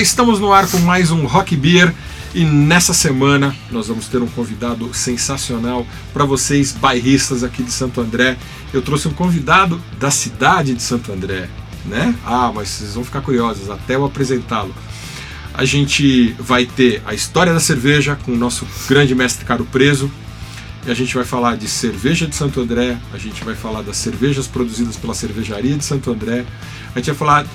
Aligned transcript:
Estamos 0.00 0.40
no 0.40 0.50
ar 0.50 0.66
com 0.66 0.78
mais 0.78 1.10
um 1.10 1.26
Rock 1.26 1.54
Beer 1.54 1.94
e 2.34 2.42
nessa 2.42 2.94
semana 2.94 3.54
nós 3.70 3.88
vamos 3.88 4.08
ter 4.08 4.16
um 4.22 4.26
convidado 4.26 4.94
sensacional 4.94 5.86
para 6.10 6.24
vocês, 6.24 6.72
bairristas 6.72 7.44
aqui 7.44 7.62
de 7.62 7.70
Santo 7.70 8.00
André. 8.00 8.38
Eu 8.72 8.80
trouxe 8.80 9.08
um 9.08 9.12
convidado 9.12 9.78
da 9.98 10.10
cidade 10.10 10.72
de 10.72 10.82
Santo 10.82 11.12
André, 11.12 11.50
né? 11.84 12.14
Ah, 12.24 12.50
mas 12.52 12.70
vocês 12.70 12.94
vão 12.94 13.04
ficar 13.04 13.20
curiosos 13.20 13.68
até 13.68 13.96
eu 13.96 14.04
apresentá-lo. 14.06 14.74
A 15.52 15.66
gente 15.66 16.34
vai 16.38 16.64
ter 16.64 17.02
a 17.04 17.12
história 17.12 17.52
da 17.52 17.60
cerveja 17.60 18.16
com 18.24 18.32
o 18.32 18.36
nosso 18.38 18.66
grande 18.88 19.14
mestre 19.14 19.44
Caro 19.44 19.66
Preso. 19.66 20.10
E 20.86 20.90
a 20.90 20.94
gente 20.94 21.14
vai 21.14 21.26
falar 21.26 21.58
de 21.58 21.68
cerveja 21.68 22.26
de 22.26 22.34
Santo 22.34 22.58
André, 22.58 22.96
a 23.12 23.18
gente 23.18 23.44
vai 23.44 23.54
falar 23.54 23.82
das 23.82 23.98
cervejas 23.98 24.46
produzidas 24.46 24.96
pela 24.96 25.12
cervejaria 25.12 25.76
de 25.76 25.84
Santo 25.84 26.10
André, 26.10 26.46
a 26.94 26.98
gente 26.98 27.08
vai 27.08 27.14
falar 27.14 27.46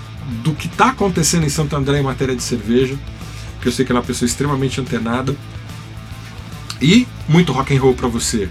do 0.43 0.53
que 0.53 0.67
está 0.67 0.89
acontecendo 0.89 1.45
em 1.45 1.49
Santo 1.49 1.75
André 1.75 1.99
em 1.99 2.03
matéria 2.03 2.35
de 2.35 2.43
cerveja, 2.43 2.97
que 3.61 3.67
eu 3.67 3.71
sei 3.71 3.85
que 3.85 3.91
ela 3.91 3.99
é 3.99 4.01
uma 4.01 4.07
pessoa 4.07 4.27
extremamente 4.27 4.79
antenada, 4.81 5.35
e 6.81 7.07
muito 7.27 7.51
rock 7.51 7.75
and 7.75 7.81
roll 7.81 7.93
para 7.93 8.07
você. 8.07 8.49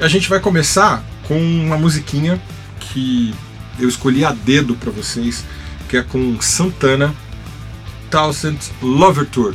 A 0.00 0.08
gente 0.08 0.28
vai 0.28 0.40
começar 0.40 1.02
com 1.26 1.38
uma 1.38 1.76
musiquinha 1.76 2.40
que 2.78 3.34
eu 3.78 3.88
escolhi 3.88 4.24
a 4.24 4.32
dedo 4.32 4.74
para 4.74 4.90
vocês, 4.90 5.44
que 5.88 5.96
é 5.96 6.02
com 6.02 6.40
Santana, 6.40 7.14
Thousand 8.10 8.58
Lover 8.82 9.26
Tour. 9.26 9.54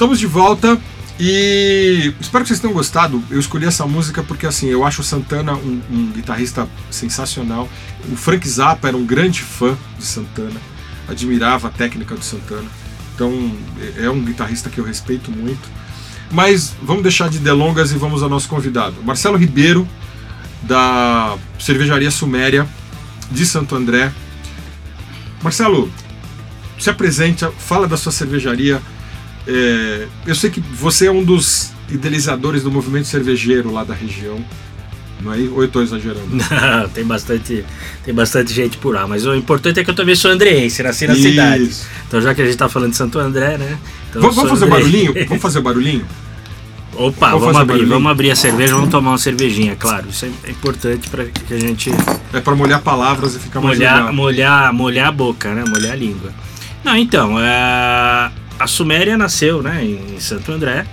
Estamos 0.00 0.18
de 0.18 0.26
volta 0.26 0.80
e 1.18 2.14
espero 2.18 2.42
que 2.42 2.48
vocês 2.48 2.58
tenham 2.58 2.72
gostado. 2.72 3.22
Eu 3.30 3.38
escolhi 3.38 3.66
essa 3.66 3.86
música 3.86 4.22
porque 4.22 4.46
assim 4.46 4.66
eu 4.68 4.82
acho 4.82 5.02
o 5.02 5.04
Santana 5.04 5.52
um, 5.52 5.82
um 5.90 6.06
guitarrista 6.06 6.66
sensacional. 6.90 7.68
O 8.10 8.16
Frank 8.16 8.48
Zappa 8.48 8.88
era 8.88 8.96
um 8.96 9.04
grande 9.04 9.42
fã 9.42 9.76
de 9.98 10.06
Santana, 10.06 10.58
admirava 11.06 11.68
a 11.68 11.70
técnica 11.70 12.14
do 12.14 12.24
Santana. 12.24 12.64
Então 13.14 13.54
é 13.98 14.08
um 14.08 14.24
guitarrista 14.24 14.70
que 14.70 14.80
eu 14.80 14.84
respeito 14.84 15.30
muito. 15.30 15.68
Mas 16.30 16.74
vamos 16.82 17.02
deixar 17.02 17.28
de 17.28 17.38
delongas 17.38 17.92
e 17.92 17.98
vamos 17.98 18.22
ao 18.22 18.30
nosso 18.30 18.48
convidado, 18.48 18.96
Marcelo 19.04 19.36
Ribeiro 19.36 19.86
da 20.62 21.36
cervejaria 21.58 22.10
Suméria 22.10 22.66
de 23.30 23.44
Santo 23.44 23.76
André. 23.76 24.10
Marcelo, 25.42 25.92
se 26.78 26.88
apresenta, 26.88 27.52
fala 27.58 27.86
da 27.86 27.98
sua 27.98 28.12
cervejaria 28.12 28.80
é, 29.52 30.06
eu 30.26 30.34
sei 30.34 30.48
que 30.48 30.60
você 30.60 31.06
é 31.06 31.10
um 31.10 31.24
dos 31.24 31.72
idealizadores 31.90 32.62
do 32.62 32.70
movimento 32.70 33.08
cervejeiro 33.08 33.72
lá 33.72 33.82
da 33.82 33.94
região. 33.94 34.38
Não 35.20 35.34
é? 35.34 35.38
Ou 35.38 35.60
eu 35.60 35.64
estou 35.64 35.82
exagerando? 35.82 36.28
Não, 36.30 36.88
tem 36.88 37.04
bastante, 37.04 37.64
tem 38.04 38.14
bastante 38.14 38.54
gente 38.54 38.78
por 38.78 38.94
lá. 38.94 39.06
Mas 39.06 39.26
o 39.26 39.34
importante 39.34 39.80
é 39.80 39.84
que 39.84 39.90
eu 39.90 39.94
também 39.94 40.14
sou 40.14 40.30
andreense, 40.30 40.82
nasci 40.82 41.06
na 41.06 41.14
Isso. 41.14 41.22
cidade. 41.22 41.70
Então 42.06 42.20
já 42.22 42.32
que 42.32 42.40
a 42.40 42.44
gente 42.44 42.54
está 42.54 42.68
falando 42.68 42.92
de 42.92 42.96
Santo 42.96 43.18
André, 43.18 43.58
né? 43.58 43.78
Então 44.08 44.22
vamos, 44.22 44.36
vamos 44.36 44.50
fazer 44.50 44.64
o 44.64 44.68
barulhinho? 44.68 45.14
Vamos 45.28 45.42
fazer 45.42 45.58
o 45.58 45.62
barulhinho? 45.62 46.06
Opa, 46.92 47.30
vamos, 47.30 47.56
abrir, 47.56 47.84
vamos 47.86 48.10
abrir 48.10 48.30
a 48.32 48.36
cerveja, 48.36 48.74
vamos 48.74 48.90
tomar 48.90 49.12
uma 49.12 49.18
cervejinha, 49.18 49.76
claro. 49.76 50.08
Isso 50.10 50.26
é 50.26 50.50
importante 50.50 51.08
para 51.08 51.24
que 51.24 51.54
a 51.54 51.58
gente. 51.58 51.90
É 52.32 52.40
para 52.40 52.54
molhar 52.54 52.82
palavras 52.82 53.36
e 53.36 53.38
ficar 53.38 53.60
molhar, 53.60 53.92
mais 53.92 54.00
legal. 54.00 54.12
molhar, 54.12 54.72
molhar 54.74 55.06
a 55.08 55.12
boca, 55.12 55.54
né? 55.54 55.64
Molhar 55.68 55.92
a 55.92 55.96
língua. 55.96 56.32
Não, 56.84 56.96
então, 56.96 57.38
é 57.38 58.30
a 58.60 58.66
Suméria 58.66 59.16
nasceu 59.16 59.62
né, 59.62 59.82
em 59.82 60.20
Santo 60.20 60.52
André, 60.52 60.86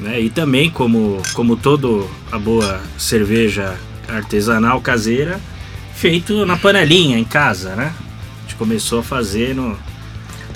né, 0.00 0.20
e 0.20 0.28
também, 0.28 0.68
como, 0.68 1.22
como 1.32 1.56
toda 1.56 2.04
a 2.32 2.38
boa 2.38 2.82
cerveja 2.98 3.78
artesanal 4.08 4.80
caseira, 4.80 5.40
feito 5.94 6.44
na 6.44 6.56
panelinha 6.56 7.16
em 7.16 7.24
casa. 7.24 7.76
Né? 7.76 7.94
A 7.94 8.42
gente 8.42 8.56
começou 8.56 8.98
a 8.98 9.02
fazer 9.04 9.54
no, 9.54 9.78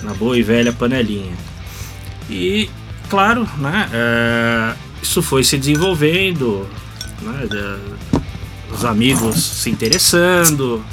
na 0.02 0.12
boa 0.14 0.37
e 0.37 0.43
velha 0.43 0.72
panelinha. 0.72 1.32
E, 2.28 2.69
claro, 3.08 3.49
né, 3.58 3.88
é, 3.93 4.75
isso 5.00 5.22
foi 5.22 5.44
se 5.44 5.56
desenvolvendo, 5.56 6.69
né, 7.22 7.78
os 8.72 8.84
amigos 8.84 9.37
se 9.37 9.70
interessando, 9.70 10.84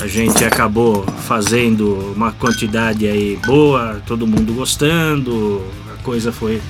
a 0.00 0.06
gente 0.06 0.44
acabou 0.44 1.04
fazendo 1.26 2.12
uma 2.14 2.30
quantidade 2.30 3.06
aí 3.06 3.36
boa, 3.44 4.00
todo 4.06 4.26
mundo 4.26 4.52
gostando, 4.54 5.64
a 5.92 6.02
coisa 6.02 6.30
foi 6.30 6.60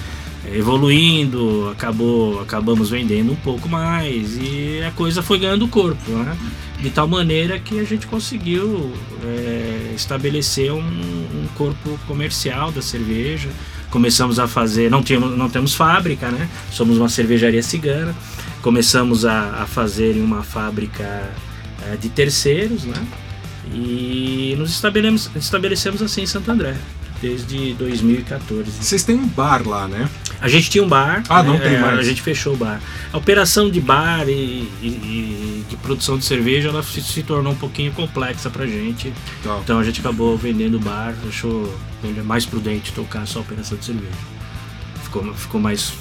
evoluindo, 0.53 1.69
acabou, 1.71 2.41
acabamos 2.41 2.89
vendendo 2.89 3.33
um 3.33 3.37
pouco 3.37 3.69
mais 3.69 4.39
e 4.41 4.83
a 4.83 4.91
coisa 4.93 5.23
foi 5.23 5.39
ganhando 5.39 5.69
corpo, 5.69 6.11
né? 6.11 6.37
De 6.81 6.91
tal 6.91 7.07
maneira 7.07 7.59
que 7.59 7.79
a 7.79 7.85
gente 7.85 8.07
conseguiu 8.07 8.93
é, 9.23 9.93
estabelecer 9.95 10.73
um, 10.73 10.79
um, 10.79 11.47
corpo 11.55 11.99
comercial 12.07 12.71
da 12.71 12.81
cerveja. 12.81 13.49
Começamos 13.91 14.39
a 14.39 14.47
fazer, 14.47 14.91
não, 14.91 15.03
tínhamos, 15.03 15.37
não 15.37 15.51
temos 15.51 15.75
fábrica, 15.75 16.31
né? 16.31 16.49
Somos 16.71 16.97
uma 16.97 17.09
cervejaria 17.09 17.63
cigana. 17.63 18.15
Começamos 18.63 19.25
a, 19.27 19.63
a 19.63 19.67
fazer 19.67 20.17
em 20.17 20.23
uma 20.23 20.43
fábrica 20.43 21.29
é, 21.87 21.97
de 21.97 22.09
terceiros, 22.09 22.85
né? 22.85 23.07
E 23.73 24.55
nos 24.59 24.71
estabelecemos, 24.71 25.31
estabelecemos 25.37 26.03
assim 26.03 26.23
em 26.23 26.27
Santo 26.27 26.51
André, 26.51 26.75
desde 27.21 27.75
2014. 27.75 28.71
Vocês 28.71 29.05
têm 29.05 29.17
um 29.17 29.27
bar 29.27 29.67
lá, 29.67 29.87
né? 29.87 30.09
A 30.41 30.49
gente 30.49 30.71
tinha 30.71 30.83
um 30.85 30.89
bar. 30.89 31.23
Ah, 31.29 31.43
né? 31.43 31.49
não 31.51 31.59
tem 31.59 31.79
mais. 31.79 31.99
A 31.99 32.03
gente 32.03 32.23
fechou 32.23 32.55
o 32.55 32.57
bar. 32.57 32.81
A 33.13 33.19
operação 33.19 33.71
de 33.71 33.81
bar 33.81 34.29
e, 34.29 34.69
e, 34.81 34.87
e 34.87 35.65
de 35.69 35.77
produção 35.77 36.17
de 36.17 36.25
cerveja 36.25 36.69
ela 36.69 36.83
se, 36.83 37.03
se, 37.03 37.23
tornou 37.23 37.53
um 37.53 37.57
pouquinho 37.57 37.93
complexa 37.93 38.49
pra 38.49 38.67
gente. 38.67 39.13
Tá. 39.43 39.59
Então 39.63 39.79
a 39.79 39.85
gente 39.85 40.01
acabou 40.01 40.37
vendendo 40.37 40.77
o 40.77 40.81
bar, 40.81 41.15
achou 41.29 41.77
mais 42.25 42.47
prudente 42.47 42.93
tocar 42.93 43.27
só 43.27 43.41
a 43.41 43.43
operação 43.43 43.77
de 43.77 43.85
cerveja. 43.85 44.13
Ficou, 45.03 45.35
ficou 45.35 45.61
mais 45.61 45.93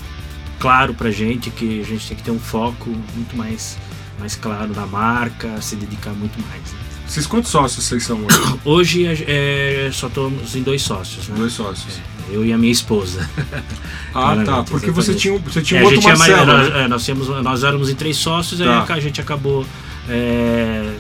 claro 0.60 0.94
pra 0.94 1.10
gente 1.10 1.50
que 1.50 1.82
a 1.82 1.84
gente 1.84 2.08
tem 2.08 2.18
que 2.18 2.24
ter 2.24 2.32
um 2.32 2.40
foco 2.40 2.90
muito 3.16 3.36
mais 3.36 3.78
mais 4.20 4.36
claro 4.36 4.74
na 4.74 4.86
marca, 4.86 5.62
se 5.62 5.76
dedicar 5.76 6.12
muito 6.12 6.40
mais. 6.48 6.62
Né? 6.62 6.80
Vocês 7.08 7.26
quantos 7.26 7.52
sócios 7.52 7.86
vocês 7.86 8.04
são 8.04 8.26
hoje? 8.26 8.60
Hoje 9.08 9.26
é, 9.28 9.90
só 9.94 10.08
estamos 10.08 10.56
em 10.56 10.62
dois 10.62 10.82
sócios, 10.82 11.28
né? 11.30 11.36
Dois 11.38 11.54
sócios. 11.54 12.02
É, 12.30 12.36
eu 12.36 12.46
e 12.46 12.52
a 12.52 12.58
minha 12.58 12.72
esposa. 12.72 13.28
Ah, 14.14 14.36
tá. 14.44 14.64
Porque 14.64 14.90
você 14.90 15.14
tinha, 15.14 15.38
você 15.38 15.62
tinha 15.62 15.80
é, 15.80 15.84
um 15.84 15.86
outro 15.86 16.02
Marcelo, 16.02 16.48
mais, 16.48 16.74
né? 16.74 16.88
nós, 16.88 17.06
tínhamos, 17.06 17.28
nós 17.28 17.64
éramos 17.64 17.88
em 17.90 17.94
três 17.94 18.18
sócios, 18.18 18.60
tá. 18.60 18.86
aí 18.90 18.98
a 18.98 19.00
gente 19.00 19.22
acabou 19.22 19.64
é, 20.10 20.92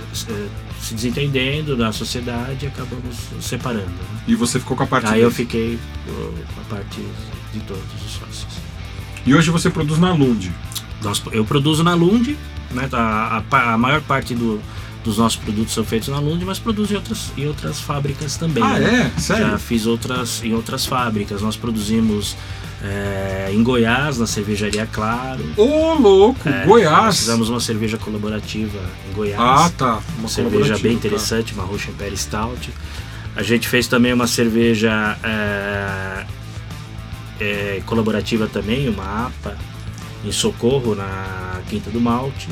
se 0.79 0.93
desentendendo 0.93 1.75
da 1.75 1.91
sociedade 1.91 2.65
e 2.65 2.67
acabamos 2.67 3.15
separando. 3.41 3.87
Né? 3.87 4.21
E 4.27 4.35
você 4.35 4.59
ficou 4.59 4.77
com 4.77 4.83
a 4.83 4.87
parte 4.87 5.07
Aí 5.07 5.21
eu 5.21 5.31
fiquei 5.31 5.79
com 6.05 6.61
a 6.61 6.75
parte 6.75 7.01
de 7.53 7.59
todos 7.61 7.83
os 8.05 8.11
sócios. 8.11 8.47
E 9.25 9.33
hoje 9.33 9.49
você 9.49 9.69
produz 9.69 9.99
na 9.99 10.13
Lund? 10.13 10.51
Nós, 11.01 11.21
eu 11.31 11.43
produzo 11.43 11.83
na 11.83 11.95
Lund, 11.95 12.37
né? 12.71 12.89
A, 12.91 13.43
a, 13.49 13.73
a 13.73 13.77
maior 13.77 14.01
parte 14.01 14.33
do, 14.35 14.61
dos 15.03 15.17
nossos 15.17 15.37
produtos 15.37 15.73
são 15.73 15.83
feitos 15.83 16.09
na 16.09 16.19
Lund, 16.19 16.43
mas 16.45 16.59
produzo 16.59 16.93
em 16.93 16.97
outras, 16.97 17.31
em 17.37 17.47
outras 17.47 17.79
fábricas 17.79 18.37
também. 18.37 18.63
Ah, 18.63 18.79
né? 18.79 19.11
é? 19.15 19.19
Sério? 19.19 19.51
Já 19.51 19.57
fiz 19.57 19.85
outras 19.85 20.43
em 20.43 20.53
outras 20.53 20.85
fábricas. 20.85 21.41
Nós 21.41 21.55
produzimos 21.55 22.35
é, 22.83 23.49
em 23.51 23.63
Goiás, 23.63 24.17
na 24.17 24.27
cervejaria 24.27 24.85
Claro. 24.85 25.43
Ô, 25.55 25.63
oh, 25.63 25.93
louco! 25.95 26.47
É, 26.47 26.65
Goiás! 26.65 27.17
fizemos 27.17 27.49
uma 27.49 27.59
cerveja 27.59 27.97
colaborativa 27.97 28.79
em 29.09 29.13
Goiás. 29.13 29.39
Ah, 29.39 29.71
tá. 29.75 29.99
Uma, 30.19 30.27
cerveja 30.27 30.77
bem 30.77 30.91
tá. 30.91 30.97
interessante, 30.97 31.53
tá. 31.53 31.61
uma 31.61 31.67
Russian 31.69 31.91
Imperial 31.91 32.17
Stout. 32.17 32.69
A 33.35 33.43
gente 33.43 33.67
fez 33.67 33.87
também 33.87 34.11
uma 34.13 34.27
cerveja 34.27 35.17
é, 37.39 37.81
colaborativa 37.85 38.47
também, 38.47 38.89
uma 38.89 39.27
APA, 39.27 39.55
em 40.27 40.31
Socorro, 40.31 40.95
na 40.95 41.61
Quinta 41.69 41.89
do 41.89 41.99
Malte. 41.99 42.47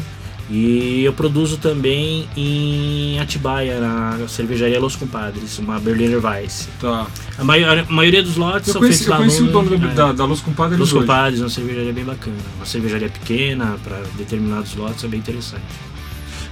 E 0.47 1.03
eu 1.03 1.11
produzo 1.11 1.57
também 1.57 2.29
em 2.37 3.19
Atibaia, 3.19 3.79
na 3.79 4.27
cervejaria 4.27 4.79
Los 4.79 4.95
Compadres, 4.95 5.57
uma 5.57 5.79
Berliner 5.79 6.23
Weiss. 6.23 6.69
Tá. 6.79 7.07
A, 7.35 7.43
maior, 7.43 7.79
a 7.79 7.91
maioria 7.91 8.21
dos 8.21 8.37
lotes 8.37 8.67
eu 8.67 8.73
são 8.73 8.81
conheci, 8.81 9.05
feitos 9.05 9.09
lá 9.09 9.15
Eu 9.15 9.19
conheci 9.21 9.41
o 9.41 9.47
dono 9.47 9.73
é, 9.73 9.93
da, 9.95 10.11
da 10.11 10.25
Los 10.25 10.41
Compadres 10.41 10.79
Los 10.79 10.93
Compadres, 10.93 11.39
uma 11.39 11.49
cervejaria 11.49 11.91
bem 11.91 12.05
bacana. 12.05 12.37
Uma 12.57 12.65
cervejaria 12.65 13.09
pequena, 13.09 13.75
para 13.83 14.03
determinados 14.17 14.75
lotes, 14.75 15.03
é 15.03 15.07
bem 15.07 15.19
interessante. 15.19 15.63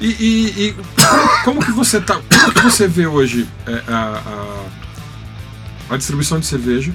E, 0.01 0.07
e, 0.07 0.69
e, 0.69 0.75
como 1.45 1.63
que 1.63 1.71
você 1.71 2.01
tá. 2.01 2.19
Como 2.27 2.53
que 2.53 2.61
você 2.63 2.87
vê 2.87 3.05
hoje 3.05 3.47
é, 3.67 3.83
a, 3.87 4.65
a, 5.89 5.93
a 5.93 5.97
distribuição 5.97 6.39
de 6.39 6.47
cerveja, 6.47 6.91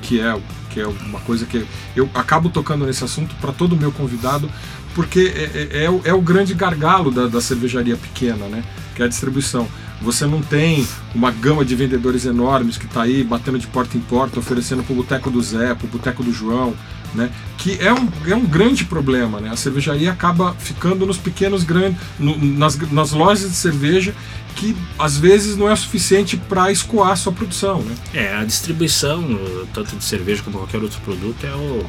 que 0.00 0.20
é 0.20 0.40
que 0.74 0.80
é 0.80 0.86
uma 0.86 1.20
coisa 1.20 1.46
que 1.46 1.64
eu 1.94 2.10
acabo 2.12 2.50
tocando 2.50 2.84
nesse 2.84 3.04
assunto 3.04 3.32
para 3.36 3.52
todo 3.52 3.76
meu 3.76 3.92
convidado, 3.92 4.50
porque 4.92 5.32
é, 5.36 5.78
é, 5.78 5.84
é, 5.84 5.90
o, 5.90 6.00
é 6.04 6.12
o 6.12 6.20
grande 6.20 6.52
gargalo 6.52 7.12
da, 7.12 7.28
da 7.28 7.40
cervejaria 7.40 7.96
pequena, 7.96 8.46
né? 8.48 8.64
Que 8.96 9.02
é 9.02 9.04
a 9.04 9.08
distribuição. 9.08 9.68
Você 10.02 10.26
não 10.26 10.42
tem 10.42 10.84
uma 11.14 11.30
gama 11.30 11.64
de 11.64 11.76
vendedores 11.76 12.26
enormes 12.26 12.76
que 12.76 12.86
está 12.86 13.02
aí 13.02 13.22
batendo 13.22 13.58
de 13.58 13.68
porta 13.68 13.96
em 13.96 14.00
porta, 14.00 14.40
oferecendo 14.40 14.82
para 14.82 14.92
o 14.92 14.96
boteco 14.96 15.30
do 15.30 15.40
Zé, 15.40 15.74
para 15.74 15.86
o 15.86 15.88
boteco 15.88 16.24
do 16.24 16.32
João, 16.32 16.74
né? 17.14 17.30
Que 17.58 17.78
é 17.80 17.92
um, 17.92 18.08
é 18.26 18.34
um 18.34 18.44
grande 18.44 18.84
problema, 18.84 19.40
né? 19.40 19.50
A 19.50 19.56
cervejaria 19.56 20.10
acaba 20.10 20.54
ficando 20.54 21.06
nos 21.06 21.16
pequenos 21.16 21.64
grandes, 21.64 22.00
no, 22.18 22.36
nas, 22.36 22.76
nas 22.90 23.12
lojas 23.12 23.50
de 23.50 23.56
cerveja 23.56 24.14
que 24.56 24.76
às 24.98 25.16
vezes 25.16 25.56
não 25.56 25.70
é 25.70 25.74
suficiente 25.74 26.36
para 26.36 26.70
escoar 26.70 27.10
a 27.10 27.16
sua 27.16 27.32
produção, 27.32 27.82
né? 27.82 27.94
É, 28.12 28.34
a 28.34 28.44
distribuição, 28.44 29.22
tanto 29.72 29.96
de 29.96 30.04
cerveja 30.04 30.42
como 30.42 30.58
qualquer 30.58 30.80
outro 30.80 31.00
produto, 31.00 31.44
é 31.44 31.54
o, 31.54 31.86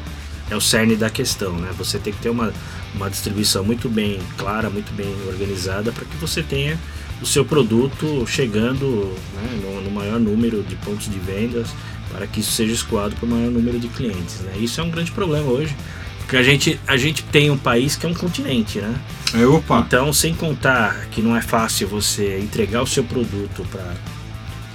é 0.50 0.56
o 0.56 0.60
cerne 0.60 0.96
da 0.96 1.08
questão, 1.08 1.52
né? 1.54 1.70
Você 1.78 1.98
tem 1.98 2.12
que 2.12 2.20
ter 2.20 2.30
uma, 2.30 2.52
uma 2.94 3.08
distribuição 3.08 3.64
muito 3.64 3.88
bem 3.88 4.18
clara, 4.36 4.68
muito 4.68 4.92
bem 4.94 5.14
organizada 5.28 5.92
para 5.92 6.04
que 6.04 6.16
você 6.16 6.42
tenha 6.42 6.78
o 7.20 7.26
seu 7.26 7.44
produto 7.44 8.26
chegando 8.26 9.14
né, 9.34 9.60
no, 9.62 9.80
no, 9.82 9.90
maior 9.90 10.20
número 10.20 10.62
de 10.62 10.76
pontos 10.76 11.08
de 11.10 11.18
vendas 11.18 11.68
para 12.10 12.26
que 12.26 12.40
isso 12.40 12.52
seja 12.52 12.72
escoado 12.72 13.14
para 13.16 13.26
o 13.26 13.28
maior 13.28 13.50
número 13.50 13.78
de 13.78 13.88
clientes. 13.88 14.40
Né? 14.40 14.54
Isso 14.58 14.80
é 14.80 14.84
um 14.84 14.90
grande 14.90 15.10
problema 15.12 15.50
hoje, 15.50 15.74
porque 16.18 16.36
a 16.36 16.42
gente, 16.42 16.80
a 16.86 16.96
gente 16.96 17.22
tem 17.24 17.50
um 17.50 17.58
país 17.58 17.96
que 17.96 18.04
é 18.06 18.08
um 18.08 18.14
continente, 18.14 18.80
né? 18.80 18.94
É, 19.34 19.46
opa. 19.46 19.84
Então, 19.86 20.12
sem 20.12 20.34
contar 20.34 21.06
que 21.10 21.22
não 21.22 21.36
é 21.36 21.40
fácil 21.40 21.86
você 21.86 22.38
entregar 22.38 22.82
o 22.82 22.86
seu 22.86 23.04
produto 23.04 23.66
para 23.70 23.94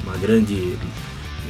uma 0.04 0.18
grande, 0.18 0.78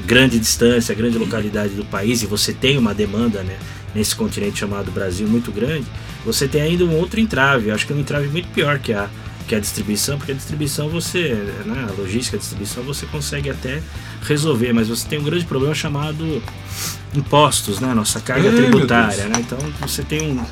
grande 0.06 0.40
distância, 0.40 0.96
grande 0.96 1.18
localidade 1.18 1.74
do 1.74 1.86
país 1.86 2.24
e 2.24 2.26
você 2.26 2.54
tem 2.54 2.78
uma 2.78 2.94
demanda 2.94 3.44
né, 3.44 3.58
nesse 3.94 4.16
continente 4.16 4.60
chamado 4.60 4.92
Brasil 4.92 5.28
muito 5.28 5.52
grande, 5.52 5.86
você 6.26 6.48
tem 6.48 6.62
ainda 6.62 6.84
um 6.84 6.96
outro 6.96 7.20
entrave. 7.20 7.72
Acho 7.72 7.86
que 7.86 7.94
é 7.94 7.96
um 7.96 8.00
entrave 8.00 8.28
muito 8.28 8.48
pior 8.50 8.80
que 8.80 8.94
a, 8.94 9.10
que 9.52 9.56
é 9.56 9.58
a 9.58 9.62
distribuição, 9.62 10.18
porque 10.18 10.32
a 10.32 10.36
distribuição 10.36 10.88
você, 10.88 11.34
né, 11.66 11.86
a 11.90 12.02
logística, 12.02 12.38
a 12.38 12.40
distribuição 12.40 12.82
você 12.84 13.06
consegue 13.06 13.50
até 13.50 13.84
resolver, 14.24 14.72
mas 14.72 14.88
você 14.88 15.06
tem 15.06 15.20
um 15.20 15.24
grande 15.24 15.44
problema 15.44 15.76
chamado 15.76 16.42
impostos, 17.14 17.82
né, 17.82 17.94
nossa 17.94 18.22
carga 18.22 18.48
Ei, 18.48 18.56
tributária, 18.56 19.26
né? 19.26 19.36
Então 19.40 19.60
você 19.82 20.04
tem 20.04 20.22
um 20.32 20.46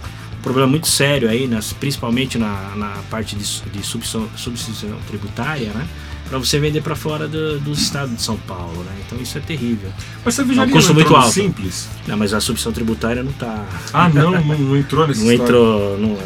problema 0.43 0.67
muito 0.67 0.85
sério 0.89 1.29
aí, 1.29 1.47
nas, 1.47 1.71
principalmente 1.71 2.37
na, 2.37 2.75
na 2.75 2.89
parte 3.09 3.37
de, 3.37 3.45
de 3.71 3.81
substituição, 3.85 4.97
tributária, 5.07 5.71
né? 5.71 5.87
Para 6.27 6.37
você 6.37 6.59
vender 6.59 6.81
para 6.81 6.93
fora 6.95 7.25
do, 7.25 7.57
do 7.61 7.71
estado 7.71 8.13
de 8.13 8.21
São 8.21 8.35
Paulo, 8.35 8.83
né? 8.83 8.91
Então 9.05 9.17
isso 9.17 9.37
é 9.37 9.41
terrível. 9.41 9.89
Mas 10.25 10.35
você 10.35 10.41
É 10.41 10.43
um 10.43 10.47
veja 10.49 10.67
custo 10.67 10.93
muito 10.93 11.15
alto. 11.15 11.31
simples. 11.31 11.87
Não, 12.05 12.17
mas 12.17 12.33
a 12.33 12.41
substituição 12.41 12.73
tributária 12.73 13.23
não 13.23 13.31
está 13.31 13.65
Ah, 13.93 14.09
não, 14.09 14.31
não, 14.31 14.43
não 14.59 14.75
entrou 14.77 15.07
nesse 15.07 15.23
não 15.23 15.31
entrou, 15.31 15.97
não, 15.97 16.17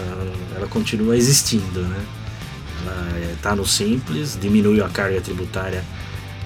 ela 0.56 0.66
continua 0.68 1.16
existindo, 1.16 1.82
né? 1.82 2.04
Está 3.44 3.58
no 3.58 3.66
simples, 3.66 4.38
diminuiu 4.42 4.86
a 4.86 4.90
carga 4.90 5.20
tributária 5.20 5.84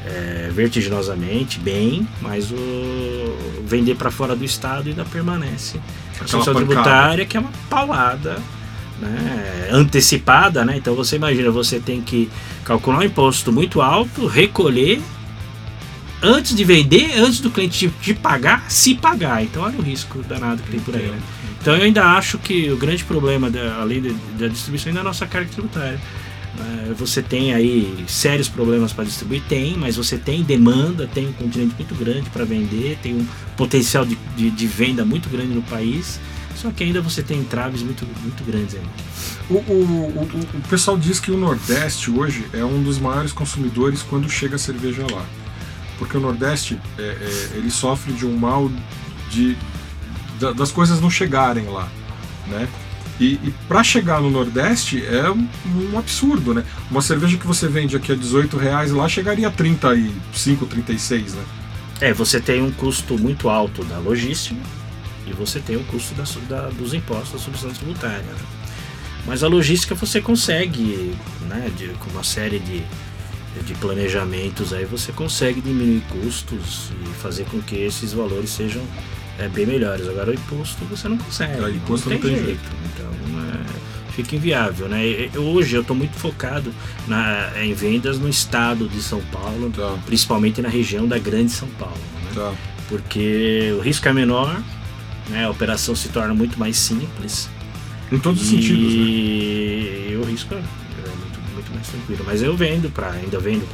é, 0.04 0.50
vertiginosamente, 0.51 1.60
bem, 1.60 2.08
mas 2.20 2.50
o 2.51 3.38
vender 3.68 3.94
para 3.94 4.10
fora 4.10 4.36
do 4.36 4.44
estado 4.44 4.89
ainda 4.89 5.06
permanece. 5.06 5.77
A 6.20 6.24
Aquela 6.24 6.44
tributária 6.66 7.24
que 7.27 7.38
é 7.38 7.39
uma 7.39 7.51
paulada 7.70 8.39
né, 9.00 9.70
antecipada, 9.72 10.66
né? 10.66 10.75
Então 10.75 10.96
você 10.96 11.18
imagina, 11.18 11.51
você 11.51 11.80
tem 11.80 12.01
que 12.01 12.32
calcular 12.66 12.98
um 12.98 13.04
imposto 13.04 13.51
muito 13.54 13.80
alto, 13.80 14.25
recolher 14.25 15.00
antes 16.24 16.56
de 16.56 16.63
vender, 16.63 17.12
antes 17.20 17.39
do 17.39 17.51
cliente 17.51 17.77
te, 17.89 17.94
te 18.01 18.13
pagar, 18.16 18.66
se 18.72 18.96
pagar. 18.96 19.44
Então 19.44 19.62
olha 19.62 19.77
o 19.77 19.84
risco 19.84 20.24
danado 20.24 20.63
que 20.63 20.72
tem 20.72 20.80
por 20.80 20.96
aí, 20.96 21.06
né? 21.06 21.20
Então 21.62 21.75
eu 21.75 21.84
ainda 21.84 22.04
acho 22.06 22.39
que 22.39 22.72
o 22.72 22.75
grande 22.77 23.04
problema, 23.04 23.51
da, 23.51 23.75
além 23.75 24.01
de- 24.01 24.13
da 24.39 24.48
distribuição, 24.48 24.89
ainda 24.89 25.01
é 25.01 25.01
a 25.01 25.04
nossa 25.04 25.27
carga 25.27 25.48
tributária. 25.51 26.00
Eh, 26.60 26.94
Você 26.98 27.22
tem 27.22 27.54
aí 27.54 28.04
sérios 28.08 28.48
problemas 28.50 28.92
para 28.94 29.04
distribuir? 29.04 29.42
Tem, 29.48 29.78
mas 29.78 29.96
você 29.96 30.18
tem 30.18 30.44
demanda, 30.44 31.08
tem 31.08 31.28
um 31.28 31.34
continente 31.34 31.76
muito 31.78 31.94
grande 31.96 32.30
para 32.30 32.44
vender, 32.46 32.98
tem 33.02 33.14
um 33.16 33.26
potencial 33.56 34.06
de, 34.06 34.18
de, 34.36 34.50
de 34.50 34.68
venda 34.68 35.06
muito 35.06 35.30
grande 35.30 35.54
no 35.54 35.62
país, 35.64 36.20
só 36.56 36.72
que 36.72 36.84
ainda 36.84 37.02
você 37.02 37.22
tem 37.22 37.40
entraves 37.40 37.84
muito, 37.84 38.06
muito 38.24 38.44
grandes 38.44 38.76
ainda. 38.76 38.90
O, 39.50 39.54
o, 39.72 39.84
o, 39.84 40.58
o- 40.58 40.62
pessoal 40.70 40.98
diz 40.98 41.20
que 41.20 41.30
o 41.30 41.38
Nordeste 41.38 42.10
hoje 42.10 42.46
é 42.54 42.64
um 42.66 42.82
dos 42.82 42.98
maiores 42.98 43.32
consumidores 43.32 44.02
quando 44.02 44.28
chega 44.30 44.56
a 44.56 44.60
cerveja 44.60 45.06
lá. 45.12 45.24
Porque 46.00 46.18
o 46.18 46.20
Nordeste 46.20 46.80
é, 46.98 47.02
é, 47.04 47.58
ele 47.58 47.70
sofre 47.72 48.14
de 48.14 48.26
um 48.26 48.36
mal 48.36 48.72
de, 49.30 49.56
da- 50.40 50.52
das 50.54 50.72
coisas 50.72 51.00
não 51.00 51.10
chegarem 51.10 51.66
lá. 51.68 51.88
Né? 52.48 52.68
E, 53.20 53.34
e 53.44 53.54
para 53.68 53.84
chegar 53.84 54.22
no 54.22 54.30
Nordeste 54.30 55.04
é 55.06 55.30
um, 55.32 55.48
um 55.94 55.98
absurdo, 55.98 56.54
né? 56.54 56.64
Uma 56.92 57.02
cerveja 57.02 57.36
que 57.38 57.48
você 57.48 57.68
vende 57.68 57.96
aqui 57.96 58.12
a 58.12 58.16
18 58.16 58.58
reais 58.58 58.92
lá 58.92 59.10
chegaria 59.10 59.48
a 59.48 59.52
35, 59.52 60.66
36, 60.68 61.34
né? 61.34 61.44
É, 62.00 62.14
você 62.14 62.40
tem 62.40 62.62
um 62.62 62.72
custo 62.72 63.18
muito 63.18 63.50
alto 63.50 63.84
da 63.86 63.98
logística 63.98 64.60
e 65.26 65.34
você 65.34 65.60
tem 65.60 65.76
o 65.76 65.84
custo 65.86 66.14
da, 66.14 66.24
da- 66.48 66.70
dos 66.70 66.94
impostos 66.94 67.32
da 67.32 67.40
substância 67.40 67.78
tributária. 67.78 68.20
né? 68.20 68.36
Mas 69.26 69.44
a 69.44 69.48
logística 69.48 69.96
você 69.96 70.22
consegue, 70.22 71.16
né, 71.50 71.72
de- 71.76 71.88
com 72.00 72.12
uma 72.12 72.24
série 72.24 72.60
de, 72.60 72.84
de 73.66 73.74
planejamentos 73.80 74.72
aí, 74.74 74.86
você 74.86 75.12
consegue 75.12 75.60
diminuir 75.60 76.02
custos 76.12 76.92
e 77.04 77.08
fazer 77.22 77.46
com 77.46 77.60
que 77.62 77.76
esses 77.76 78.14
valores 78.14 78.52
sejam 78.52 78.84
é, 79.39 79.48
bem 79.48 79.65
melhores. 79.65 80.08
Agora 80.08 80.32
o 80.32 80.34
imposto 80.34 80.84
você 80.86 81.08
não 81.08 81.17
consegue. 81.17 81.63
É, 81.63 81.70
imposto 81.70 82.10
não 82.10 82.17
tem 82.20 82.36
jeito. 82.36 82.60
Então 82.94 83.10
é, 83.41 84.12
fica 84.13 84.36
inviável. 84.36 84.88
Né? 84.88 85.06
E- 85.06 85.32
e 85.34 85.38
Hoje 85.38 85.75
eu 85.75 85.82
estou 85.82 85.96
muito 85.96 86.13
focado 86.15 86.74
na, 87.08 87.51
em 87.63 87.74
vendas 87.74 88.17
no 88.20 88.27
estado 88.29 88.88
de 88.88 89.01
São 89.01 89.22
Paulo, 89.32 89.72
Tá, 89.75 89.98
principalmente 90.06 90.62
na 90.62 90.70
região 90.70 91.08
da 91.08 91.17
Grande 91.20 91.51
São 91.51 91.67
Paulo, 91.79 91.98
né? 92.24 92.32
tá. 92.36 92.53
porque 92.89 93.74
o 93.77 93.82
risco 93.82 94.08
é 94.08 94.13
menor, 94.13 94.60
né? 95.29 95.46
a 95.46 95.50
operação 95.50 95.96
se 95.96 96.10
torna 96.10 96.34
muito 96.34 96.58
mais 96.58 96.77
simples 96.77 97.50
Em 98.12 98.17
todos 98.17 98.41
os 98.41 98.48
e 98.48 98.51
sentidos, 98.51 98.94
né? 98.94 100.17
o 100.17 100.24
risco 100.29 100.53
é 100.53 100.58
muito, 100.58 101.53
muito 101.53 101.74
mais 101.74 101.88
tranquilo. 101.88 102.24
Mas 102.25 102.41
eu 102.41 102.56
vendo 102.56 102.89
para 102.91 103.12
ainda 103.12 103.39
vendo 103.39 103.67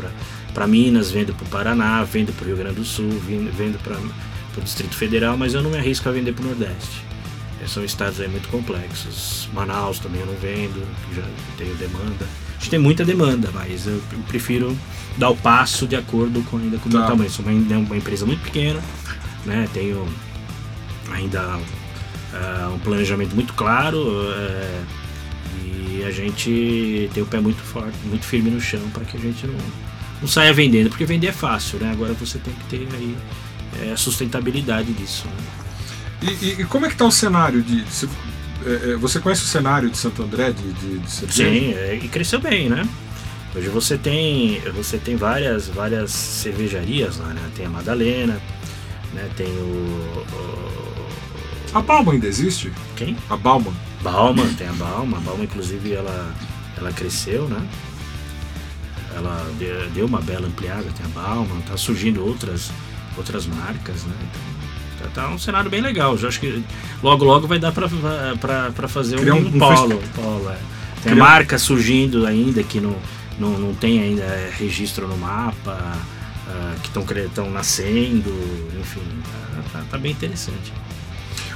para 0.53 0.67
Minas, 0.67 1.10
vendo 1.12 1.34
para 1.34 1.46
o 1.46 1.50
Paraná, 1.50 2.03
vendo 2.03 2.34
para 2.34 2.43
o 2.43 2.48
Rio 2.48 2.58
Grande 2.58 2.75
do 2.75 2.86
Sul, 2.86 3.10
vendo, 3.25 3.51
vendo 3.55 3.77
para 3.84 3.98
o 4.62 4.64
Distrito 4.64 4.96
Federal, 4.96 5.38
mas 5.38 5.54
eu 5.54 5.62
não 5.64 5.70
me 5.72 5.78
arrisco 5.78 6.08
a 6.10 6.12
vender 6.12 6.34
para 6.34 6.44
o 6.46 6.48
Nordeste. 6.48 7.02
Eh, 7.62 7.68
São 7.68 7.84
estados 7.84 8.20
aí 8.20 8.28
muito 8.28 8.48
complexos. 8.50 9.48
Manaus 9.54 10.00
também 10.00 10.22
eu 10.22 10.28
não 10.28 10.36
vendo, 10.36 10.86
já 11.16 11.24
tenho 11.58 11.76
demanda. 11.76 12.26
A 12.50 12.60
gente 12.60 12.70
tem 12.70 12.80
muita 12.80 13.04
demanda, 13.04 13.50
mas 13.54 13.88
eu 13.88 14.02
prefiro 14.28 14.78
dar 15.18 15.30
o 15.30 15.36
passo 15.36 15.86
de 15.88 15.96
acordo 15.96 16.42
com 16.44 16.58
ainda 16.58 16.78
com 16.78 16.88
o 16.90 16.92
meu 16.92 17.02
Tá. 17.02 17.08
tamanho. 17.08 17.30
Sou 17.30 17.46
uma, 17.46 17.78
uma 17.78 17.98
empresa 17.98 18.26
muito 18.26 18.42
pequena, 18.42 18.82
né? 19.46 19.68
Tenho 19.74 20.08
ainda 21.12 21.60
ah, 22.34 22.72
um 22.74 22.80
planejamento 22.80 23.36
muito 23.36 23.54
claro 23.54 24.00
eh, 24.32 24.82
e 25.66 26.04
a 26.06 26.12
gente 26.12 27.10
tem 27.14 27.22
o 27.22 27.26
pé 27.26 27.40
muito 27.40 27.62
forte, 27.62 27.96
muito 28.06 28.26
firme 28.26 28.50
no 28.50 28.60
chão 28.62 28.82
para 28.94 29.04
que 29.06 29.18
a 29.18 29.20
gente 29.20 29.46
não, 29.46 29.56
não 30.22 30.28
saia 30.28 30.54
vendendo, 30.54 30.90
porque 30.90 31.06
vender 31.06 31.28
é 31.28 31.32
fácil, 31.32 31.80
né? 31.80 31.92
Agora 31.92 32.14
você 32.14 32.40
tem 32.40 32.54
que 32.54 32.64
ter 32.66 32.88
aí 32.96 33.16
a 33.94 33.98
sustentabilidade 33.98 34.92
disso. 34.94 35.25
né? 35.27 36.27
E, 36.42 36.62
e- 36.62 36.65
como 36.65 36.86
é 36.86 36.89
que 36.89 36.96
tá 36.96 37.06
o 37.06 37.12
cenário 37.12 37.62
de. 37.62 37.86
se- 37.92 38.10
é, 38.65 38.92
é, 38.92 38.96
você 38.96 39.20
conhece 39.20 39.42
o 39.44 39.46
cenário 39.46 39.89
de 39.89 39.98
Santo 39.98 40.24
André 40.24 40.51
de, 40.51 40.72
de, 40.74 41.00
de 41.00 41.12
cerveja? 41.12 41.50
Sim, 41.50 41.74
é, 41.74 41.96
e 42.01 42.08
cresceu 42.08 42.39
bem, 42.39 42.70
né? 42.70 42.88
Hoje 43.56 43.68
você 43.70 43.98
tem, 43.98 44.60
você 44.74 44.98
tem 44.98 45.15
várias, 45.15 45.68
várias 45.68 46.12
cervejarias 46.12 47.18
lá, 47.18 47.27
né? 47.27 47.42
Tem 47.56 47.65
a 47.65 47.70
Madalena, 47.70 48.42
né? 49.13 49.30
Tem 49.36 49.48
o, 49.48 50.24
o- 50.32 51.08
A 51.77 51.82
Bauman 51.82 52.13
ainda 52.13 52.27
existe? 52.27 52.72
quem? 52.96 53.18
A 53.30 53.36
Bauman. 53.36 53.74
Bauman, 54.01 54.53
tem 54.53 54.68
a 54.68 54.74
Bauman. 54.74 55.18
A 55.18 55.22
Bauman, 55.22 55.44
inclusive, 55.44 55.94
ela, 55.94 56.34
ela 56.77 56.92
cresceu, 56.94 57.48
né? 57.50 57.62
Ela 59.15 59.46
deu, 59.94 60.06
uma 60.08 60.22
bela 60.22 60.48
ampliada, 60.48 60.86
tem 60.98 61.06
a 61.06 61.10
Bauman, 61.10 61.62
tá 61.62 61.77
surgindo 61.77 62.25
outras, 62.25 62.72
outras 63.17 63.46
marcas, 63.46 64.03
né? 64.03 64.13
Então, 64.96 65.10
tá, 65.13 65.22
tá 65.24 65.29
um 65.29 65.38
cenário 65.38 65.70
bem 65.70 65.82
legal. 65.82 66.17
Já 66.17 66.27
acho 66.29 66.39
que 66.39 66.63
logo, 67.01 67.24
logo 67.25 67.48
vai 67.48 67.60
dar 67.60 67.72
pra 67.72 68.88
fazer 68.88 69.17
Criar 69.20 69.36
um, 69.36 69.38
um- 69.43 69.48
um 69.48 69.60
polo. 69.60 70.01
polo 70.15 70.50
é. 70.50 70.58
Tem 71.01 71.12
Criar- 71.13 71.15
marcas 71.15 71.62
surgindo 71.62 72.25
ainda 72.25 72.63
que 72.63 72.79
não, 72.79 72.96
não, 73.39 73.58
não 73.60 73.74
tem 73.74 74.00
ainda 74.01 74.24
é, 74.24 74.51
registro 74.58 75.08
no 75.08 75.17
mapa, 75.17 75.98
ah, 76.48 76.75
que 76.82 76.88
estão 76.88 77.50
nascendo, 77.51 78.29
enfim, 78.79 79.01
tá, 79.24 79.79
tá- 79.79 79.86
tá 79.91 79.98
bem 79.98 80.12
interessante. 80.12 80.72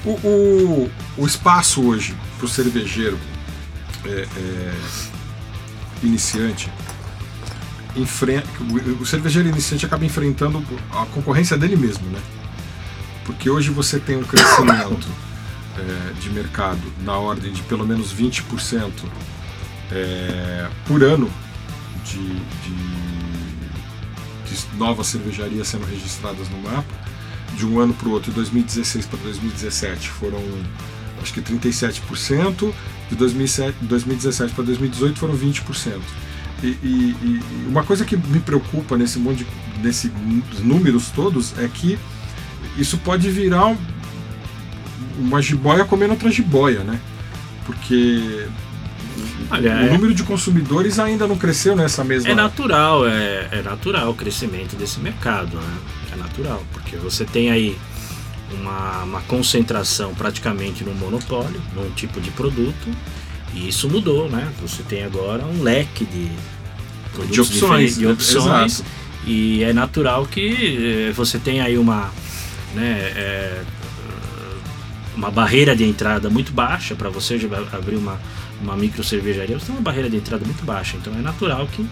O, 0.06 0.12
o, 0.12 0.92
o 1.18 1.26
espaço 1.26 1.82
hoje 1.82 2.16
para 2.38 2.46
o 2.46 2.50
cervejeiro 2.50 3.18
é, 4.06 4.28
é, 4.38 4.74
iniciante 6.04 6.70
enfrenta 7.98 8.48
o, 9.00 9.06
cervejeiro 9.06 9.50
iniciante 9.50 9.86
acaba 9.86 10.06
enfrentando 10.06 10.64
a 10.92 11.06
concorrência 11.08 11.58
dele 11.58 11.76
mesmo, 11.76 12.08
né? 12.10 12.20
Porque 13.26 13.50
hoje 13.50 13.70
você 13.70 14.00
tem 14.00 14.18
um 14.18 14.24
crescimento 14.24 15.08
é, 15.78 16.14
de 16.22 16.30
mercado 16.30 16.82
na 17.04 17.18
ordem 17.18 17.52
de 17.52 17.62
pelo 17.64 17.86
menos 17.86 18.14
20% 18.14 18.92
é, 19.92 20.70
por 20.86 21.04
ano 21.04 21.30
de, 22.06 22.18
de, 22.18 22.76
de 24.46 24.78
novas 24.78 25.08
cervejarias 25.08 25.68
sendo 25.68 25.86
registradas 25.86 26.48
no 26.50 26.58
mapa 26.60 27.08
de 27.56 27.66
um 27.66 27.80
ano 27.80 27.94
para 27.94 28.08
o 28.08 28.12
outro, 28.12 28.32
de 28.32 28.36
2016 28.36 29.06
para 29.08 29.20
2017 29.20 30.10
foram 30.10 30.40
acho 31.22 31.34
que 31.34 31.42
37%, 31.42 32.74
de 33.10 33.16
2007, 33.16 33.78
2017 33.82 34.54
para 34.54 34.64
2018 34.64 35.20
foram 35.20 35.36
20%. 35.38 36.00
E, 36.64 36.68
e, 36.68 37.16
e 37.24 37.42
uma 37.68 37.84
coisa 37.84 38.04
que 38.04 38.18
me 38.18 38.40
preocupa 38.40 38.98
nesse 38.98 39.20
monte 39.20 39.44
de, 39.44 39.48
nesses 39.84 40.12
números 40.64 41.10
todos 41.16 41.54
é 41.60 41.68
que 41.68 42.00
isso 42.78 42.98
pode 42.98 43.30
virar 43.30 43.68
um- 43.68 43.78
uma 45.20 45.42
jiboia 45.42 45.86
comendo 45.86 46.14
outra 46.14 46.32
jiboia, 46.32 46.80
né? 46.80 47.00
Porque 47.66 48.48
Olha, 49.52 49.72
o 49.76 49.78
é- 49.80 49.94
número 49.94 50.14
de 50.14 50.24
consumidores 50.24 51.00
ainda 51.00 51.28
não 51.28 51.38
cresceu 51.38 51.76
nessa 51.76 52.04
mesma. 52.04 52.30
É 52.30 52.36
natural, 52.36 53.08
é, 53.08 53.50
é 53.52 53.62
natural 53.62 54.10
o 54.12 54.14
crescimento 54.16 54.76
desse 54.76 55.00
mercado, 55.00 55.58
né? 55.58 55.78
É 56.14 56.16
natural, 56.16 56.64
porque 56.74 56.96
você 56.98 57.26
tem 57.26 57.52
aí 57.52 57.78
uma, 58.52 59.04
uma 59.04 59.22
concentração 59.22 60.14
praticamente 60.16 60.84
no 60.84 60.94
monopólio, 60.94 61.62
num 61.76 61.90
tipo 61.92 62.20
de 62.22 62.32
produto, 62.32 62.88
e 63.54 63.68
isso 63.68 63.90
mudou, 63.90 64.30
né? 64.30 64.52
Você 64.62 64.84
tem 64.84 65.04
agora 65.04 65.44
um 65.46 65.62
leque 65.64 66.06
de 66.06 66.30
De 67.32 67.42
opções, 67.42 67.98
de 67.98 68.06
opções 68.06 68.74
exato. 68.80 68.90
e 69.26 69.64
é 69.64 69.74
natural 69.74 70.26
que 70.28 71.08
eh, 71.10 71.12
você 71.14 71.40
tenha 71.40 71.64
aí 71.64 71.78
uma, 71.78 72.12
né, 72.76 73.12
eh, 73.16 73.64
uma 75.16 75.32
barreira 75.32 75.76
de 75.76 75.84
entrada 75.84 76.30
muito 76.30 76.52
baixa 76.52 76.96
para 76.96 77.10
você 77.10 77.40
abrir 77.74 77.96
uma, 77.96 78.20
uma 78.62 78.76
micro 78.76 79.04
cervejaria, 79.04 79.58
você 79.58 79.66
tem 79.68 79.76
uma 79.76 79.82
barreira 79.82 80.10
de 80.10 80.18
entrada 80.18 80.46
muito 80.46 80.64
baixa. 80.64 80.96
Então 80.98 81.12
é 81.18 81.22
natural 81.22 81.68
que 81.68 81.84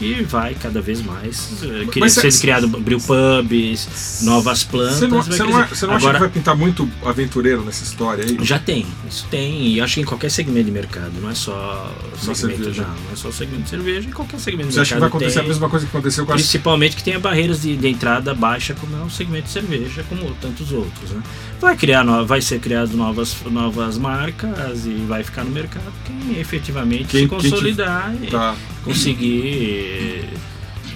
que 0.00 0.22
vai 0.22 0.54
cada 0.54 0.80
vez 0.80 1.02
mais 1.02 1.62
uh, 1.62 2.08
sendo 2.08 2.32
cê, 2.32 2.40
criado 2.40 2.74
abriu 2.74 2.98
pubs, 2.98 4.22
novas 4.22 4.64
plantas. 4.64 4.98
Você 4.98 5.06
não, 5.06 5.22
você 5.22 5.44
não, 5.44 5.66
você 5.66 5.86
não 5.86 5.94
Agora, 5.94 5.96
acha 5.96 6.12
que 6.14 6.18
vai 6.20 6.28
pintar 6.30 6.56
muito 6.56 6.88
aventureiro 7.04 7.62
nessa 7.62 7.84
história 7.84 8.24
aí? 8.24 8.38
Já 8.40 8.58
tem, 8.58 8.86
isso 9.06 9.26
tem. 9.30 9.68
E 9.68 9.78
acho 9.78 9.96
que 9.96 10.00
em 10.00 10.04
qualquer 10.04 10.30
segmento 10.30 10.64
de 10.64 10.72
mercado, 10.72 11.12
não 11.20 11.28
é 11.28 11.34
só 11.34 11.94
segmento, 12.16 12.62
cerveja. 12.62 12.82
não, 12.82 12.88
não 12.94 13.12
é 13.12 13.16
só 13.16 13.30
segmento 13.30 13.64
de 13.64 13.68
cerveja, 13.68 14.08
em 14.08 14.12
qualquer 14.12 14.40
segmento 14.40 14.72
você 14.72 14.72
de 14.72 14.78
mercado. 14.78 14.80
Você 14.80 14.80
acha 14.80 14.94
que 14.94 15.00
vai 15.00 15.08
acontecer 15.10 15.34
tem, 15.34 15.44
a 15.44 15.48
mesma 15.48 15.68
coisa 15.68 15.84
que 15.84 15.90
aconteceu 15.90 16.24
com 16.24 16.32
Principalmente 16.32 16.96
que 16.96 17.04
tenha 17.04 17.18
barreiras 17.18 17.60
de, 17.60 17.76
de, 17.76 17.88
entrada 17.88 18.32
baixa, 18.32 18.72
como 18.72 18.96
é 18.96 19.04
o 19.04 19.10
segmento 19.10 19.44
de 19.44 19.50
cerveja, 19.50 20.02
como 20.08 20.34
tantos 20.36 20.72
outros. 20.72 21.10
Né? 21.10 21.22
Vai, 21.60 21.76
criar 21.76 22.04
vai 22.24 22.40
ser 22.40 22.58
criado 22.58 22.96
novas, 22.96 23.36
novas 23.50 23.98
marcas 23.98 24.86
e 24.86 24.94
vai 25.06 25.22
ficar 25.22 25.44
no 25.44 25.50
mercado 25.50 25.92
quem 26.06 26.40
efetivamente 26.40 27.08
quem, 27.08 27.24
se 27.24 27.28
consolidar 27.28 28.12
quem 28.12 28.28
te... 28.28 28.30
tá. 28.30 28.56
Conseguir 28.84 30.28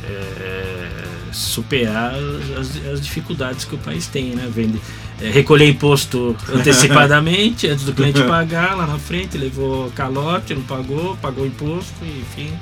é, 0.05 1.05
superar 1.33 2.15
as, 2.59 2.77
as, 2.87 3.01
dificuldades 3.01 3.65
que 3.65 3.75
o 3.75 3.79
país 3.79 4.07
tem, 4.07 4.35
né? 4.35 4.49
Vende, 4.53 4.81
é, 5.21 5.31
recolher 5.31 5.69
imposto 5.69 6.37
antecipadamente, 6.53 7.67
antes 7.67 7.85
do 7.85 7.93
cliente 7.93 8.23
pagar 8.25 8.77
lá 8.77 8.87
na 8.87 8.99
frente, 8.99 9.37
levou 9.37 9.91
calote, 9.91 10.55
não 10.55 10.63
pagou, 10.63 11.17
pagou 11.17 11.47
imposto, 11.47 12.05
enfim. 12.05 12.53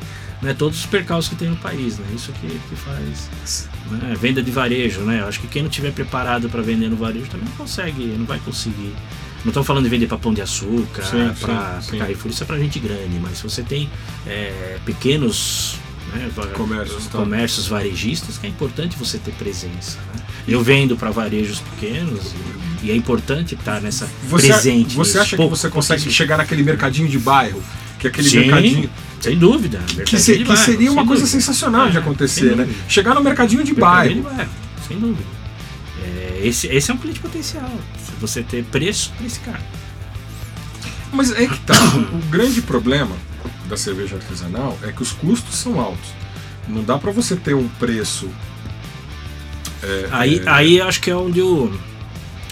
Né, 0.40 0.52
todos 0.52 0.80
os 0.80 0.86
percalços 0.86 1.28
que 1.28 1.36
tem 1.36 1.48
no 1.48 1.56
país, 1.56 1.98
né? 1.98 2.06
Isso 2.16 2.32
que, 2.32 2.48
que 2.48 2.74
faz 2.74 3.68
né, 3.92 4.16
venda 4.18 4.42
de 4.42 4.50
varejo, 4.50 5.02
né? 5.02 5.20
Eu 5.20 5.28
acho 5.28 5.38
que 5.38 5.46
quem 5.46 5.62
não 5.62 5.70
tiver 5.70 5.92
preparado 5.92 6.48
para 6.48 6.60
vender 6.60 6.88
no 6.88 6.96
varejo 6.96 7.26
também 7.26 7.46
não 7.48 7.56
consegue, 7.56 8.06
não 8.18 8.26
vai 8.26 8.40
conseguir. 8.40 8.92
Não 9.44 9.50
estou 9.50 9.64
falando 9.64 9.84
de 9.84 9.90
vender 9.90 10.06
para 10.06 10.18
pão 10.18 10.32
de 10.32 10.40
açúcar, 10.40 11.02
para 11.40 11.80
Carrefour, 11.98 12.30
isso 12.30 12.42
é 12.42 12.46
para 12.46 12.58
gente 12.58 12.78
grande, 12.78 13.18
mas 13.20 13.38
se 13.38 13.42
você 13.42 13.62
tem 13.62 13.90
é, 14.26 14.78
pequenos 14.84 15.78
né, 16.14 16.30
comércios, 16.54 17.06
tá. 17.06 17.18
comércios 17.18 17.66
varejistas, 17.66 18.38
que 18.38 18.46
é 18.46 18.48
importante 18.48 18.96
você 18.96 19.18
ter 19.18 19.32
presença. 19.32 19.98
Né? 20.14 20.22
Eu 20.46 20.62
vendo 20.62 20.96
para 20.96 21.10
varejos 21.10 21.60
pequenos 21.60 22.32
e, 22.82 22.86
e, 22.86 22.90
é 22.90 22.96
importante 22.96 23.54
estar 23.54 23.80
nessa 23.80 24.08
você, 24.28 24.48
presente. 24.48 24.94
Você 24.94 25.18
acha 25.18 25.36
que 25.36 25.48
você 25.48 25.68
consegue 25.68 26.10
chegar 26.10 26.38
naquele 26.38 26.62
mercadinho 26.62 27.08
de 27.08 27.18
bairro? 27.18 27.62
Que 27.98 28.06
é 28.08 28.10
aquele 28.10 28.28
Sim, 28.28 28.38
mercadinho. 28.38 28.90
Sem 29.20 29.38
dúvida. 29.38 29.80
Que, 30.04 30.18
se, 30.18 30.38
que 30.38 30.44
bairro, 30.44 30.64
seria 30.64 30.90
uma 30.90 31.06
coisa 31.06 31.22
dúvida. 31.22 31.40
sensacional 31.40 31.86
é, 31.86 31.90
de 31.90 31.98
acontecer, 31.98 32.56
né? 32.56 32.68
Chegar 32.88 33.14
no 33.14 33.22
mercadinho 33.22 33.62
de 33.62 33.72
mercadinho 33.72 34.22
bairro. 34.22 34.30
De 34.30 34.36
bairro. 34.36 34.50
Sem 34.86 34.98
dúvida. 34.98 35.28
É, 36.02 36.40
esse, 36.42 36.66
esse 36.66 36.90
é 36.90 36.94
um 36.94 36.96
cliente 36.96 37.20
potencial. 37.20 37.70
Você 38.22 38.42
ter 38.42 38.64
preço 38.64 39.12
para 39.16 39.26
esse 39.26 39.40
cara. 39.40 39.60
Mas 41.12 41.32
é 41.32 41.46
que 41.46 41.58
tá. 41.58 41.74
o 42.14 42.30
grande 42.30 42.62
problema 42.62 43.14
da 43.68 43.76
cerveja 43.76 44.14
artesanal 44.16 44.78
é 44.82 44.92
que 44.92 45.02
os 45.02 45.10
custos 45.10 45.56
são 45.56 45.80
altos. 45.80 46.08
Não 46.68 46.84
dá 46.84 46.96
para 46.96 47.10
você 47.10 47.34
ter 47.34 47.54
um 47.54 47.66
preço. 47.68 48.30
É, 49.82 50.08
aí, 50.12 50.38
é... 50.38 50.48
aí 50.48 50.80
acho 50.80 51.00
que 51.00 51.10
é 51.10 51.16
onde 51.16 51.42
o. 51.42 51.76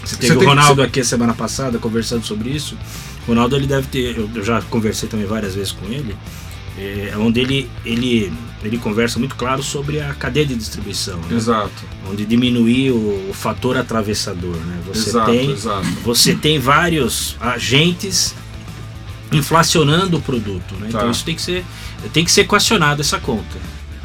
Você 0.03 0.17
teve 0.17 0.33
você 0.33 0.45
o 0.45 0.47
Ronaldo 0.47 0.81
aqui 0.81 0.99
a 0.99 1.05
semana 1.05 1.33
passada 1.33 1.79
conversando 1.79 2.25
sobre 2.25 2.49
isso. 2.49 2.77
O 3.23 3.29
Ronaldo 3.29 3.55
ele 3.55 3.65
deve 3.65 3.87
ter. 3.87 4.17
Eu 4.17 4.43
já 4.43 4.61
conversei 4.63 5.07
também 5.07 5.25
várias 5.25 5.55
vezes 5.55 5.71
com 5.71 5.85
ele. 5.85 6.15
É, 6.77 7.13
onde 7.17 7.39
ele, 7.39 7.69
ele, 7.85 8.31
ele 8.63 8.77
conversa 8.77 9.19
muito 9.19 9.35
claro 9.35 9.61
sobre 9.61 9.99
a 9.99 10.13
cadeia 10.13 10.45
de 10.45 10.55
distribuição. 10.55 11.17
Né? 11.19 11.35
Exato. 11.35 11.83
Onde 12.09 12.25
diminuir 12.25 12.91
o, 12.91 13.29
o 13.29 13.33
fator 13.33 13.77
atravessador. 13.77 14.55
Né? 14.55 14.79
Você, 14.87 15.09
exato, 15.09 15.31
tem, 15.31 15.51
exato. 15.51 15.87
você 16.03 16.35
tem 16.35 16.59
vários 16.59 17.35
agentes 17.39 18.33
inflacionando 19.31 20.17
o 20.17 20.21
produto. 20.21 20.75
Né? 20.75 20.87
Então 20.87 20.91
tá. 20.91 20.97
Então 20.99 21.11
isso 21.11 21.25
tem 21.25 21.35
que 21.35 21.41
ser, 21.41 21.65
tem 22.11 22.23
que 22.23 22.31
ser 22.31 22.41
equacionado 22.41 23.01
essa 23.01 23.19
conta. 23.19 23.57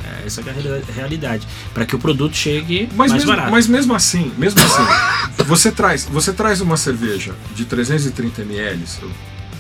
É, 0.05 0.27
essa 0.27 0.41
é 0.41 0.51
a 0.51 0.93
realidade. 0.93 1.47
Para 1.75 1.85
que 1.85 1.97
o 1.97 1.99
produto 1.99 2.37
chegue 2.37 2.89
mas 2.95 3.11
mais 3.11 3.13
mesmo, 3.13 3.29
barato. 3.29 3.51
Mas 3.51 3.67
mesmo 3.67 3.95
assim, 3.95 4.33
mesmo 4.39 4.61
assim, 4.61 4.83
você 5.45 5.73
traz, 5.73 6.05
você 6.05 6.33
traz 6.33 6.61
uma 6.61 6.77
cerveja 6.77 7.35
de 7.55 7.65
330 7.65 8.43
ml, 8.43 8.85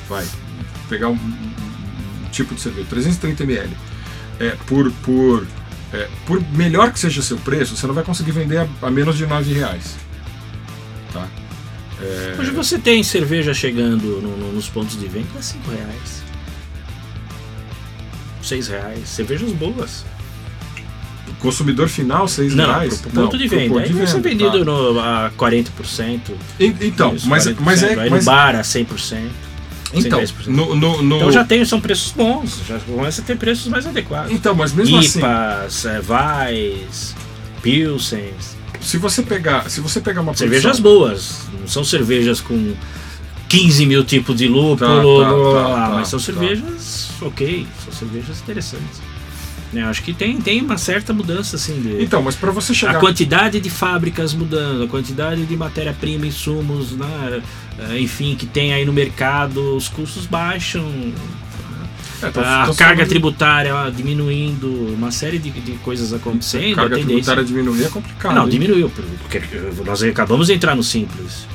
vai 0.09 0.25
pegar 0.89 1.09
um, 1.09 1.15
um 1.15 1.56
tipo 2.37 2.55
de 2.55 2.61
cerveja, 2.61 2.87
330 2.89 3.43
ml, 3.45 3.71
é, 4.39 4.51
por, 4.67 4.91
por, 5.03 5.47
é, 5.93 6.09
por 6.27 6.41
melhor 6.53 6.93
que 6.93 6.99
seja 6.99 7.23
seu 7.23 7.39
preço, 7.39 7.77
você 7.77 7.87
não 7.87 7.95
vai 7.95 8.05
conseguir 8.05 8.33
vender 8.33 8.59
a, 8.59 8.69
a 8.83 8.91
menos 8.91 9.17
de 9.17 9.27
9 9.27 9.53
reais. 9.53 9.97
Tá? 11.13 11.27
É... 12.01 12.37
Hoje 12.39 12.51
você 12.51 12.79
tem 12.79 13.03
cerveja 13.03 13.55
chegando 13.55 14.21
no, 14.21 14.37
no, 14.37 14.53
nos 14.53 14.69
pontos 14.69 14.99
de 14.99 15.07
venda 15.09 15.39
a 15.39 15.43
5 15.43 15.71
reais. 15.71 16.23
6 18.43 18.69
reais. 18.69 19.09
Cervejas 19.09 19.51
boas. 19.53 20.05
O 21.29 21.35
consumidor 21.41 21.89
final, 21.89 22.29
6 22.29 22.55
reais? 22.55 23.01
Pro, 23.01 23.11
pro 23.11 23.23
ponto 23.23 23.33
Não, 23.33 23.39
de 23.39 23.49
venda. 23.49 23.81
Aí 23.81 23.93
vai 23.93 24.07
ser 24.07 24.21
vendido 24.21 24.59
tá. 24.59 24.65
no, 24.65 25.01
a 25.01 25.33
40%. 25.37 26.21
E, 26.61 26.67
então, 26.83 27.17
mas, 27.25 27.47
40%. 27.47 27.57
mas 27.61 27.83
é. 27.83 27.95
Aí 27.99 28.11
mas... 28.11 28.25
no 28.25 28.31
bar 28.31 28.55
a 28.55 28.61
100%. 28.61 29.29
Então, 29.93 30.21
no, 30.47 30.75
no, 30.75 31.03
no... 31.03 31.17
então 31.17 31.33
já 31.33 31.45
tem, 31.45 31.65
são 31.65 31.81
preços 31.81 32.13
bons, 32.13 32.61
já 32.67 32.79
começa 32.81 33.23
a 33.23 33.25
ter 33.25 33.37
preços 33.37 33.69
mais 33.69 33.87
adequados. 33.87 34.33
Então, 34.33 34.55
mas 34.55 34.73
mesmo 34.73 35.01
IPAs, 35.01 35.87
assim. 35.87 36.01
Vais, 36.01 37.15
Pilsens, 37.63 38.57
se 38.81 38.99
você 38.99 39.23
pegar, 39.23 39.71
se 39.71 39.81
você 39.81 40.01
pegar 40.01 40.21
uma 40.21 40.35
cervejas 40.35 40.81
produção... 40.81 41.09
boas, 41.09 41.41
não 41.61 41.69
são 41.69 41.85
cervejas 41.85 42.41
com 42.41 42.75
15 43.49 43.87
mil 43.87 44.05
tipos 44.05 44.37
de 44.37 44.49
lúpulo, 44.49 44.77
tá, 44.77 45.31
tá, 45.31 45.75
tá, 45.75 45.91
mas 45.95 46.09
são 46.09 46.19
tá. 46.19 46.25
cervejas 46.25 47.11
ok, 47.23 47.67
são 47.85 47.93
cervejas 47.93 48.41
interessantes. 48.41 49.01
Eu 49.83 49.89
acho 49.89 50.03
que 50.03 50.13
tem, 50.13 50.41
tem 50.41 50.61
uma 50.61 50.79
certa 50.79 51.13
mudança 51.13 51.57
assim 51.57 51.81
de, 51.81 52.03
Então, 52.03 52.23
mas 52.23 52.35
para 52.35 52.51
você 52.51 52.75
chegar 52.75 52.97
a 52.97 53.01
quantidade 53.01 53.61
de 53.61 53.71
fábricas 53.71 54.35
mudando, 54.35 54.85
a 54.85 54.89
quantidade 54.89 55.45
de 55.45 55.57
matéria-prima, 55.57 56.27
insumos, 56.27 56.93
né, 56.93 57.43
eh, 57.79 58.01
enfim, 58.01 58.35
que 58.35 58.47
tem 58.47 58.73
aí 58.73 58.85
no 58.85 58.93
mercado, 58.93 59.77
os 59.77 59.89
custos 59.89 60.27
baixam, 60.27 60.85
é, 62.23 62.31
tô, 62.31 62.41
a 62.41 62.67
tô 62.67 62.75
carga 62.75 62.97
falando... 62.97 63.09
tributária 63.09 63.73
diminuindo, 63.95 64.95
uma 64.95 65.11
série 65.11 65.39
de, 65.39 65.51
de 65.51 65.73
coisas 65.79 66.13
acontecendo. 66.13 66.73
A 66.73 66.77
carga 66.77 66.97
a 66.97 66.99
tributária 66.99 67.45
diminuir 67.45 67.85
é 67.85 67.89
complicado. 67.89 68.35
Não, 68.35 68.45
hein? 68.45 68.49
diminuiu, 68.49 68.91
porque 68.91 69.43
nós 69.85 70.03
acabamos 70.03 70.47
de 70.47 70.55
entrar 70.55 70.75
no 70.75 70.83
simples. 70.83 71.47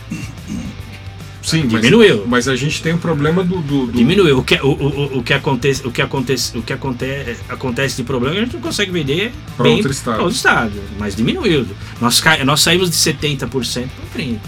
Sim, 1.41 1.67
diminuiu. 1.67 2.19
Mas, 2.19 2.45
mas, 2.45 2.47
a 2.47 2.55
gente 2.55 2.81
tem 2.81 2.93
um 2.93 2.97
problema 2.97 3.43
do. 3.43 3.61
do, 3.61 3.87
do... 3.87 3.91
Diminuiu. 3.91 4.37
O 4.39 4.43
que, 4.43 4.55
o, 4.55 4.67
o, 4.67 5.17
o 5.19 5.23
que 5.23 5.33
acontece, 5.33 5.85
o 5.85 5.91
que 5.91 6.01
acontece, 6.01 6.57
o 6.57 6.61
que 6.61 6.71
acontece, 6.71 7.41
acontece 7.49 7.97
de 7.97 8.03
problema 8.03 8.35
a 8.35 8.39
gente 8.43 8.53
não 8.53 8.61
consegue 8.61 8.91
vender 8.91 9.31
para 9.57 9.67
outro 9.69 9.91
estado. 9.91 10.19
outro 10.19 10.35
estado. 10.35 10.73
Mas 10.99 11.15
diminuiu. 11.15 11.65
Nós, 11.99 12.21
nós 12.45 12.61
saímos 12.61 12.89
de 12.89 12.95
70% 12.95 13.47
para 13.47 13.59
30%. 13.59 14.39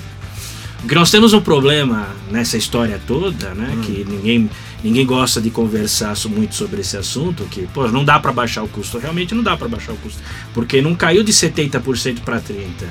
Porque 0.81 0.95
nós 0.95 1.09
temos 1.09 1.33
um 1.33 1.39
problema 1.39 2.09
nessa 2.29 2.57
história 2.57 2.99
toda, 3.07 3.53
né? 3.53 3.73
Hum. 3.75 3.81
Que 3.81 4.05
ninguém 4.07 4.49
ninguém 4.83 5.05
gosta 5.05 5.39
de 5.39 5.49
conversar 5.49 6.13
muito 6.27 6.55
sobre 6.55 6.81
esse 6.81 6.97
assunto, 6.97 7.45
que 7.45 7.65
pô, 7.67 7.87
não 7.87 8.03
dá 8.03 8.19
para 8.19 8.33
baixar 8.33 8.63
o 8.63 8.67
custo. 8.67 8.99
Realmente 8.99 9.33
não 9.33 9.41
dá 9.41 9.55
para 9.55 9.69
baixar 9.69 9.93
o 9.93 9.97
custo, 9.97 10.21
porque 10.53 10.81
não 10.81 10.93
caiu 10.93 11.23
de 11.23 11.31
70% 11.31 12.19
para 12.19 12.39
30. 12.39 12.85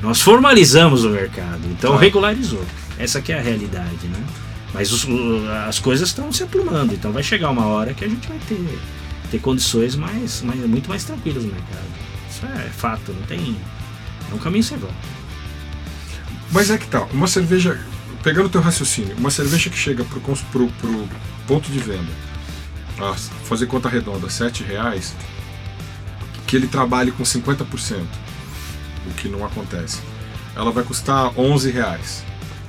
Nós 0.00 0.20
formalizamos 0.20 1.04
o 1.04 1.10
mercado, 1.10 1.62
então 1.70 1.94
tá. 1.94 1.98
regularizou. 1.98 2.64
Essa 2.98 3.20
que 3.20 3.32
é 3.32 3.38
a 3.38 3.42
realidade, 3.42 4.06
né? 4.06 4.24
Mas 4.72 4.92
os, 4.92 5.06
as 5.68 5.78
coisas 5.78 6.08
estão 6.08 6.32
se 6.32 6.42
aprumando, 6.42 6.92
então 6.92 7.12
vai 7.12 7.22
chegar 7.22 7.50
uma 7.50 7.66
hora 7.66 7.94
que 7.94 8.04
a 8.04 8.08
gente 8.08 8.26
vai 8.26 8.38
ter, 8.48 8.78
ter 9.30 9.38
condições 9.38 9.94
mais, 9.94 10.42
mais, 10.42 10.60
muito 10.60 10.88
mais 10.88 11.04
tranquilas 11.04 11.44
no 11.44 11.52
mercado. 11.52 11.86
Isso 12.28 12.44
é 12.46 12.68
fato, 12.70 13.12
não 13.12 13.22
tem. 13.22 13.56
É 14.30 14.34
um 14.34 14.38
caminho 14.38 14.64
sem 14.64 14.76
volta. 14.76 14.96
Mas 16.50 16.70
é 16.70 16.78
que 16.78 16.86
tal, 16.88 17.06
tá, 17.06 17.12
uma 17.12 17.26
cerveja 17.26 17.80
pegando 18.22 18.46
o 18.46 18.48
teu 18.48 18.60
raciocínio, 18.60 19.14
uma 19.16 19.30
cerveja 19.30 19.68
que 19.68 19.76
chega 19.76 20.02
pro, 20.04 20.20
pro, 20.20 20.66
pro 20.66 21.08
ponto 21.46 21.70
de 21.70 21.78
venda, 21.78 22.10
fazer 23.44 23.66
conta 23.66 23.88
redonda, 23.88 24.30
sete 24.30 24.64
reais, 24.64 25.14
que 26.46 26.56
ele 26.56 26.66
trabalhe 26.66 27.12
com 27.12 27.22
50%, 27.22 28.02
o 29.06 29.14
que 29.14 29.28
não 29.28 29.44
acontece. 29.44 30.00
Ela 30.56 30.70
vai 30.70 30.82
custar 30.84 31.38
11 31.38 31.70
reais 31.70 32.24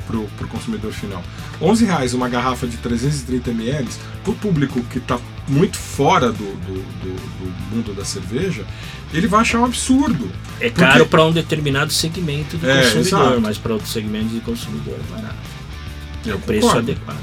pro, 0.08 0.24
pro 0.38 0.48
consumidor 0.48 0.92
final. 0.92 1.24
11 1.62 1.86
reais 1.86 2.14
uma 2.14 2.30
garrafa 2.30 2.68
de 2.68 2.78
330 2.78 3.52
ml, 3.52 3.88
pro 4.24 4.34
público 4.34 4.82
que 4.84 4.98
está 4.98 5.20
muito 5.48 5.78
fora 5.78 6.32
do, 6.32 6.38
do, 6.38 6.74
do, 6.74 7.16
do, 7.16 7.76
mundo 7.76 7.94
da 7.94 8.04
cerveja, 8.04 8.66
ele 9.14 9.28
vai 9.28 9.42
achar 9.42 9.60
um 9.60 9.66
absurdo. 9.66 10.32
É 10.60 10.70
porque... 10.70 10.82
caro 10.82 11.06
para 11.06 11.24
um 11.26 11.32
determinado 11.32 11.94
segmento 11.94 12.58
do 12.58 12.70
é, 12.70 12.84
consumidor, 12.84 13.22
exato. 13.22 13.42
mas 13.42 13.58
para 13.58 13.74
outro 13.74 13.88
segmento 13.88 14.30
de 14.30 14.40
consumidor 14.42 14.96
é 14.96 15.16
barato. 15.16 15.36
É 16.26 16.34
o 16.34 16.40
preço 16.40 16.70
adequado. 16.70 17.22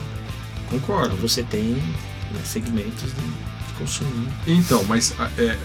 Concordo. 0.71 1.15
Então 1.15 1.29
você 1.29 1.43
tem 1.43 1.73
né, 1.73 2.41
segmentos 2.45 3.11
de, 3.11 3.53
consumo. 3.79 4.29
Então, 4.47 4.85
mas 4.85 5.15
é, 5.37 5.57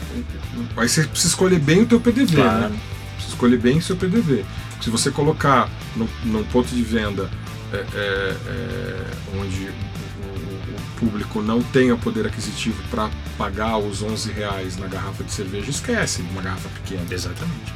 aí 0.76 0.90
você 0.90 1.04
precisa 1.04 1.30
escolher 1.30 1.60
bem 1.60 1.82
o 1.82 1.86
teu 1.86 2.00
PDV, 2.00 2.38
né? 2.38 2.44
claro. 2.44 2.70
né? 2.70 2.80
Precisa 3.14 3.34
escolher 3.34 3.58
bem 3.58 3.78
o 3.78 3.82
seu 3.82 3.96
PDV. 3.96 4.44
Se 4.82 4.90
você 4.90 5.12
colocar 5.12 5.70
no, 5.96 6.08
num 6.24 6.44
ponto 6.46 6.74
de 6.74 6.84
venda 6.84 7.30
é, 7.74 7.78
é, 7.78 8.36
é 8.48 9.40
onde 9.40 9.66
o, 9.66 9.70
o, 9.70 11.00
público 11.00 11.42
não 11.42 11.62
tenha 11.62 11.96
poder 11.96 12.26
aquisitivo 12.26 12.82
para 12.90 13.10
pagar 13.38 13.78
os 13.78 14.02
11 14.02 14.32
reais 14.32 14.78
na 14.78 14.88
garrafa 14.88 15.24
de 15.24 15.32
cerveja, 15.32 15.70
esquece 15.70 16.22
uma 16.32 16.42
garrafa 16.42 16.70
pequena. 16.70 17.04
Exatamente. 17.12 17.74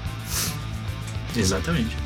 Exatamente. 1.36 1.98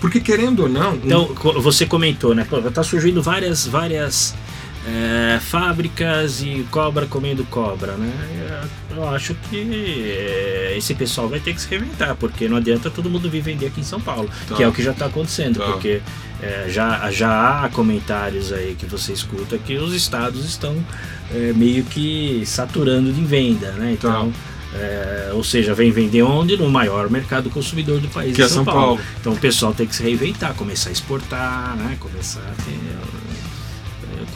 Porque 0.00 0.20
querendo 0.20 0.60
ou 0.60 0.68
não. 0.68 0.94
Então, 0.96 1.34
você 1.60 1.84
comentou, 1.84 2.34
né? 2.34 2.46
Tá 2.72 2.82
surgindo 2.82 3.22
várias, 3.22 3.66
várias 3.66 4.34
é, 4.88 5.38
fábricas 5.40 6.40
e 6.40 6.66
cobra 6.70 7.06
comendo 7.06 7.44
cobra, 7.44 7.92
né? 7.92 8.66
Eu 8.90 9.08
acho 9.08 9.34
que 9.34 10.02
é, 10.02 10.74
esse 10.76 10.94
pessoal 10.94 11.28
vai 11.28 11.38
ter 11.38 11.54
que 11.54 11.60
se 11.60 11.68
reinventar, 11.68 12.16
porque 12.16 12.48
não 12.48 12.56
adianta 12.56 12.90
todo 12.90 13.10
mundo 13.10 13.28
vir 13.28 13.42
vender 13.42 13.66
aqui 13.66 13.80
em 13.80 13.84
São 13.84 14.00
Paulo, 14.00 14.28
tá. 14.48 14.56
que 14.56 14.62
é 14.62 14.68
o 14.68 14.72
que 14.72 14.82
já 14.82 14.92
está 14.92 15.06
acontecendo, 15.06 15.58
tá. 15.58 15.66
porque 15.66 16.00
é, 16.42 16.66
já, 16.68 17.10
já 17.10 17.64
há 17.64 17.68
comentários 17.68 18.52
aí 18.52 18.74
que 18.78 18.86
você 18.86 19.12
escuta 19.12 19.58
que 19.58 19.76
os 19.76 19.94
estados 19.94 20.44
estão 20.44 20.74
é, 21.32 21.52
meio 21.52 21.84
que 21.84 22.42
saturando 22.46 23.12
de 23.12 23.22
venda, 23.22 23.72
né? 23.72 23.92
Então. 23.92 24.32
Tá. 24.32 24.38
É, 24.74 25.30
ou 25.32 25.42
seja, 25.42 25.72
vem 25.72 25.90
vender 25.90 26.22
onde? 26.22 26.54
No 26.58 26.68
maior 26.68 27.08
mercado 27.08 27.48
consumidor 27.48 28.00
do 28.00 28.08
país, 28.08 28.36
que 28.36 28.42
é 28.42 28.48
São, 28.48 28.66
Paulo. 28.66 28.80
Paulo. 28.80 29.00
Então 29.18 29.32
o 29.32 29.38
pessoal 29.38 29.72
tem 29.72 29.86
que 29.86 29.96
se 29.96 30.02
reinventar, 30.02 30.52
começar 30.52 30.90
a 30.90 30.92
exportar, 30.92 31.74
né? 31.74 31.96
começar 31.98 32.40
a 32.40 32.62
ter 32.62 32.78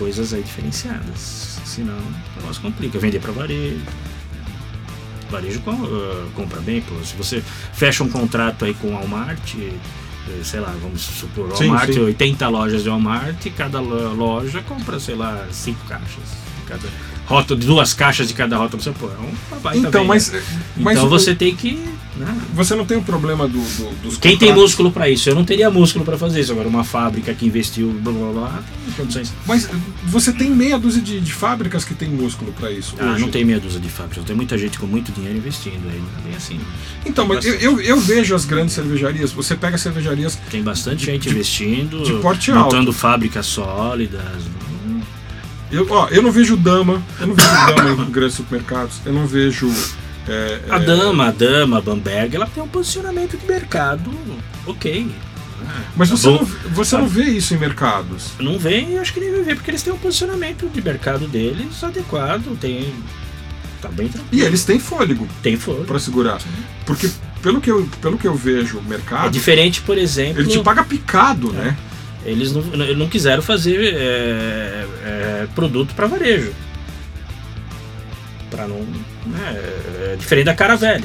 coisas 0.03 0.35
aí 0.35 0.43
diferenciadas. 0.43 1.61
Senão 1.65 1.97
o 1.97 2.41
negócio 2.41 2.61
complica. 2.61 2.99
Vender 2.99 3.21
para 3.21 3.31
varejo. 3.31 3.81
Varejo 5.31 5.61
uh, 5.61 6.31
compra 6.35 6.61
bem, 6.61 6.83
pô. 6.83 6.95
Se 7.05 7.15
você 7.15 7.41
fecha 7.73 8.03
um 8.03 8.09
contrato 8.09 8.65
aí 8.65 8.75
com 8.75 8.89
o 8.89 8.91
Walmart, 8.91 9.55
eh, 9.55 10.43
sei 10.43 10.59
lá, 10.59 10.75
vamos 10.83 11.03
supor, 11.03 11.49
Walmart, 11.51 11.87
sim, 11.87 11.95
sim. 11.95 12.01
80 12.01 12.49
lojas 12.49 12.83
de 12.83 12.89
Walmart, 12.89 13.47
cada 13.57 13.81
loja 13.81 14.61
compra, 14.63 14.99
sei 14.99 15.15
lá, 15.15 15.47
5 15.51 15.87
caixas. 15.87 16.37
Cada 16.67 16.89
rótulo, 17.27 17.61
duas 17.61 17.95
caixas 17.95 18.29
de 18.29 18.35
cada 18.35 18.57
rótulo, 18.57 18.83
você 18.83 18.91
pô, 18.91 19.07
é 19.07 19.75
um 19.75 19.79
Então, 19.79 20.05
mas, 20.05 20.33
mas 20.77 20.97
então 20.97 21.09
você 21.09 21.35
tem 21.35 21.55
que. 21.55 21.93
Né? 22.17 22.41
Você 22.55 22.75
não 22.75 22.85
tem 22.85 22.99
o 22.99 23.03
problema 23.03 23.49
do, 23.49 23.59
do, 23.59 24.03
dos 24.03 24.19
Quem 24.19 24.33
contratos. 24.33 24.39
tem 24.39 24.53
músculo 24.53 24.93
para 24.93 25.09
isso? 25.09 25.31
Eu 25.31 25.35
não 25.35 25.45
teria 25.45 25.71
músculo 25.71 26.05
para 26.05 26.19
fazer 26.19 26.41
isso. 26.41 26.53
Agora, 26.53 26.69
uma 26.69 26.85
fábrica 26.85 27.33
que 27.33 27.47
investiu, 27.47 27.91
blá 28.03 28.13
blá 28.13 28.33
blá, 28.33 28.63
tem 28.85 28.95
condições. 28.95 29.33
Mas 29.47 29.69
você 30.05 30.31
tem 30.31 30.51
meia 30.51 30.79
dúzia 30.79 31.01
de, 31.01 31.21
de 31.21 31.33
fábricas 31.33 31.85
que 31.85 31.95
tem 31.95 32.11
músculo 32.11 32.53
para 32.53 32.71
isso. 32.71 32.95
Ah, 32.99 33.13
hoje. 33.13 33.23
não 33.23 33.31
tem 33.31 33.45
meia 33.45 33.59
dúzia 33.59 33.81
de 33.81 33.89
fábricas. 33.89 34.25
Tem 34.25 34.37
muita 34.37 34.59
gente 34.59 34.79
com 34.79 34.87
muito 34.87 35.11
dinheiro 35.11 35.39
investindo 35.39 35.89
aí. 35.89 36.03
É 36.19 36.29
bem 36.29 36.37
assim. 36.37 36.61
Então, 37.07 37.27
mas 37.27 37.45
eu, 37.47 37.55
eu, 37.55 37.81
eu, 37.81 37.99
vejo 37.99 38.35
as 38.35 38.45
grandes 38.45 38.75
cervejarias. 38.75 39.33
Você 39.33 39.57
pega 39.57 39.79
cervejarias. 39.79 40.39
Tem 40.51 40.63
bastante 40.63 41.07
gente 41.07 41.23
de, 41.23 41.31
investindo. 41.31 42.03
De 42.03 42.13
porte 42.21 42.53
montando 42.53 42.89
alto. 42.89 42.93
fábricas 42.93 43.47
sólidas. 43.47 44.23
Eu, 45.73 45.87
ó, 45.91 46.09
eu 46.09 46.23
não 46.23 46.31
vejo 46.31 46.57
Dama, 46.57 47.03
eu 47.19 47.27
não 47.27 47.35
vejo 47.35 47.49
Dama 47.49 48.05
em 48.05 48.11
grandes 48.11 48.37
supermercados, 48.37 49.01
eu 49.07 49.13
não 49.13 49.27
vejo. 49.27 49.73
É, 50.29 50.61
a 50.69 50.77
é... 50.77 50.81
Dama, 50.81 51.29
a 51.29 51.31
Dama, 51.31 51.79
a 51.79 51.81
Bamberg, 51.81 52.37
ela 52.37 52.47
tem 52.47 52.63
um 52.63 52.69
posicionamento 52.69 53.37
de 53.37 53.47
mercado 53.47 54.13
ok. 54.67 55.11
Mas 55.97 56.11
você, 56.11 56.29
Bom, 56.29 56.39
não, 56.39 56.45
você 56.71 56.97
não 56.97 57.07
vê 57.07 57.25
isso 57.25 57.55
em 57.55 57.59
mercados? 57.59 58.33
Não 58.39 58.59
vê 58.59 58.83
e 58.83 58.99
acho 58.99 59.13
que 59.13 59.21
nem 59.21 59.31
vai 59.31 59.43
ver, 59.43 59.55
porque 59.55 59.71
eles 59.71 59.83
têm 59.83 59.93
um 59.93 59.99
posicionamento 59.99 60.69
de 60.69 60.83
mercado 60.83 61.27
deles 61.27 61.83
adequado, 61.83 62.57
tem. 62.61 62.93
Tá 63.81 63.89
bem 63.89 64.09
tranquilo. 64.09 64.43
E 64.43 64.45
eles 64.47 64.65
têm 64.65 64.79
fôlego. 64.79 65.27
Tem 65.43 65.57
fôlego. 65.57 65.85
Pra 65.85 65.99
segurar. 65.99 66.39
Porque 66.87 67.11
pelo 67.43 67.61
que 67.61 67.71
eu, 67.71 67.89
pelo 68.01 68.17
que 68.17 68.27
eu 68.27 68.35
vejo 68.35 68.79
o 68.79 68.83
mercado. 68.83 69.27
É 69.27 69.31
diferente, 69.31 69.83
por 69.83 69.99
exemplo. 69.99 70.41
Ele 70.41 70.49
te 70.49 70.61
paga 70.61 70.85
picado, 70.85 71.51
é. 71.51 71.65
né? 71.65 71.77
Eles 72.25 72.53
não, 72.53 72.63
não 72.63 73.09
quiseram 73.09 73.43
fazer 73.43 73.95
é, 73.95 74.82
é, 75.03 75.47
produto 75.55 75.95
para 75.95 76.07
varejo. 76.07 76.53
Para 78.51 78.69
não. 78.69 78.81
Né, 79.27 79.63
é, 80.13 80.17
diferente 80.19 80.47
da 80.47 80.55
cara 80.55 80.77
velha. 80.77 81.05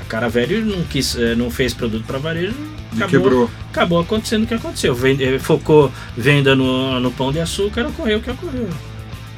A 0.00 0.04
cara 0.04 0.28
velha 0.28 0.60
não, 0.60 0.82
quis, 0.84 1.16
é, 1.16 1.34
não 1.34 1.50
fez 1.50 1.74
produto 1.74 2.04
para 2.06 2.18
varejo. 2.18 2.54
Acabou, 2.96 3.08
quebrou. 3.08 3.50
acabou 3.70 4.00
acontecendo 4.00 4.44
o 4.44 4.46
que 4.46 4.54
aconteceu. 4.54 4.94
Vende, 4.94 5.24
é, 5.24 5.38
focou 5.38 5.92
venda 6.16 6.54
no, 6.54 6.98
no 7.00 7.10
pão 7.10 7.32
de 7.32 7.40
açúcar, 7.40 7.86
ocorreu 7.86 8.18
o 8.18 8.22
que 8.22 8.30
ocorreu. 8.30 8.68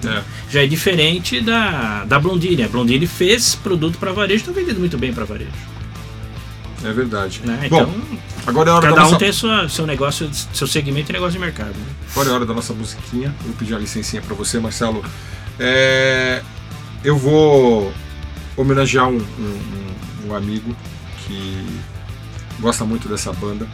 É. 0.06 0.22
Já 0.50 0.62
é 0.62 0.66
diferente 0.66 1.40
da, 1.40 2.04
da 2.04 2.18
Blondine. 2.18 2.62
A 2.62 2.68
Blondine 2.68 3.06
fez 3.06 3.54
produto 3.54 3.98
para 3.98 4.12
varejo, 4.12 4.40
está 4.40 4.52
vendendo 4.52 4.78
muito 4.78 4.96
bem 4.96 5.12
para 5.12 5.24
varejo. 5.24 5.69
É 6.84 6.92
verdade. 6.92 7.42
Né? 7.44 7.60
Então, 7.64 7.86
Bom, 7.86 8.18
agora 8.46 8.70
é 8.70 8.72
hora 8.72 8.82
cada 8.82 8.96
da 8.96 9.02
um 9.02 9.04
nossa... 9.04 9.18
tem 9.18 9.32
sua, 9.32 9.68
seu 9.68 9.86
negócio, 9.86 10.30
seu 10.52 10.66
segmento 10.66 11.10
e 11.10 11.12
negócio 11.12 11.32
de 11.32 11.38
mercado. 11.38 11.74
Né? 11.74 11.86
Agora 12.10 12.30
é 12.30 12.32
hora 12.32 12.46
da 12.46 12.54
nossa 12.54 12.72
musiquinha. 12.72 13.34
Vou 13.44 13.54
pedir 13.54 13.74
uma 13.74 13.80
licencinha 13.80 14.22
para 14.22 14.34
você, 14.34 14.58
Marcelo. 14.58 15.04
É... 15.58 16.42
Eu 17.04 17.16
vou 17.16 17.92
homenagear 18.56 19.08
um, 19.08 19.18
um, 19.18 20.28
um, 20.28 20.34
amigo 20.34 20.74
que 21.26 21.66
gosta 22.60 22.84
muito 22.84 23.08
dessa 23.08 23.32
banda. 23.32 23.66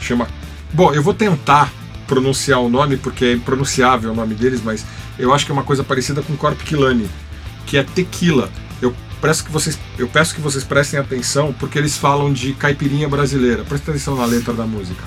Chama. 0.00 0.28
Bom, 0.72 0.92
eu 0.92 1.02
vou 1.02 1.14
tentar 1.14 1.72
pronunciar 2.06 2.60
o 2.60 2.68
nome 2.68 2.96
porque 2.96 3.24
é 3.24 3.32
impronunciável 3.32 4.12
o 4.12 4.14
nome 4.14 4.34
deles, 4.34 4.62
mas 4.62 4.84
eu 5.18 5.32
acho 5.32 5.46
que 5.46 5.52
é 5.52 5.54
uma 5.54 5.62
coisa 5.62 5.82
parecida 5.82 6.22
com 6.22 6.36
Corp 6.36 6.60
Kilani, 6.60 7.08
que 7.66 7.78
é 7.78 7.82
tequila 7.82 8.50
peço 9.24 9.42
que 9.42 9.50
vocês, 9.50 9.78
eu 9.98 10.06
peço 10.06 10.34
que 10.34 10.40
vocês 10.42 10.62
prestem 10.64 11.00
atenção 11.00 11.50
porque 11.58 11.78
eles 11.78 11.96
falam 11.96 12.30
de 12.30 12.52
caipirinha 12.52 13.08
brasileira. 13.08 13.64
Presta 13.64 13.90
atenção 13.90 14.14
na 14.16 14.26
letra 14.26 14.52
da 14.52 14.66
música. 14.66 15.02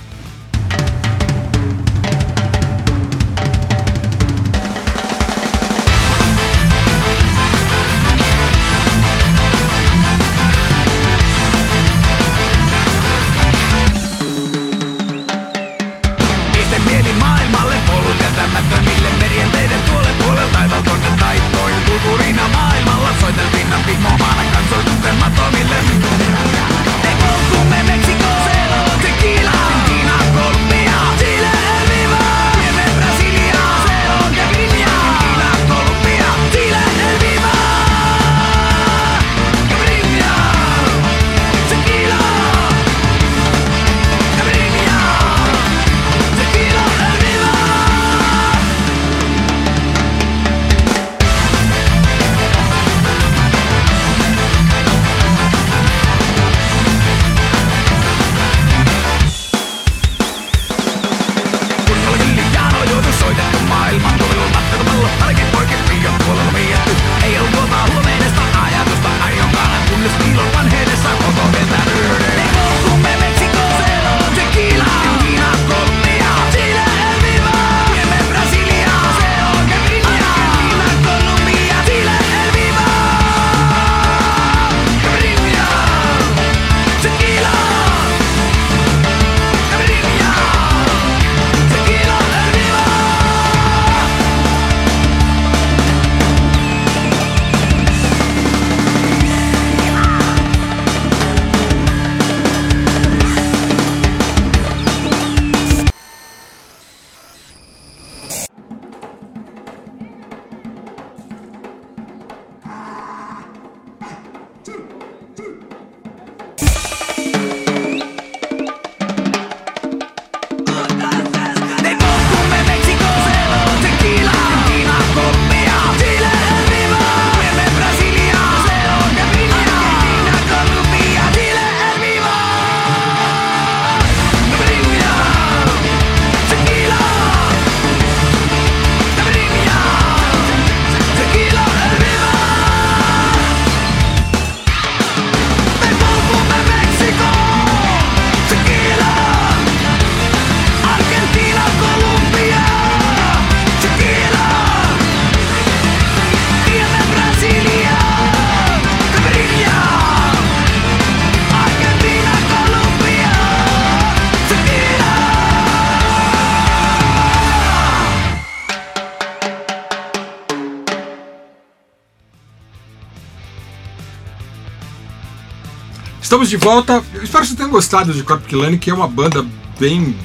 Estamos 176.48 176.50
de 176.50 176.58
volta. 176.58 177.04
Eu 177.14 177.24
espero 177.24 177.44
que 177.44 177.50
você 177.50 177.56
tenha 177.58 177.68
gostado 177.68 178.14
de 178.14 178.24
Corp 178.24 178.46
Kilani, 178.46 178.78
que 178.78 178.90
é 178.90 178.94
uma 178.94 179.08
banda 179.08 179.46
bem. 179.78 180.16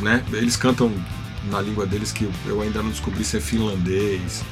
Né? 0.00 0.22
Eles 0.32 0.54
cantam 0.54 0.92
na 1.50 1.62
língua 1.62 1.86
deles 1.86 2.12
que 2.12 2.28
eu 2.44 2.60
ainda 2.60 2.82
não 2.82 2.90
descobri 2.90 3.24
se 3.24 3.38
é 3.38 3.40
finlandês. 3.40 4.44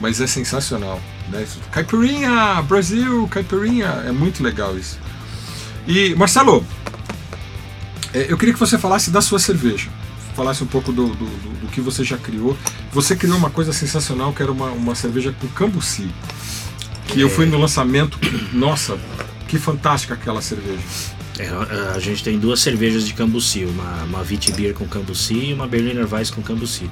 Mas 0.00 0.20
é 0.20 0.26
sensacional. 0.26 1.00
Né? 1.28 1.46
Caipirinha, 1.70 2.60
Brasil, 2.62 3.28
caipirinha. 3.28 3.86
É 4.04 4.10
muito 4.10 4.42
legal 4.42 4.76
isso. 4.76 4.98
E, 5.86 6.14
Marcelo, 6.16 6.66
é, 8.12 8.26
eu 8.28 8.36
queria 8.36 8.52
que 8.52 8.60
você 8.60 8.76
falasse 8.76 9.12
da 9.12 9.20
sua 9.20 9.38
cerveja. 9.38 9.88
Falasse 10.34 10.64
um 10.64 10.66
pouco 10.68 10.90
do, 10.90 11.06
do, 11.06 11.24
do, 11.24 11.60
do 11.60 11.68
que 11.68 11.80
você 11.80 12.02
já 12.02 12.18
criou. 12.18 12.56
Você 12.92 13.14
criou 13.14 13.36
uma 13.36 13.50
coisa 13.50 13.72
sensacional 13.72 14.32
que 14.32 14.42
era 14.42 14.50
uma, 14.50 14.70
uma 14.70 14.96
cerveja 14.96 15.32
com 15.40 15.46
cambuci. 15.48 16.10
Que 17.06 17.20
é. 17.20 17.22
eu 17.22 17.30
fui 17.30 17.46
no 17.46 17.58
lançamento. 17.58 18.18
Nossa, 18.52 18.98
que 19.48 19.58
fantástica 19.58 20.14
aquela 20.14 20.40
cerveja. 20.40 20.78
É, 21.38 21.48
a 21.96 21.98
gente 21.98 22.22
tem 22.22 22.38
duas 22.38 22.60
cervejas 22.60 23.06
de 23.06 23.14
cambuci, 23.14 23.64
uma, 23.64 24.04
uma 24.04 24.24
Beer 24.24 24.74
com 24.74 24.86
cambuci 24.86 25.34
e 25.34 25.54
uma 25.54 25.66
Berliner 25.66 26.06
Weiss 26.12 26.30
com 26.30 26.42
cambuci. 26.42 26.88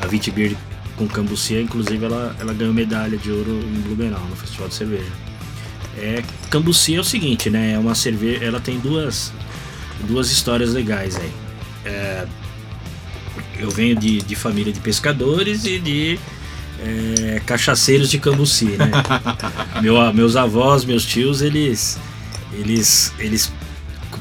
A 0.00 0.06
Beer 0.06 0.56
com 0.96 1.06
cambuci, 1.06 1.54
inclusive, 1.54 2.04
ela, 2.04 2.36
ela 2.38 2.52
ganhou 2.52 2.74
medalha 2.74 3.16
de 3.16 3.30
ouro 3.30 3.50
em 3.50 3.80
Blumenau, 3.80 4.24
no 4.28 4.36
Festival 4.36 4.68
de 4.68 4.74
Cerveja. 4.74 5.12
É, 5.96 6.22
cambuci 6.50 6.96
é 6.96 7.00
o 7.00 7.04
seguinte, 7.04 7.48
né? 7.48 7.72
É 7.72 7.78
uma 7.78 7.94
cerveja, 7.94 8.44
ela 8.44 8.60
tem 8.60 8.78
duas, 8.78 9.32
duas 10.06 10.30
histórias 10.30 10.72
legais 10.72 11.16
aí. 11.16 11.32
É, 11.84 12.26
eu 13.58 13.70
venho 13.70 13.96
de, 13.96 14.18
de 14.22 14.34
família 14.34 14.72
de 14.72 14.80
pescadores 14.80 15.64
e 15.64 15.78
de 15.78 16.18
é, 16.82 17.40
cachaceiros 17.44 18.10
de 18.10 18.18
Cambuci, 18.18 18.76
né? 18.76 18.90
Meu, 19.82 20.12
meus 20.12 20.36
avós, 20.36 20.84
meus 20.84 21.04
tios, 21.04 21.42
eles, 21.42 21.98
eles, 22.52 23.12
eles 23.18 23.52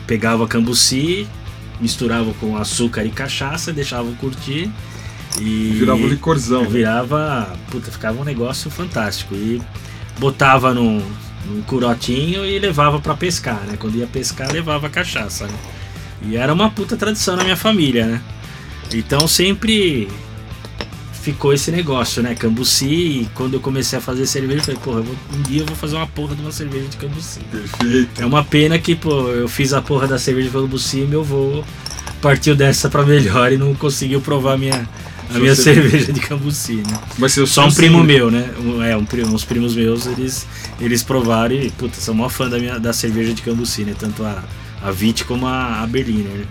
pegavam 0.07 0.45
a 0.45 0.47
Cambuci, 0.47 1.27
misturavam 1.79 2.33
com 2.33 2.57
açúcar 2.57 3.05
e 3.05 3.09
cachaça, 3.09 3.71
deixavam 3.71 4.13
curtir 4.15 4.69
e 5.39 5.75
virava 5.79 5.99
um 5.99 6.07
licorzão. 6.07 6.63
Né? 6.63 6.69
Virava, 6.69 7.57
puta, 7.69 7.91
ficava 7.91 8.19
um 8.19 8.23
negócio 8.23 8.69
fantástico 8.69 9.35
e 9.35 9.61
botava 10.17 10.73
num, 10.73 11.01
num 11.45 11.61
curotinho 11.61 12.45
e 12.45 12.57
levava 12.59 12.99
para 12.99 13.15
pescar, 13.15 13.61
né? 13.65 13.77
Quando 13.77 13.95
ia 13.95 14.07
pescar, 14.07 14.51
levava 14.51 14.89
cachaça, 14.89 15.47
né? 15.47 15.53
E 16.21 16.35
era 16.35 16.53
uma 16.53 16.69
puta 16.69 16.97
tradição 16.97 17.35
na 17.35 17.43
minha 17.43 17.55
família, 17.55 18.05
né? 18.05 18.21
Então 18.93 19.27
sempre 19.27 20.09
ficou 21.21 21.53
esse 21.53 21.71
negócio, 21.71 22.23
né? 22.23 22.35
Cambuci, 22.35 22.85
e 22.85 23.29
quando 23.35 23.55
eu 23.55 23.59
comecei 23.59 23.99
a 23.99 24.01
fazer 24.01 24.25
cerveja, 24.25 24.59
eu 24.59 24.63
falei, 24.63 24.79
porra, 24.81 25.01
vou, 25.01 25.15
um 25.33 25.41
dia 25.41 25.61
eu 25.61 25.65
vou 25.65 25.75
fazer 25.75 25.95
uma 25.95 26.07
porra 26.07 26.35
de 26.35 26.41
uma 26.41 26.51
cerveja 26.51 26.87
de 26.87 26.97
cambuci. 26.97 27.39
Perfeito. 27.51 28.21
É 28.21 28.25
uma 28.25 28.43
pena 28.43 28.79
que, 28.79 28.95
pô, 28.95 29.29
eu 29.29 29.47
fiz 29.47 29.73
a 29.73 29.81
porra 29.81 30.07
da 30.07 30.17
cerveja 30.17 30.47
de 30.47 30.53
cambuci 30.53 30.99
e 30.99 31.05
meu 31.05 31.21
avô 31.21 31.63
partiu 32.21 32.55
dessa 32.55 32.89
pra 32.89 33.03
melhor 33.03 33.51
e 33.51 33.57
não 33.57 33.73
conseguiu 33.73 34.21
provar 34.21 34.53
a 34.53 34.57
minha, 34.57 34.89
a 35.33 35.39
minha 35.39 35.55
cerveja 35.55 36.11
de 36.11 36.19
cambuci, 36.19 36.75
né? 36.75 36.99
Mas 37.17 37.33
Só 37.33 37.67
um 37.67 37.71
primo 37.71 38.03
meu, 38.03 38.31
né? 38.31 38.49
Um, 38.59 38.81
é, 38.83 38.97
um, 38.97 39.05
uns 39.33 39.45
primos 39.45 39.75
meus, 39.75 40.05
eles, 40.05 40.47
eles 40.79 41.03
provaram 41.03 41.55
e, 41.55 41.69
puta, 41.71 41.99
são 41.99 42.13
maior 42.13 42.29
fã 42.29 42.49
da, 42.49 42.57
minha, 42.57 42.79
da 42.79 42.93
cerveja 42.93 43.33
de 43.33 43.41
cambuci, 43.41 43.83
né? 43.83 43.93
Tanto 43.97 44.23
a 44.23 44.43
a 44.81 44.91
Vit 44.91 45.25
como 45.25 45.45
a, 45.47 45.81
a 45.81 45.87
Berliner. 45.87 46.31
Né? 46.31 46.45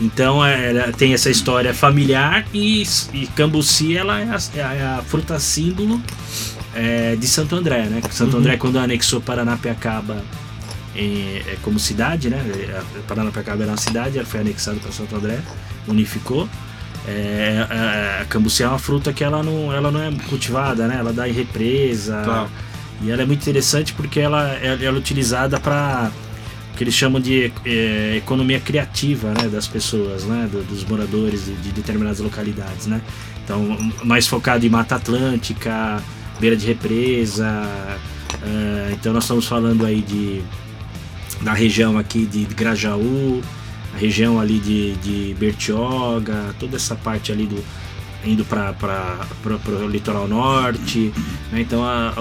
Então 0.00 0.44
é, 0.44 0.70
ela 0.70 0.92
tem 0.92 1.14
essa 1.14 1.30
história 1.30 1.72
familiar 1.72 2.46
e, 2.52 2.82
e 3.12 3.26
Cambuci 3.28 3.96
ela 3.96 4.20
é 4.20 4.24
a, 4.24 4.74
é 4.74 4.82
a 4.98 5.02
fruta 5.02 5.38
símbolo 5.38 6.00
é, 6.74 7.16
de 7.16 7.26
Santo 7.26 7.56
André, 7.56 7.84
né? 7.84 8.00
Santo 8.10 8.34
uhum. 8.34 8.40
André 8.40 8.56
quando 8.56 8.78
anexou 8.78 9.20
Paranapiacaba 9.20 10.22
em, 10.94 11.36
é, 11.38 11.56
como 11.62 11.78
cidade, 11.78 12.28
né? 12.30 12.42
Paranapiacaba 13.06 13.62
era 13.62 13.72
uma 13.72 13.78
cidade, 13.78 14.18
ela 14.18 14.26
foi 14.26 14.40
anexada 14.40 14.78
para 14.78 14.92
Santo 14.92 15.16
André, 15.16 15.38
unificou. 15.86 16.48
É, 17.06 17.66
a, 17.70 18.22
a 18.22 18.24
cambuci 18.26 18.62
é 18.62 18.68
uma 18.68 18.78
fruta 18.78 19.12
que 19.12 19.24
ela 19.24 19.42
não, 19.42 19.72
ela 19.72 19.90
não 19.90 20.02
é 20.02 20.10
cultivada, 20.28 20.86
né? 20.86 20.96
Ela 20.98 21.12
dá 21.12 21.28
em 21.28 21.32
represa. 21.32 22.22
Tá. 22.22 22.48
E 23.02 23.10
ela 23.10 23.22
é 23.22 23.26
muito 23.26 23.40
interessante 23.40 23.94
porque 23.94 24.18
ela, 24.18 24.48
ela 24.54 24.84
é 24.84 24.90
utilizada 24.90 25.58
para 25.60 26.10
que 26.78 26.84
eles 26.84 26.94
chamam 26.94 27.20
de 27.20 27.52
é, 27.66 28.14
economia 28.18 28.60
criativa 28.60 29.34
né, 29.34 29.48
das 29.48 29.66
pessoas, 29.66 30.22
né, 30.22 30.48
do, 30.50 30.62
dos 30.62 30.84
moradores 30.84 31.46
de, 31.46 31.56
de, 31.56 31.72
determinadas 31.72 32.20
localidades. 32.20 32.86
Né? 32.86 33.02
Então, 33.42 33.76
mais 34.04 34.28
focado 34.28 34.64
em 34.64 34.68
Mata 34.68 34.94
Atlântica, 34.94 36.00
beira 36.38 36.56
de 36.56 36.64
represa. 36.64 37.50
Uh, 38.34 38.92
então, 38.92 39.12
nós 39.12 39.24
estamos 39.24 39.48
falando 39.48 39.84
aí 39.84 40.00
de, 40.02 40.40
da 41.42 41.52
região 41.52 41.98
aqui 41.98 42.24
de 42.24 42.44
Grajaú, 42.44 43.42
a 43.92 43.98
região 43.98 44.38
ali 44.38 44.60
de, 44.60 44.94
de 44.98 45.34
Bertioga, 45.34 46.54
toda 46.60 46.76
essa 46.76 46.94
parte 46.94 47.32
ali 47.32 47.46
do, 47.46 47.60
indo 48.24 48.44
para 48.44 48.74
o 49.84 49.88
litoral 49.88 50.26
norte. 50.26 51.12
Né? 51.52 51.60
Então 51.60 51.84
a, 51.84 52.12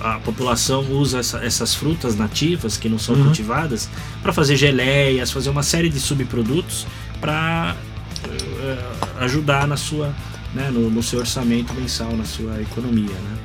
a, 0.00 0.14
a, 0.14 0.18
população 0.20 0.82
usa 0.90 1.18
essa, 1.18 1.38
essas 1.44 1.74
frutas 1.74 2.16
nativas 2.16 2.76
que 2.76 2.88
não 2.88 2.98
são 2.98 3.14
uhum. 3.14 3.24
cultivadas 3.24 3.88
para 4.22 4.32
fazer 4.32 4.56
geleias, 4.56 5.30
fazer 5.30 5.50
uma 5.50 5.62
série 5.62 5.88
de 5.88 6.00
subprodutos 6.00 6.86
para 7.20 7.76
uh, 8.24 8.30
eh, 8.62 8.78
ajudar 9.20 9.66
na 9.66 9.76
sua, 9.76 10.14
né, 10.54 10.70
no, 10.70 10.90
no, 10.90 11.02
seu 11.02 11.18
orçamento 11.18 11.72
mensal, 11.74 12.16
na 12.16 12.24
sua 12.24 12.60
economia. 12.60 13.14
Né? 13.14 13.38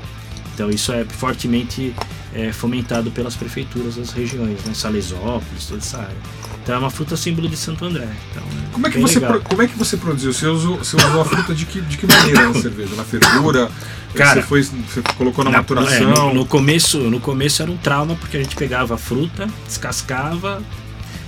Então 0.53 0.69
isso 0.69 0.91
é 0.91 1.03
fortemente 1.05 1.95
é, 2.33 2.51
fomentado 2.51 3.11
pelas 3.11 3.35
prefeituras 3.35 3.95
das 3.95 4.11
regiões, 4.11 4.63
né? 4.65 4.73
Salesópolis, 4.73 5.65
toda 5.67 5.79
essa 5.79 5.99
área. 5.99 6.17
Então 6.63 6.76
é 6.76 6.78
uma 6.78 6.89
fruta 6.89 7.17
símbolo 7.17 7.49
de 7.49 7.58
Santo 7.58 7.84
André. 7.84 8.08
Então, 8.32 8.41
é 8.41 8.71
como, 8.71 8.88
é 8.88 8.89
que 8.89 8.97
você 8.97 9.19
pro, 9.19 9.41
como 9.41 9.62
é 9.62 9.67
que 9.67 9.78
você 9.78 9.97
produziu? 9.97 10.32
Você 10.32 10.47
usou, 10.47 10.78
você 10.78 10.95
usou 10.95 11.21
a 11.21 11.26
fruta 11.26 11.54
de 11.54 11.65
que, 11.65 11.82
de 11.82 11.97
que 11.97 12.08
maneira 12.08 12.47
na 12.47 12.54
cerveja? 12.54 12.95
Na 12.95 13.04
fervura? 13.04 13.69
Cara, 14.15 14.41
você, 14.41 14.47
foi, 14.47 14.63
você 14.63 15.02
colocou 15.17 15.43
na, 15.43 15.52
na 15.52 15.58
maturação? 15.58 16.10
É, 16.10 16.15
no, 16.15 16.34
no, 16.34 16.45
começo, 16.45 16.99
no 16.99 17.19
começo 17.19 17.62
era 17.62 17.69
um 17.69 17.76
trauma, 17.76 18.15
porque 18.15 18.38
a 18.38 18.39
gente 18.39 18.56
pegava 18.56 18.95
a 18.95 18.97
fruta, 18.97 19.49
descascava, 19.65 20.62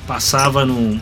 passava 0.08 0.66
num, 0.66 1.02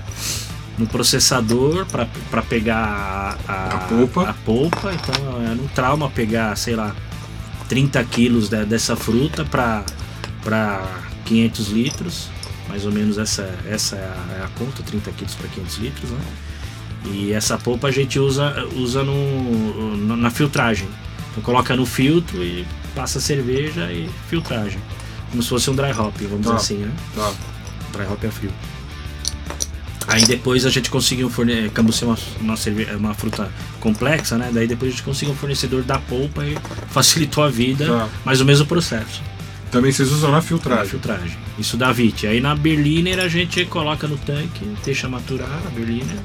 no 0.79 0.87
processador 0.87 1.85
para 1.85 2.41
pegar 2.41 3.37
a, 3.47 3.53
a, 3.53 3.67
a, 3.67 3.77
polpa. 3.81 4.29
a 4.29 4.33
polpa. 4.33 4.93
Então 4.93 5.43
era 5.43 5.61
um 5.61 5.67
trauma 5.67 6.09
pegar, 6.09 6.57
sei 6.57 6.75
lá, 6.75 6.95
30 7.69 8.03
quilos 8.05 8.49
de, 8.49 8.65
dessa 8.65 8.95
fruta 8.95 9.45
para 9.45 9.83
500 11.25 11.67
litros 11.67 12.32
mais 12.67 12.85
ou 12.85 12.91
menos 12.91 13.17
essa, 13.17 13.49
essa 13.69 13.95
é, 13.95 13.99
a, 13.99 14.45
é 14.45 14.47
conta, 14.57 14.83
30 14.83 15.11
quilos 15.11 15.35
para 15.35 15.47
500 15.47 15.77
litros, 15.77 16.09
né? 16.09 16.19
E 17.05 17.33
essa 17.33 17.57
polpa 17.57 17.87
a 17.87 17.91
gente 17.91 18.17
usa, 18.17 18.65
usa 18.75 19.03
no, 19.03 19.97
no, 19.97 20.15
na 20.15 20.29
filtragem. 20.29 20.87
Então 21.31 21.43
coloca 21.43 21.75
no 21.75 21.85
filtro 21.85 22.43
e 22.43 22.65
passa 22.95 23.19
cerveja 23.19 23.91
e 23.91 24.09
filtragem. 24.29 24.79
Como 25.29 25.43
se 25.43 25.49
fosse 25.49 25.69
um 25.69 25.75
dry 25.75 25.91
hop, 25.91 26.15
vamos 26.21 26.41
dizer 26.41 26.55
assim, 26.55 26.77
né? 26.77 26.91
Tá. 27.15 27.33
Dry 27.91 28.05
hop 28.05 28.23
é 28.23 28.31
frio. 28.31 28.51
Aí 30.07 30.25
depois 30.25 30.65
a 30.65 30.69
gente 30.69 30.89
conseguiu 30.89 31.29
fornecer, 31.29 31.71
cambuci 31.71 32.05
uma, 32.05 32.17
uma, 32.39 32.57
cerveja, 32.57 32.95
uma 32.97 33.13
fruta 33.13 33.49
complexa, 33.79 34.37
né? 34.37 34.51
Daí 34.53 34.67
depois 34.67 34.89
a 34.89 34.91
gente 34.91 35.03
conseguiu 35.03 35.33
um 35.33 35.37
fornecedor 35.37 35.81
da 35.83 35.97
polpa 35.97 36.45
e 36.45 36.57
facilitou 36.89 37.43
a 37.43 37.49
vida, 37.49 37.87
tá. 37.87 38.09
mas 38.23 38.41
o 38.41 38.45
mesmo 38.45 38.65
processo. 38.65 39.21
Também 39.73 39.91
vocês 39.91 40.11
usam 40.11 40.31
na 40.31 40.39
filtragem. 40.39 40.83
Na 40.83 40.89
filtragem. 40.89 41.37
Isso 41.57 41.75
dá 41.75 41.91
VIT. 41.91 42.27
Aí 42.27 42.39
na 42.39 42.55
Berliner 42.55 43.19
a 43.19 43.27
gente 43.27 43.65
coloca 43.65 44.07
no 44.07 44.17
tanque, 44.17 44.63
deixa 44.85 45.09
maturar 45.09 45.49
a 45.65 45.69
Berliner. 45.71 46.19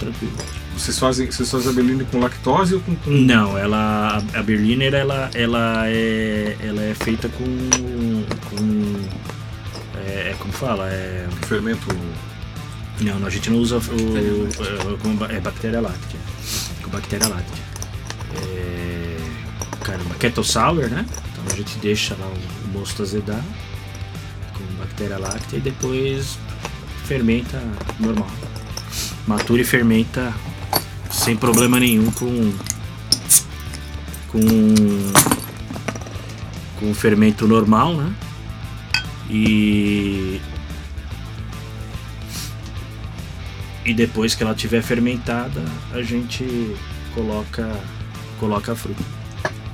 Tranquilo. 0.00 0.32
Vocês 0.76 0.98
fazem, 0.98 1.30
vocês 1.30 1.48
fazem 1.48 1.70
a 1.70 1.72
Berliner 1.72 2.04
com 2.06 2.18
lactose 2.18 2.74
ou 2.74 2.80
com. 2.80 2.96
Não, 3.06 3.56
ela 3.56 4.20
a 4.34 4.42
Berliner 4.42 4.92
ela, 4.92 5.30
ela 5.32 5.84
é 5.86 6.56
ela 6.60 6.82
é 6.82 6.94
feita 6.94 7.28
com 7.28 7.44
com 8.50 8.96
é, 10.08 10.30
é 10.30 10.36
como 10.40 10.52
fala, 10.52 10.88
é 10.88 11.28
fermento 11.46 11.86
Não, 13.00 13.24
a 13.24 13.30
gente 13.30 13.48
não 13.48 13.58
usa 13.58 13.76
o, 13.76 13.78
o, 13.78 15.26
é, 15.30 15.36
é 15.36 15.40
bactéria 15.40 15.80
láctea. 15.80 16.18
Com 16.82 16.90
bactéria 16.90 17.28
láctea. 17.28 17.62
É, 18.42 19.16
caramba, 19.84 20.16
Kettle 20.16 20.44
Sour, 20.44 20.88
né? 20.88 21.06
A 21.50 21.56
gente 21.56 21.78
deixa 21.78 22.14
lá 22.16 22.26
o 22.26 22.68
mosto 22.68 23.02
azedar 23.02 23.42
com 24.54 24.64
bactéria 24.78 25.18
láctea 25.18 25.56
e 25.56 25.60
depois 25.60 26.38
fermenta 27.04 27.62
normal. 27.98 28.30
Matura 29.26 29.62
e 29.62 29.64
fermenta 29.64 30.34
sem 31.10 31.36
problema 31.36 31.78
nenhum 31.80 32.10
com 32.12 32.52
com 34.28 34.40
com 36.78 36.94
fermento 36.94 37.46
normal, 37.46 37.94
né? 37.94 38.14
E 39.30 40.40
e 43.84 43.94
depois 43.94 44.34
que 44.34 44.42
ela 44.42 44.54
tiver 44.54 44.82
fermentada, 44.82 45.64
a 45.92 46.02
gente 46.02 46.76
coloca 47.14 47.80
coloca 48.38 48.72
a 48.72 48.76
fruta. 48.76 49.02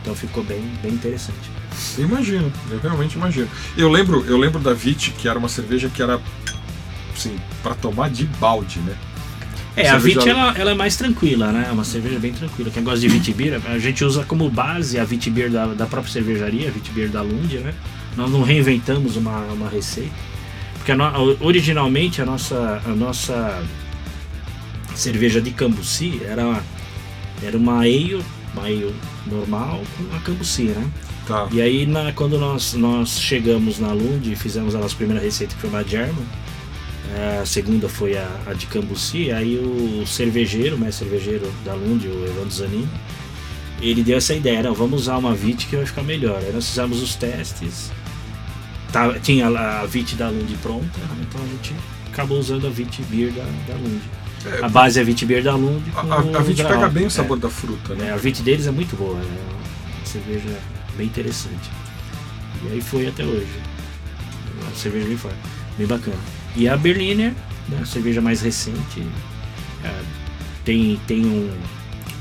Então 0.00 0.14
ficou 0.14 0.42
bem 0.44 0.62
bem 0.82 0.92
interessante. 0.92 1.53
Eu 1.98 2.04
imagino, 2.04 2.52
eu 2.70 2.78
realmente 2.78 3.14
imagino. 3.14 3.48
Eu 3.76 3.90
lembro, 3.90 4.24
eu 4.26 4.36
lembro 4.36 4.60
da 4.60 4.72
Vit, 4.72 5.12
que 5.12 5.28
era 5.28 5.38
uma 5.38 5.48
cerveja 5.48 5.88
que 5.88 6.02
era 6.02 6.20
assim, 7.14 7.36
para 7.62 7.74
tomar 7.74 8.10
de 8.10 8.24
balde, 8.24 8.80
né? 8.80 8.96
É, 9.76 9.88
a 9.88 9.98
Vit 9.98 10.28
ela, 10.28 10.56
ela, 10.56 10.70
é 10.70 10.74
mais 10.74 10.96
tranquila, 10.96 11.50
né? 11.50 11.66
É 11.68 11.72
uma 11.72 11.84
cerveja 11.84 12.18
bem 12.18 12.32
tranquila. 12.32 12.70
Quem 12.70 12.84
gosta 12.84 13.00
de 13.00 13.08
Vitibir, 13.08 13.60
a 13.66 13.78
gente 13.78 14.04
usa 14.04 14.24
como 14.24 14.48
base 14.48 14.98
a 14.98 15.04
Vitibir 15.04 15.50
da, 15.50 15.66
da 15.66 15.86
própria 15.86 16.12
cervejaria, 16.12 16.68
a 16.68 16.70
Vitibir 16.70 17.08
da 17.08 17.22
Lund, 17.22 17.58
né? 17.58 17.74
Nós 18.16 18.30
não 18.30 18.42
reinventamos 18.42 19.16
uma, 19.16 19.38
uma 19.52 19.68
receita. 19.68 20.12
Porque 20.74 20.92
a 20.92 20.96
no, 20.96 21.36
originalmente 21.40 22.22
a 22.22 22.24
nossa, 22.24 22.80
a 22.84 22.90
nossa 22.90 23.62
cerveja 24.94 25.40
de 25.40 25.50
Cambuci 25.50 26.20
era, 26.24 26.62
era 27.42 27.56
uma 27.56 27.80
ale, 27.80 28.22
uma 28.52 28.64
ale 28.64 28.94
normal 29.26 29.82
com 29.96 30.16
a 30.16 30.20
Cambuci, 30.20 30.64
né? 30.64 30.86
Tá. 31.26 31.48
E 31.50 31.60
aí 31.60 31.86
na, 31.86 32.12
quando 32.12 32.38
nós, 32.38 32.74
nós 32.74 33.18
chegamos 33.18 33.78
na 33.78 33.92
Lund 33.92 34.30
e 34.30 34.36
fizemos 34.36 34.74
a 34.74 34.78
nossa 34.78 34.94
primeira 34.94 35.22
receita 35.22 35.54
que 35.54 35.60
foi 35.60 35.70
uma 35.70 35.82
German, 35.82 36.26
é, 37.16 37.40
a 37.42 37.46
segunda 37.46 37.88
foi 37.88 38.16
a, 38.16 38.28
a 38.46 38.52
de 38.52 38.66
Cambuci, 38.66 39.30
aí 39.30 39.56
o 39.58 40.06
cervejeiro, 40.06 40.76
o 40.76 40.78
mestre 40.78 41.08
cervejeiro 41.08 41.52
da 41.64 41.74
Lund, 41.74 42.06
o 42.06 42.24
Evandro 42.24 42.50
Zanini, 42.50 42.88
ele 43.80 44.02
deu 44.02 44.16
essa 44.16 44.34
ideia, 44.34 44.62
não, 44.62 44.74
vamos 44.74 45.02
usar 45.02 45.18
uma 45.18 45.34
VIT 45.34 45.66
que 45.66 45.76
vai 45.76 45.86
ficar 45.86 46.02
melhor. 46.02 46.38
Aí 46.38 46.52
nós 46.52 46.68
fizemos 46.68 47.02
os 47.02 47.14
testes, 47.14 47.90
tá, 48.92 49.18
tinha 49.18 49.46
a 49.46 49.86
VIT 49.86 50.16
da 50.16 50.28
Lund 50.28 50.52
pronta, 50.62 51.00
então 51.20 51.40
a 51.42 51.46
gente 51.46 51.74
acabou 52.10 52.38
usando 52.38 52.66
a 52.66 52.70
VIT 52.70 53.02
Beer 53.04 53.32
da, 53.32 53.44
da 53.44 53.74
Lund. 53.74 54.00
É, 54.46 54.64
a 54.64 54.68
base 54.68 54.98
é 54.98 55.02
a 55.02 55.04
VIT 55.04 55.24
Beer 55.26 55.42
da 55.42 55.54
Lund. 55.54 55.82
a, 55.94 56.00
a, 56.00 56.18
a 56.38 56.42
VIT 56.42 56.64
pega 56.64 56.88
bem 56.88 57.06
o 57.06 57.10
sabor 57.10 57.38
é, 57.38 57.40
da 57.40 57.48
fruta, 57.48 57.94
né? 57.94 58.08
É, 58.08 58.12
a 58.12 58.16
VIT 58.16 58.42
deles 58.42 58.66
é 58.66 58.70
muito 58.70 58.96
boa, 58.96 59.18
é 59.18 59.22
uma 59.22 60.06
cerveja 60.06 60.58
bem 60.96 61.06
interessante. 61.06 61.70
E 62.64 62.72
aí 62.72 62.80
foi 62.80 63.06
até 63.06 63.24
hoje. 63.24 63.46
Uma 64.62 64.74
cerveja 64.74 65.06
bem 65.06 65.16
forte, 65.16 65.36
bem 65.76 65.86
bacana. 65.86 66.16
E 66.56 66.68
a 66.68 66.76
Berliner, 66.76 67.32
né, 67.68 67.78
a 67.82 67.86
cerveja 67.86 68.20
mais 68.20 68.40
recente, 68.40 69.06
é, 69.84 70.00
tem, 70.64 71.00
tem 71.06 71.26
um, 71.26 71.52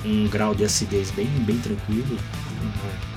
um 0.05 0.27
grau 0.27 0.53
de 0.55 0.65
acidez 0.65 1.11
bem, 1.11 1.27
bem 1.45 1.57
tranquilo. 1.57 2.17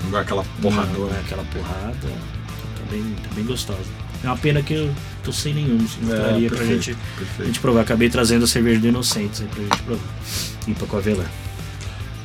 Não 0.09 0.17
é 0.17 0.21
aquela 0.21 0.43
porrada. 0.61 0.91
Não 0.93 1.09
é 1.09 1.19
aquela 1.19 1.43
porrada. 1.45 2.07
Tá 2.07 2.83
bem, 2.91 3.03
tá 3.23 3.29
bem 3.35 3.45
gostosa. 3.45 3.89
É 4.23 4.27
uma 4.27 4.37
pena 4.37 4.61
que 4.61 4.73
eu 4.73 4.93
tô 5.23 5.31
sem 5.31 5.53
nenhum, 5.53 5.85
senão 5.87 6.15
é, 6.15 6.19
traria 6.19 6.49
pra 6.49 6.65
gente, 6.65 6.95
a 7.39 7.43
gente 7.43 7.59
provar. 7.59 7.81
Acabei 7.81 8.09
trazendo 8.09 8.45
a 8.45 8.47
cerveja 8.47 8.79
do 8.79 8.87
Inocentes 8.87 9.41
aí 9.41 9.47
pra 9.47 9.63
gente 9.63 9.83
provar. 9.83 10.05
E 10.67 10.73
pra 10.73 10.87
Coavelã. 10.87 11.25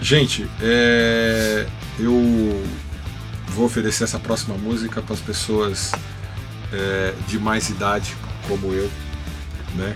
Gente, 0.01 0.47
é, 0.61 1.67
eu 1.99 2.63
vou 3.53 3.67
oferecer 3.67 4.05
essa 4.05 4.19
próxima 4.19 4.57
música 4.57 5.01
para 5.01 5.15
as 5.15 5.21
pessoas 5.21 5.93
é, 6.73 7.15
de 7.29 7.39
mais 7.39 7.69
idade, 7.69 8.17
como 8.49 8.73
eu, 8.73 8.91
né? 9.75 9.95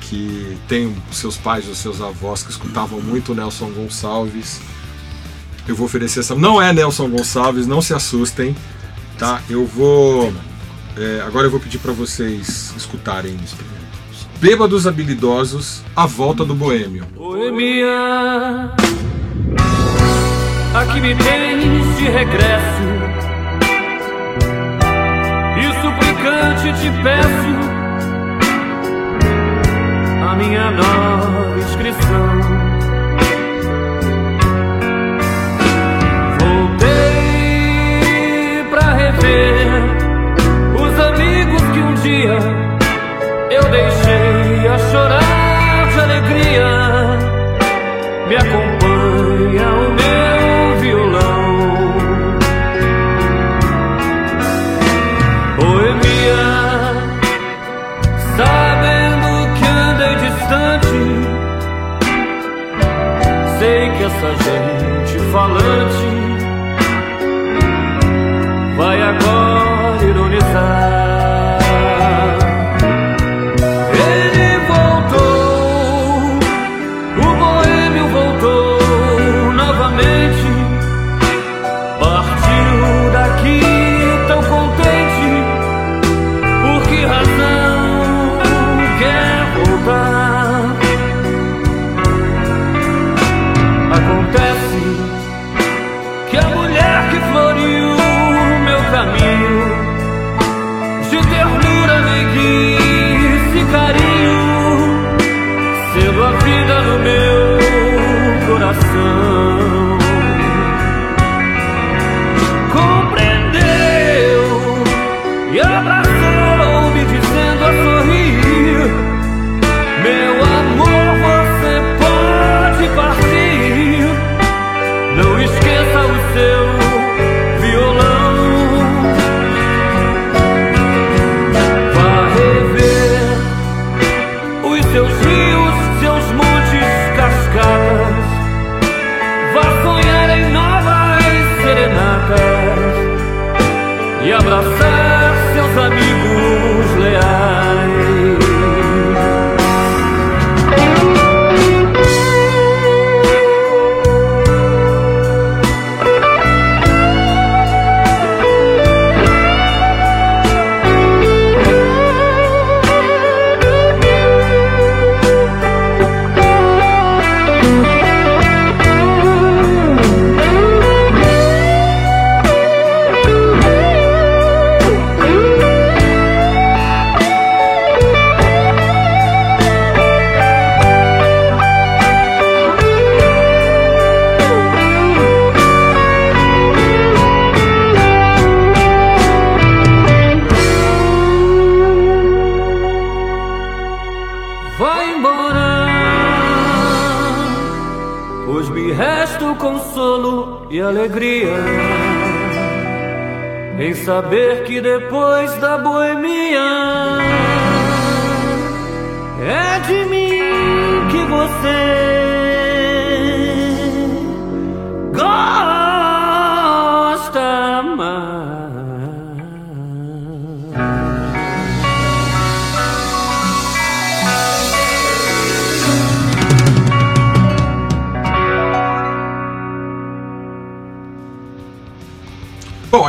Que 0.00 0.56
tem 0.66 0.96
seus 1.12 1.36
pais 1.36 1.68
ou 1.68 1.74
seus 1.74 2.00
avós 2.00 2.42
que 2.42 2.50
escutavam 2.50 3.00
muito 3.00 3.34
Nelson 3.34 3.70
Gonçalves. 3.70 4.60
Eu 5.66 5.76
vou 5.76 5.86
oferecer 5.86 6.20
essa. 6.20 6.34
Não 6.34 6.60
é 6.60 6.72
Nelson 6.72 7.08
Gonçalves, 7.10 7.66
não 7.66 7.82
se 7.82 7.92
assustem, 7.92 8.56
tá? 9.18 9.42
Eu 9.50 9.66
vou. 9.66 10.32
É, 10.96 11.22
agora 11.26 11.46
eu 11.46 11.50
vou 11.50 11.60
pedir 11.60 11.78
para 11.78 11.92
vocês 11.92 12.72
escutarem 12.76 13.36
Bêbados 14.40 14.86
Habilidosos, 14.86 15.82
A 15.94 16.06
Volta 16.06 16.44
do 16.44 16.54
Boêmio. 16.54 17.04
Boêmia, 17.14 18.72
aqui 20.88 21.00
me 21.00 21.14
tens 21.14 21.98
de 21.98 22.04
regresso. 22.08 22.88
E 25.58 25.64
suplicante 25.82 26.72
te 26.80 26.90
peço 27.02 27.52
a 30.26 30.36
minha 30.36 30.70
nova 30.70 31.58
inscrição. 31.58 32.67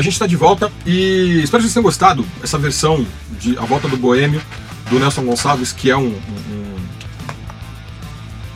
Gente 0.09 0.15
está 0.15 0.27
de 0.27 0.35
volta 0.35 0.71
e 0.85 1.41
espero 1.43 1.61
que 1.61 1.67
vocês 1.67 1.73
tenham 1.73 1.83
gostado 1.83 2.25
essa 2.43 2.57
versão 2.57 3.05
de 3.39 3.57
A 3.57 3.61
Volta 3.65 3.87
do 3.87 3.95
Boêmio 3.97 4.41
do 4.89 4.99
Nelson 4.99 5.23
Gonçalves, 5.23 5.71
que 5.71 5.89
é 5.89 5.95
um, 5.97 6.07
um- 6.07 6.75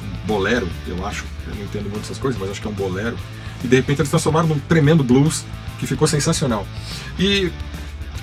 um 0.03 0.27
bolero, 0.27 0.67
eu 0.87 1.05
acho. 1.05 1.25
Eu 1.47 1.55
não 1.55 1.63
entendo 1.63 1.89
muito 1.89 2.01
essas 2.03 2.17
coisas, 2.17 2.39
mas 2.39 2.49
acho 2.51 2.61
que 2.61 2.67
é 2.67 2.71
um 2.71 2.73
bolero. 2.73 3.17
E 3.63 3.67
de 3.67 3.75
repente 3.75 3.99
eles 4.01 4.09
transformaram 4.09 4.47
num 4.47 4.59
tremendo 4.59 5.03
blues 5.03 5.45
que 5.79 5.85
ficou 5.87 6.07
sensacional. 6.07 6.65
E, 7.19 7.51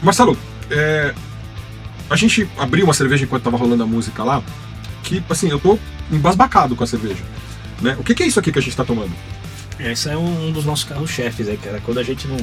Marcelo, 0.03 0.37
é, 0.71 1.15
a 2.09 2.17
gente 2.17 2.49
abriu 2.59 2.85
uma 2.85 2.95
cerveja 2.95 3.25
enquanto 3.25 3.43
tava 3.45 3.57
rolando 3.57 3.83
a 3.83 3.87
música 3.87 4.23
lá, 4.25 4.43
que, 5.03 5.23
assim, 5.29 5.49
eu 5.49 5.59
tô 5.59 5.79
embasbacado 6.11 6.75
com 6.75 6.85
a 6.85 6.87
cerveja. 6.87 7.23
Né? 7.81 7.97
O 7.99 8.05
que, 8.05 8.15
que 8.15 8.23
é 8.23 8.27
isso 8.27 8.39
aqui 8.41 8.51
que 8.53 8.59
a 8.59 8.63
gente 8.63 8.77
tá 8.77 8.85
tomando? 8.85 9.13
Esse 9.79 10.11
é 10.11 10.17
um, 10.17 10.53
dos 10.53 10.65
nossos 10.65 10.85
carros-chefes, 10.85 11.49
aí, 11.49 11.57
cara. 11.57 11.81
Quando 11.85 11.99
a 11.99 12.03
gente 12.03 12.27
não, 12.29 12.37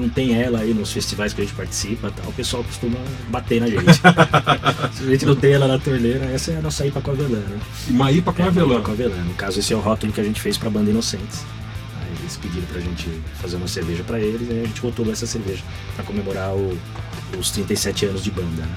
não 0.00 0.08
tem 0.08 0.34
ela 0.40 0.60
aí 0.60 0.74
nos 0.74 0.90
festivais 0.92 1.32
que 1.32 1.40
a 1.40 1.44
gente 1.44 1.54
participa 1.54 2.10
tal, 2.10 2.28
o 2.28 2.32
pessoal 2.32 2.64
costuma 2.64 2.98
bater 3.28 3.60
na 3.60 3.68
gente. 3.68 3.84
Se 4.96 5.04
a 5.04 5.10
gente 5.10 5.26
não 5.26 5.36
tem 5.36 5.52
ela 5.52 5.68
na 5.68 5.78
torneira, 5.78 6.24
essa 6.26 6.50
é 6.52 6.56
a 6.58 6.60
nossa 6.62 6.86
IPA 6.86 7.00
com 7.00 7.10
avelã, 7.12 7.38
né? 7.38 7.60
Uma 7.88 8.10
IPA 8.10 8.32
com 8.32 8.42
É, 8.42 8.46
avelã. 8.46 8.74
IPA 8.74 8.82
com 8.84 8.90
avelã. 8.92 9.16
No 9.24 9.34
caso, 9.34 9.60
esse 9.60 9.72
é 9.72 9.76
o 9.76 9.80
rótulo 9.80 10.12
que 10.12 10.20
a 10.20 10.24
gente 10.24 10.40
fez 10.40 10.56
pra 10.58 10.68
Banda 10.70 10.90
Inocentes. 10.90 11.44
Aí 12.00 12.16
eles 12.20 12.36
pediram 12.36 12.66
pra 12.66 12.80
gente 12.80 13.08
fazer 13.40 13.56
uma 13.56 13.68
cerveja 13.68 14.02
pra 14.02 14.18
eles 14.18 14.48
e 14.48 14.60
a 14.60 14.66
gente 14.66 14.80
rotulou 14.80 15.12
essa 15.12 15.26
cerveja 15.26 15.62
pra 15.94 16.04
comemorar 16.04 16.54
o- 16.54 16.76
os 17.38 17.50
37 17.52 18.06
anos 18.06 18.24
de 18.24 18.30
banda, 18.30 18.62
né? 18.62 18.74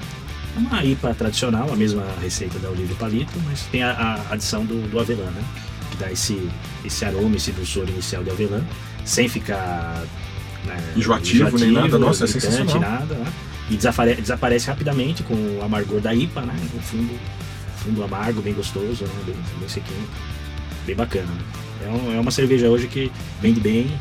É 0.56 0.58
uma 0.60 0.84
IPA 0.84 1.14
tradicional, 1.14 1.72
a 1.72 1.76
mesma 1.76 2.04
receita 2.22 2.58
da 2.60 2.68
Olívio 2.70 2.94
Palito, 2.96 3.32
mas 3.46 3.62
tem 3.72 3.82
a, 3.82 3.90
a 4.28 4.34
adição 4.34 4.64
do, 4.64 4.88
do 4.88 5.00
avelã, 5.00 5.24
né? 5.24 5.42
Que 5.90 5.96
dá 5.96 6.12
esse, 6.12 6.48
esse 6.84 7.04
aroma, 7.04 7.34
esse 7.36 7.50
dulçor 7.50 7.88
inicial 7.88 8.22
de 8.22 8.30
avelã, 8.30 8.60
sem 9.04 9.28
ficar 9.28 10.04
né, 10.66 10.76
Enjoativo, 10.96 11.58
nem 11.58 11.70
nada. 11.72 11.98
Nossa, 11.98 12.24
é 12.24 12.26
sensacional. 12.26 12.80
nada, 12.80 13.14
né? 13.14 13.32
E 13.70 13.76
desapare- 13.76 14.14
desaparece 14.20 14.66
rapidamente 14.66 15.22
com 15.22 15.34
o 15.34 15.62
amargor 15.64 16.00
da 16.00 16.14
IPA, 16.14 16.42
né? 16.42 16.54
O 16.74 16.80
fundo, 16.80 17.18
fundo 17.78 18.02
amargo, 18.04 18.42
bem 18.42 18.52
gostoso, 18.54 19.04
né? 19.04 19.10
Bem, 19.26 19.34
bem 19.58 19.68
sequinho. 19.68 20.08
Bem 20.86 20.94
bacana, 20.94 21.26
né? 21.26 21.40
É, 21.86 21.88
um- 21.88 22.16
é 22.16 22.20
uma 22.20 22.30
cerveja 22.30 22.68
hoje 22.68 22.86
que 22.88 23.10
vende 23.40 23.60
bem. 23.60 23.84
né? 23.84 23.98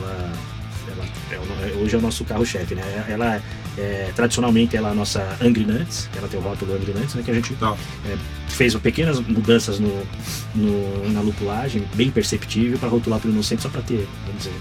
Ela, 0.00 0.32
ela 0.92 1.04
é 1.64 1.70
é- 1.70 1.76
hoje 1.82 1.94
é 1.94 1.98
o 1.98 2.00
nosso 2.00 2.24
carro-chefe, 2.24 2.74
né? 2.74 2.82
Ela 3.08 3.42
é, 3.78 4.10
tradicionalmente 4.14 4.76
ela 4.76 4.88
é 4.88 4.92
a 4.92 4.94
nossa 4.94 5.36
Angry 5.40 5.64
Nuts, 5.64 6.08
ela 6.16 6.26
tem 6.28 6.38
o 6.38 6.42
rótulo 6.42 6.74
Angry 6.74 6.92
Nuts, 6.92 7.14
né? 7.14 7.22
Que 7.24 7.30
a 7.30 7.34
gente 7.34 7.54
Tá. 7.54 7.76
é, 8.06 8.16
fez 8.48 8.74
pequenas 8.76 9.20
mudanças 9.20 9.78
no, 9.78 10.02
no- 10.54 11.08
na 11.12 11.20
lupulagem, 11.20 11.84
bem 11.94 12.10
perceptível, 12.10 12.78
para 12.78 12.88
rotular 12.88 13.18
para 13.20 13.28
o 13.28 13.32
Inocente, 13.32 13.62
só 13.62 13.68
para 13.68 13.82
ter, 13.82 14.06
vamos 14.26 14.38
dizer, 14.44 14.54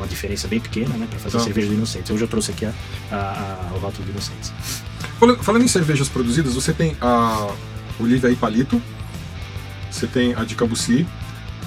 uma 0.00 0.08
diferença 0.08 0.48
bem 0.48 0.58
pequena, 0.60 0.96
né? 0.96 1.06
Para 1.08 1.18
fazer 1.18 1.36
a 1.36 1.40
cerveja 1.40 1.68
do 1.68 1.74
Inocente. 1.74 2.12
Hoje 2.12 2.24
eu 2.24 2.28
trouxe 2.28 2.50
aqui 2.52 2.64
a, 2.64 2.72
a- 3.12 3.16
a- 3.70 3.74
o 3.74 3.78
rótulo 3.78 4.04
do 4.04 4.10
Inocentes. 4.10 4.52
Falando, 5.42 5.62
em 5.64 5.68
cervejas 5.68 6.08
produzidas, 6.08 6.54
você 6.54 6.72
tem 6.72 6.96
a 7.00 7.50
Olivia 7.98 8.30
e 8.30 8.36
Palito, 8.36 8.80
você 9.90 10.06
tem 10.06 10.34
a 10.34 10.44
de 10.44 10.54
Cambuci, 10.54 11.06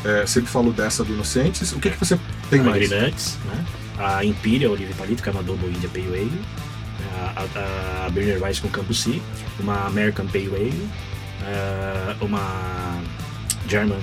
é, 0.04 0.26
sempre 0.26 0.50
falo 0.50 0.74
dessa 0.74 1.04
do 1.04 1.14
Inocentes. 1.14 1.72
O 1.72 1.80
que, 1.80 1.90
que 1.92 1.98
você 1.98 2.20
tem 2.50 2.60
a 2.62 2.64
mais? 2.64 2.90
Nuts, 2.90 3.38
né? 3.46 3.66
A 4.00 4.26
Imperial 4.26 4.72
Olive 4.74 4.94
Palito, 4.96 5.22
que 5.22 5.30
é 5.30 5.32
uma 5.32 5.44
Double 5.44 5.70
India 5.70 5.88
Pale 5.90 6.08
Ale. 6.08 6.42
A, 7.16 7.46
a, 8.04 8.06
a 8.08 8.10
Berliner 8.10 8.42
Weiss 8.42 8.60
com 8.60 8.68
Cambuci. 8.70 9.22
Uma 9.60 9.86
American 9.86 10.26
Pale 10.26 10.48
Ale. 10.48 10.90
eh, 11.46 12.16
uma 12.22 13.00
German 13.70 14.00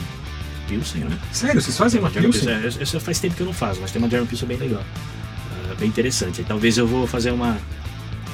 Pilsen, 0.70 1.02
né? 1.04 1.18
Sério, 1.32 1.60
vocês 1.60 1.76
fazem 1.76 2.00
uma 2.00 2.10
Pilsen? 2.10 2.30
Pilsen, 2.60 2.96
é, 2.98 3.00
faz 3.00 3.18
tempo 3.18 3.34
que 3.34 3.42
eu 3.42 3.46
não 3.46 3.52
faço, 3.52 3.80
mas 3.80 3.90
tem 3.90 4.00
uma 4.00 4.08
German 4.08 4.26
Pilsen 4.26 4.46
bem 4.48 4.56
legal. 4.56 4.84
Ah, 5.70 5.74
bem 5.78 5.88
interessante. 5.88 6.44
Talvez 6.46 6.78
eu 6.78 6.86
vou 6.86 7.06
fazer 7.06 7.32
uma, 7.32 7.58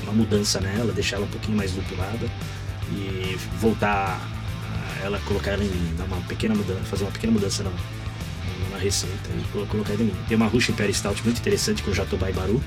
uma 0.02 0.12
mudança 0.12 0.60
nela, 0.60 0.92
deixar 0.92 1.16
ela 1.16 1.24
um 1.24 1.28
pouquinho 1.30 1.56
mais 1.56 1.74
lupulada 1.74 2.26
e 2.92 3.36
voltar 3.58 4.20
a 5.00 5.04
ela, 5.04 5.18
colocar 5.20 5.52
ela 5.52 5.64
em 5.64 5.68
linha, 5.68 5.94
dar 5.96 6.04
uma 6.04 6.20
pequena 6.28 6.54
mudança, 6.54 6.80
fazer 6.84 7.04
uma 7.04 7.10
pequena 7.12 7.32
mudança 7.32 7.62
na, 7.62 7.70
na 8.72 8.78
receita 8.78 9.30
e 9.38 9.42
colo- 9.52 9.66
colocar 9.66 9.92
ela 9.94 10.02
em 10.02 10.06
linha. 10.06 10.18
Tem 10.28 10.36
uma 10.36 10.46
Russian 10.46 10.72
Imperial 10.72 10.94
Stout 10.94 11.24
muito 11.24 11.38
interessante 11.40 11.82
com 11.82 11.92
Jatobá 11.94 12.28
e 12.30 12.32
Baru. 12.34 12.62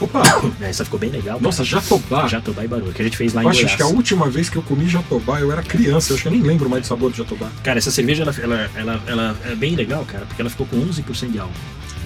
Opa! 0.00 0.22
né, 0.60 0.68
Essa 0.70 0.84
ficou 0.84 0.98
bem 0.98 1.10
legal. 1.10 1.40
Nossa, 1.40 1.64
Jatobá! 1.64 2.26
Jatobá 2.28 2.64
e 2.64 2.68
Baru, 2.68 2.92
que 2.92 3.00
a 3.00 3.04
gente 3.04 3.16
fez 3.16 3.32
lá 3.32 3.42
em 3.44 3.48
acho 3.48 3.60
Goiás. 3.60 3.76
que 3.76 3.82
a 3.82 3.86
última 3.86 4.28
vez 4.28 4.48
que 4.50 4.56
eu 4.56 4.62
comi 4.62 4.88
Jatobá, 4.88 5.40
eu 5.40 5.50
era 5.52 5.62
criança, 5.62 6.12
eu 6.12 6.14
acho 6.14 6.22
que 6.22 6.28
eu 6.28 6.32
nem 6.32 6.42
lembro 6.42 6.68
mais 6.68 6.82
do 6.82 6.86
sabor 6.86 7.10
de 7.10 7.18
Jatobá. 7.18 7.48
Cara, 7.62 7.78
essa 7.78 7.90
cerveja 7.90 8.22
ela, 8.22 8.34
ela, 8.42 8.70
ela, 8.76 9.02
ela 9.06 9.36
é 9.46 9.54
bem 9.54 9.74
legal, 9.74 10.04
cara, 10.04 10.26
porque 10.26 10.40
ela 10.42 10.50
ficou 10.50 10.66
com 10.66 10.76
11% 10.86 11.30
de 11.30 11.38
álcool. 11.38 11.54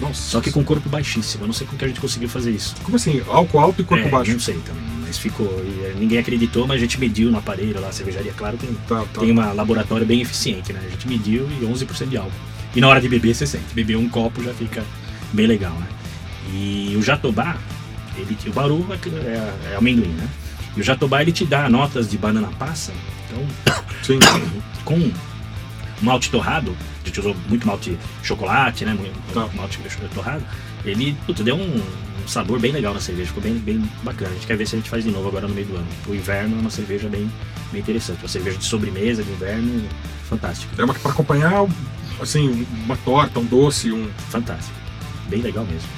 Nossa. 0.01 0.15
Só 0.15 0.41
que 0.41 0.51
com 0.51 0.65
corpo 0.65 0.89
baixíssimo. 0.89 1.45
Eu 1.45 1.47
não 1.49 1.53
sei 1.53 1.67
como 1.67 1.79
que 1.79 1.85
a 1.85 1.89
gente 1.89 2.01
conseguiu 2.01 2.27
fazer 2.29 2.53
isso. 2.53 2.75
Como 2.83 2.97
assim? 2.97 3.21
Álcool 3.29 3.59
alto 3.59 3.83
e 3.83 3.85
corpo 3.85 4.07
É, 4.07 4.11
baixo? 4.11 4.33
Não 4.33 4.41
sei 4.41 4.55
também, 4.65 4.83
mas 5.03 5.19
ficou. 5.19 5.47
Eh, 5.47 5.95
ninguém 5.99 6.19
acreditou, 6.19 6.67
mas 6.67 6.79
a 6.79 6.81
gente 6.81 6.99
mediu 6.99 7.31
no 7.31 7.37
aparelho 7.37 7.79
lá, 7.79 7.89
a 7.89 7.93
cervejaria, 7.93 8.33
claro, 8.35 8.57
tem, 8.57 8.71
Tá, 8.89 9.05
tá. 9.13 9.21
tem 9.21 9.31
uma 9.31 9.53
laboratório 9.53 10.07
bem 10.07 10.23
eficiente, 10.23 10.73
né? 10.73 10.81
A 10.87 10.89
gente 10.89 11.07
mediu 11.07 11.47
e 11.61 11.67
11% 11.67 12.09
de 12.09 12.17
álcool. 12.17 12.33
E 12.75 12.81
na 12.81 12.89
hora 12.89 12.99
de 12.99 13.11
beber, 13.11 13.35
você 13.35 13.47
sente. 13.47 13.75
Beber 13.75 13.97
um 13.97 14.09
copo 14.09 14.43
já 14.43 14.55
fica 14.55 14.83
bem 15.35 15.47
legal, 15.47 15.73
né? 15.75 15.87
E 16.55 16.95
o 16.97 17.03
Jatobá, 17.03 17.59
ele, 18.21 18.39
o 18.47 18.53
Baru 18.53 18.87
é, 18.93 19.73
é 19.73 19.77
amendoim, 19.77 20.09
né? 20.09 20.29
E 20.77 20.81
o 20.81 20.85
Jatobá, 20.85 21.23
ele 21.23 21.33
te 21.33 21.45
dá 21.45 21.69
notas 21.69 22.09
de 22.09 22.17
banana 22.17 22.49
passa. 22.59 22.93
Então, 23.29 23.47
Sim. 24.03 24.19
com 24.85 25.11
malte 26.01 26.31
torrado, 26.31 26.77
a 27.03 27.07
gente 27.07 27.21
usou 27.21 27.37
muito 27.49 27.67
malte 27.67 27.99
chocolate, 28.23 28.85
né? 28.85 28.95
Muito 28.95 29.13
Tá. 29.33 29.49
malte 29.55 29.79
torrado. 30.15 30.45
Ele, 30.85 31.17
puta, 31.27 31.43
deu 31.43 31.57
um, 31.57 31.77
um 31.77 32.29
sabor 32.29 32.59
bem 32.59 32.73
legal 32.73 32.95
na 32.95 33.01
cerveja, 33.01 33.29
ficou 33.29 33.43
bem, 33.43 33.55
bem 33.55 33.83
bacana. 34.03 34.31
A 34.31 34.35
gente 34.35 34.47
quer 34.47 34.57
ver 34.57 34.67
se 34.67 34.77
a 34.77 34.79
gente 34.79 34.89
faz 34.89 35.05
de 35.05 35.11
novo 35.11 35.29
agora 35.29 35.47
no 35.47 35.55
meio 35.55 35.67
do 35.67 35.77
ano. 35.77 35.87
O 36.07 36.15
inverno 36.15 36.57
é 36.57 36.61
uma 36.61 36.71
cerveja 36.71 37.09
bem, 37.09 37.31
bem 37.73 37.81
interessante. 37.81 38.21
Uma 38.23 38.29
cerveja 38.29 38.57
de 38.57 38.65
sobremesa 38.65 39.23
de 39.23 39.31
inverno, 39.31 39.85
fantástico. 40.29 40.73
É 40.81 40.85
uma 40.85 40.95
para 40.95 41.11
acompanhar, 41.11 41.67
assim, 42.21 42.67
uma 42.85 42.97
torta, 42.97 43.41
um 43.41 43.45
doce, 43.45 43.93
um. 43.93 44.09
Fantástico. 44.31 44.75
Bem 45.29 45.43
legal 45.43 45.65
mesmo. 45.65 45.89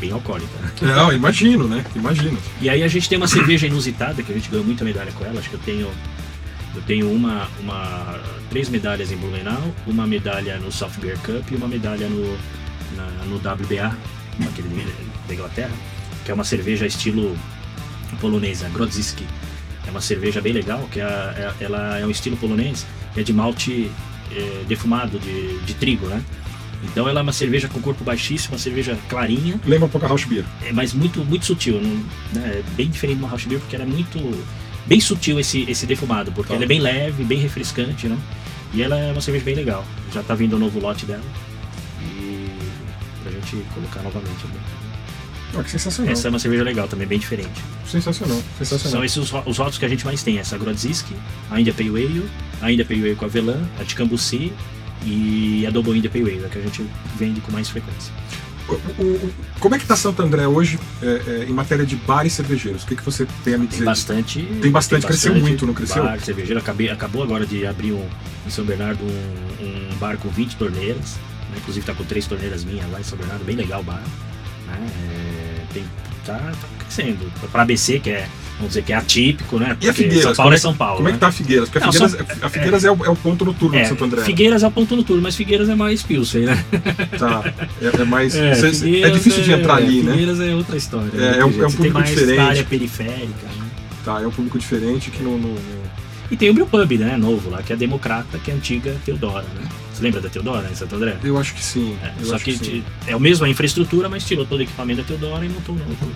Bem 0.00 0.10
alcoólica. 0.12 0.48
Não, 0.80 1.12
imagino, 1.12 1.68
né? 1.68 1.84
Imagino. 1.94 2.38
E 2.60 2.70
aí 2.70 2.82
a 2.82 2.88
gente 2.88 3.08
tem 3.08 3.18
uma 3.18 3.28
cerveja 3.28 3.66
inusitada, 3.66 4.22
que 4.22 4.32
a 4.32 4.34
gente 4.34 4.48
ganhou 4.48 4.64
muita 4.64 4.82
medalha 4.84 5.12
com 5.12 5.24
ela. 5.24 5.38
Acho 5.38 5.50
que 5.50 5.54
eu 5.56 5.60
tenho. 5.60 5.90
Eu 6.74 6.82
tenho 6.82 7.10
uma, 7.12 7.48
uma. 7.60 8.18
três 8.48 8.68
medalhas 8.68 9.12
em 9.12 9.16
Blumenau, 9.16 9.62
uma 9.86 10.06
medalha 10.06 10.56
no 10.58 10.72
South 10.72 10.92
Beer 11.00 11.18
Cup 11.18 11.50
e 11.50 11.56
uma 11.56 11.68
medalha 11.68 12.08
no, 12.08 12.32
na- 12.96 13.24
no 13.26 13.36
WBA, 13.36 13.94
aquele 14.48 14.86
da 15.28 15.34
Inglaterra, 15.34 15.72
que 16.24 16.30
é 16.30 16.34
uma 16.34 16.44
cerveja 16.44 16.86
estilo 16.86 17.36
polonesa, 18.20 18.68
Grodziski. 18.70 19.24
É 19.86 19.90
uma 19.90 20.00
cerveja 20.00 20.40
bem 20.40 20.52
legal, 20.52 20.88
que 20.90 21.00
é, 21.00 21.04
é- 21.04 21.54
ela 21.64 21.98
é 21.98 22.06
um 22.06 22.10
estilo 22.10 22.36
polonês, 22.36 22.86
que 23.14 23.20
é 23.20 23.22
de 23.22 23.32
malte 23.32 23.90
eh, 24.32 24.62
defumado, 24.68 25.18
de, 25.18 25.58
de 25.66 25.74
trigo, 25.74 26.06
né? 26.06 26.22
Então 26.84 27.08
ela 27.08 27.20
é 27.20 27.22
uma 27.22 27.32
cerveja 27.32 27.68
com 27.68 27.80
corpo 27.80 28.02
baixíssimo, 28.02 28.54
uma 28.54 28.58
cerveja 28.58 28.96
clarinha, 29.08 29.60
Lembra 29.66 29.86
um 29.86 29.88
pouco 29.90 30.06
a 30.06 30.08
Rausch 30.08 30.24
Beer. 30.26 30.44
é, 30.64 30.72
mas 30.72 30.92
muito, 30.94 31.22
muito 31.24 31.44
sutil, 31.44 31.80
né? 31.80 32.02
É 32.36 32.62
bem 32.76 32.88
diferente 32.88 33.16
de 33.18 33.22
uma 33.22 33.28
Rausch 33.28 33.46
Beer, 33.46 33.60
porque 33.60 33.76
ela 33.76 33.84
é 33.84 33.88
muito 33.88 34.18
bem 34.86 34.98
sutil 35.00 35.38
esse, 35.38 35.64
esse 35.70 35.84
defumado, 35.86 36.32
porque 36.32 36.48
Tá. 36.48 36.54
ela 36.54 36.64
é 36.64 36.66
bem 36.66 36.80
leve, 36.80 37.22
bem 37.24 37.38
refrescante, 37.38 38.08
né? 38.08 38.16
E 38.72 38.82
ela 38.82 38.96
é 38.98 39.12
uma 39.12 39.20
cerveja 39.20 39.44
bem 39.44 39.54
legal. 39.54 39.84
Já 40.12 40.22
tá 40.22 40.34
vindo 40.34 40.56
o 40.56 40.58
novo 40.58 40.80
lote 40.80 41.04
dela. 41.04 41.22
E 42.02 42.48
pra 43.22 43.32
gente 43.32 43.56
colocar 43.74 44.02
novamente. 44.02 44.46
né? 44.46 44.54
Ah, 45.58 45.62
que 45.64 45.70
sensacional. 45.72 46.12
Essa 46.12 46.28
é 46.28 46.30
uma 46.30 46.38
cerveja 46.38 46.62
legal 46.62 46.86
também, 46.86 47.06
bem 47.08 47.18
diferente. 47.18 47.60
Sensacional, 47.84 48.40
sensacional. 48.56 48.92
São 48.92 49.04
esses 49.04 49.16
os, 49.18 49.32
os 49.32 49.58
rótulos 49.58 49.78
que 49.78 49.84
a 49.84 49.88
gente 49.88 50.04
mais 50.04 50.22
tem. 50.22 50.38
Essa 50.38 50.56
Grodziski, 50.56 51.12
a 51.50 51.60
India 51.60 51.74
Pale 51.74 51.88
Ale, 51.88 52.30
a 52.62 52.70
India 52.72 52.84
Pale 52.84 53.00
Ale 53.04 53.16
com 53.16 53.24
avelã, 53.24 53.60
a 53.78 53.82
de 53.82 53.94
Cambuci 53.96 54.52
e 55.04 55.64
a 55.66 55.70
Double 55.70 55.96
India 55.96 56.10
Pale 56.10 56.30
Ale, 56.30 56.44
é 56.44 56.48
que 56.48 56.58
a 56.58 56.62
gente 56.62 56.84
vende 57.16 57.40
com 57.40 57.52
mais 57.52 57.68
frequência. 57.68 58.12
Como 59.58 59.74
é 59.74 59.78
que 59.78 59.86
tá 59.86 59.96
Santo 59.96 60.22
André 60.22 60.46
hoje 60.46 60.78
é, 61.02 61.06
é, 61.06 61.46
em 61.48 61.52
matéria 61.52 61.84
de 61.84 61.96
bares 61.96 62.34
cervejeiros? 62.34 62.84
O 62.84 62.86
que, 62.86 62.94
que 62.94 63.04
você 63.04 63.26
tem 63.42 63.54
a 63.54 63.58
me 63.58 63.66
Tem 63.66 63.78
dizer? 63.78 63.84
bastante. 63.84 64.42
Tem 64.62 64.70
bastante, 64.70 65.06
cresceu 65.06 65.34
muito, 65.34 65.66
não 65.66 65.74
cresceu? 65.74 66.04
Bar, 66.04 66.20
cervejeiro. 66.20 66.60
Acabei, 66.60 66.88
acabou 66.88 67.22
agora 67.22 67.44
de 67.44 67.66
abrir 67.66 67.92
um, 67.92 68.06
em 68.46 68.50
São 68.50 68.64
Bernardo 68.64 69.02
um, 69.02 69.92
um 69.92 69.96
bar 69.96 70.16
com 70.18 70.28
20 70.28 70.56
torneiras. 70.56 71.16
né? 71.50 71.56
Inclusive 71.58 71.84
tá 71.84 71.94
com 71.94 72.04
três 72.04 72.26
torneiras 72.26 72.62
minhas 72.64 72.88
lá 72.92 73.00
em 73.00 73.04
São 73.04 73.18
Bernardo, 73.18 73.44
bem 73.44 73.56
legal 73.56 73.80
o 73.80 73.84
bar. 73.84 74.02
Né? 74.68 74.86
É, 74.86 75.72
tem, 75.74 75.84
tá, 76.24 76.34
tá 76.34 76.68
crescendo. 76.78 77.30
Para 77.52 77.62
ABC, 77.62 77.98
que 78.00 78.10
é, 78.10 78.26
vamos 78.56 78.68
dizer, 78.68 78.82
que 78.82 78.92
é 78.92 78.96
atípico, 78.96 79.58
né? 79.58 79.76
E 79.80 79.88
a 79.88 79.92
Porque 79.92 79.92
Figueiras? 80.04 80.22
São 80.24 80.34
Paulo 80.34 80.42
como 80.46 80.54
é 80.54 80.58
São 80.58 80.74
Paulo. 80.74 80.96
Como 80.96 81.08
é 81.08 81.12
né? 81.12 81.16
que 81.16 81.20
tá 81.20 81.28
a 81.28 81.32
Figueiras? 81.32 81.68
Porque 81.68 81.78
a 81.78 81.86
Não, 81.86 81.92
Figueiras, 81.92 82.26
são- 82.28 82.46
a 82.46 82.48
Figueiras 82.48 82.84
é, 82.84 82.90
o, 82.90 83.04
é 83.04 83.08
o 83.10 83.16
ponto 83.16 83.44
noturno 83.44 83.76
É, 83.78 83.82
de 83.82 83.88
Santo 83.88 84.04
André. 84.04 84.22
Figueiras 84.22 84.62
é 84.62 84.66
o 84.66 84.70
ponto 84.70 84.96
noturno, 84.96 85.22
mas 85.22 85.36
Figueiras 85.36 85.68
é 85.68 85.74
mais 85.74 86.02
Pilsen, 86.02 86.42
né? 86.46 86.64
Tá. 87.18 87.52
É, 87.80 88.00
é 88.02 88.04
mais. 88.04 88.34
É, 88.34 88.54
cê- 88.54 89.02
é 89.02 89.10
difícil 89.10 89.42
de 89.42 89.52
entrar 89.52 89.80
é- 89.80 89.84
ali, 89.84 90.02
né? 90.02 90.12
Figueiras 90.12 90.40
é 90.40 90.54
outra 90.54 90.76
história. 90.76 91.10
É, 91.14 91.16
né? 91.18 91.38
é 91.38 91.44
um- 91.44 91.62
é 91.62 91.66
um 91.66 91.72
público 91.72 92.02
diferente. 92.02 92.38
área 92.40 92.64
periférica, 92.64 93.46
né? 93.58 93.66
Tá, 94.04 94.20
é 94.22 94.26
um 94.26 94.30
público 94.30 94.58
diferente 94.58 95.10
que 95.10 95.22
não. 95.22 95.32
não- 95.38 95.48
não- 95.50 95.89
E 96.30 96.36
tem 96.36 96.48
o 96.48 96.54
Brewpub, 96.54 96.98
né? 96.98 97.16
Novo 97.16 97.50
lá, 97.50 97.62
que 97.62 97.72
é 97.72 97.76
a 97.76 97.78
Democrata, 97.78 98.38
que 98.38 98.50
é 98.50 98.54
a 98.54 98.56
antiga 98.56 98.96
Teodora, 99.04 99.46
né? 99.54 99.68
Você 99.92 100.02
lembra 100.02 100.20
da 100.20 100.28
Teodora 100.28 100.68
em 100.70 100.74
Santo 100.74 100.94
André? 100.94 101.18
Eu 101.24 101.36
acho 101.36 101.54
que 101.54 101.62
sim. 101.62 101.96
É, 102.02 102.24
só 102.24 102.36
acho 102.36 102.44
que, 102.44 102.56
sim. 102.56 102.84
é 103.06 103.16
o 103.16 103.20
mesmo 103.20 103.44
a 103.44 103.48
infraestrutura, 103.48 104.08
mas 104.08 104.24
tirou 104.24 104.46
todo 104.46 104.60
o 104.60 104.62
equipamento 104.62 105.02
da 105.02 105.08
Teodora 105.08 105.44
e 105.44 105.48
montou 105.48 105.74
um 105.74 105.78
novo, 105.78 106.12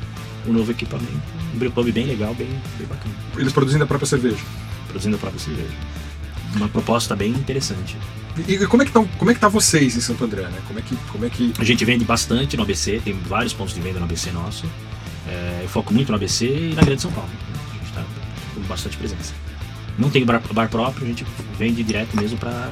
um 0.47 0.53
novo 0.53 0.71
equipamento. 0.71 1.13
Um 1.55 1.59
brewpub 1.59 1.91
bem 1.91 2.07
legal, 2.07 2.35
bem, 2.35 2.49
bem 2.79 2.87
bacana. 2.87 3.15
Eles 3.37 3.53
produzindo 3.53 3.85
a 3.85 3.87
própria 3.87 4.07
cerveja. 4.07 4.43
Produzindo 4.87 5.17
a 5.17 5.19
própria 5.19 5.41
cerveja. 5.41 5.75
Uma 6.55 6.69
proposta 6.69 7.17
bem 7.17 7.31
interessante. 7.31 7.97
E, 8.49 8.59
como 8.67 8.83
é 8.83 8.87
que 8.87 8.93
tá, 8.93 9.05
como 9.19 9.31
é 9.31 9.35
que 9.35 9.41
tá 9.41 9.49
vocês 9.49 9.97
em 9.97 10.01
Santo 10.01 10.25
André, 10.25 10.43
né? 10.43 10.59
Como 10.67 10.79
é 10.79 10.83
que, 10.83 10.97
como 11.11 11.25
é 11.25 11.31
que 11.31 11.53
A 11.59 11.65
gente 11.65 11.85
vende 11.85 12.05
bastante 12.05 12.57
no 12.57 12.63
ABC, 12.63 13.01
tem 13.05 13.13
vários 13.13 13.53
pontos 13.53 13.75
de 13.75 13.81
venda 13.81 13.99
no 13.99 14.05
ABC 14.05 14.31
nosso. 14.31 14.65
É, 15.29 15.61
eu 15.63 15.69
foco 15.69 15.93
muito 15.93 16.09
no 16.09 16.17
ABC 16.17 16.47
e 16.47 16.75
na 16.75 16.83
Grande 16.83 17.03
São 17.03 17.13
Paulo. 17.13 17.29
né? 17.29 17.61
A 17.71 17.75
gente 17.75 17.89
está 17.89 18.05
com 18.55 18.61
bastante 18.63 18.97
presença. 18.97 19.44
Não 19.99 20.11
tem 20.11 20.25
bar, 20.25 20.41
bar 20.53 20.69
próprio, 20.69 21.05
a 21.05 21.09
gente 21.09 21.25
vende 21.59 21.83
direto 21.85 22.17
mesmo 22.17 22.37
para 22.37 22.71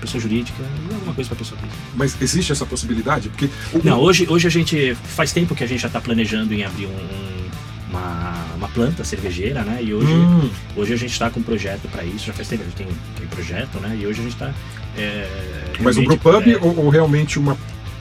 pessoa 0.00 0.20
jurídica 0.20 0.62
alguma 0.94 1.14
coisa 1.14 1.28
para 1.30 1.38
pessoa 1.38 1.58
física. 1.60 1.78
Mas 1.96 2.16
existe 2.20 2.52
essa 2.52 2.66
possibilidade? 2.66 3.30
Porque 3.30 3.46
o- 3.72 3.80
Não, 3.82 3.98
hoje, 4.00 4.26
hoje 4.28 4.46
a 4.46 4.50
gente 4.50 4.94
faz 4.94 5.32
tempo 5.32 5.54
que 5.54 5.64
a 5.64 5.66
gente 5.66 5.80
já 5.80 5.86
está 5.88 6.00
planejando 6.00 6.52
em 6.52 6.64
abrir 6.64 6.86
um- 6.86 6.90
um- 6.90 7.48
uma, 7.90 8.44
uma 8.56 8.68
planta 8.68 9.02
cervejeira, 9.02 9.62
né? 9.62 9.78
E 9.82 9.94
hoje, 9.94 10.12
Hum, 10.12 10.50
hoje 10.76 10.92
a 10.92 10.96
gente 10.96 11.10
está 11.12 11.30
com 11.30 11.40
um 11.40 11.42
projeto 11.42 11.88
para 11.90 12.04
isso, 12.04 12.26
já 12.26 12.34
faz 12.34 12.46
tempo 12.48 12.62
que 12.64 12.68
a 12.68 12.70
gente 12.70 12.76
tem, 12.76 12.98
tem 13.16 13.26
projeto, 13.28 13.80
né? 13.80 13.96
E 13.98 14.06
hoje 14.06 14.20
a 14.20 14.22
gente 14.24 14.34
está. 14.34 14.52
mas 15.80 15.96
um 15.96 16.04
brewpub 16.04 16.56
ou, 16.60 16.84
ou 16.84 16.88
realmente 16.90 17.38
uma. 17.38 17.56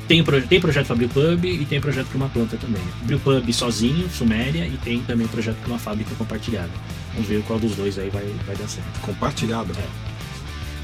tem, 0.08 0.24
tem 0.24 0.60
projeto 0.60 0.88
para 0.88 0.96
Brewpub 0.96 1.46
e 1.48 1.66
tem 1.66 1.80
projeto 1.80 2.08
para 2.08 2.18
uma 2.18 2.28
planta 2.30 2.58
também. 2.58 2.82
Brewpub 3.04 3.54
sozinho, 3.54 4.10
Suméria, 4.10 4.66
e 4.68 4.78
tem 4.84 5.00
também 5.04 5.28
projeto 5.28 5.56
para 5.58 5.68
uma 5.70 5.80
fábrica 5.80 6.12
compartilhada. 6.18 6.70
Vamos 7.18 7.28
ver 7.28 7.42
qual 7.48 7.58
dos 7.58 7.76
dois 7.76 7.98
aí 7.98 8.12
vai, 8.12 8.24
vai 8.46 8.56
dar 8.56 8.68
certo. 8.68 9.02
compartilhada? 9.02 9.74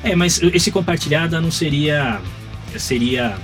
É, 0.04 0.16
mas 0.16 0.42
esse 0.42 0.72
compartilhada 0.72 1.40
não 1.40 1.52
seria 1.52 2.20
seria 2.76 3.38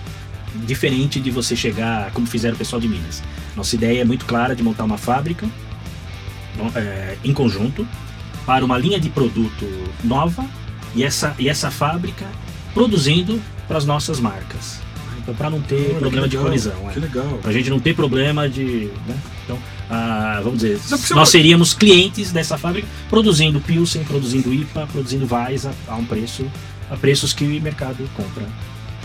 diferente 0.66 1.20
de 1.20 1.30
você 1.30 1.56
chegar 1.56 2.10
como 2.12 2.26
fizeram 2.26 2.56
o 2.56 2.58
pessoal 2.58 2.82
de 2.82 2.88
Minas. 2.88 3.22
Nossa 3.56 3.76
ideia 3.76 4.02
é 4.02 4.04
muito 4.04 4.26
clara 4.26 4.56
de 4.56 4.64
montar 4.64 4.86
uma 4.86 4.98
fábrica 4.98 5.48
é, 6.76 7.16
em 7.24 7.32
conjunto 7.32 7.88
para 8.44 8.66
uma 8.66 8.76
linha 8.76 9.00
de 9.00 9.08
produto 9.08 9.68
nova 10.04 10.44
e 10.96 11.04
essa, 11.04 11.36
e 11.38 11.48
essa 11.48 11.70
fábrica 11.70 12.26
produzindo 12.74 13.40
para 13.68 13.78
as 13.78 13.86
nossas 13.86 14.20
marcas. 14.20 14.82
Então, 15.20 15.36
para 15.36 15.52
não 15.52 15.62
ter 15.62 15.92
Olha, 15.92 16.00
problema 16.00 16.28
de 16.28 16.38
colisão. 16.38 16.90
é. 16.90 16.94
Que 16.94 17.00
legal. 17.00 17.40
Pra 17.40 17.52
gente 17.52 17.70
não 17.70 17.80
ter 17.80 17.94
problema 17.94 18.50
de. 18.50 18.90
né? 19.08 19.16
Ah, 19.90 20.40
vamos 20.44 20.60
dizer, 20.60 20.80
nós 21.16 21.30
seríamos 21.30 21.74
clientes 21.74 22.32
dessa 22.32 22.58
fábrica 22.58 22.88
produzindo 23.10 23.60
Pilsen, 23.60 24.04
produzindo 24.04 24.54
IPA, 24.54 24.88
produzindo 24.88 25.26
Vais 25.26 25.66
a, 25.66 25.74
a 25.88 25.96
um 25.96 26.06
preço, 26.06 26.46
a 26.92 26.96
preços 26.96 27.34
que 27.34 27.44
o 27.44 27.62
mercado 27.62 28.08
compra. 28.16 28.46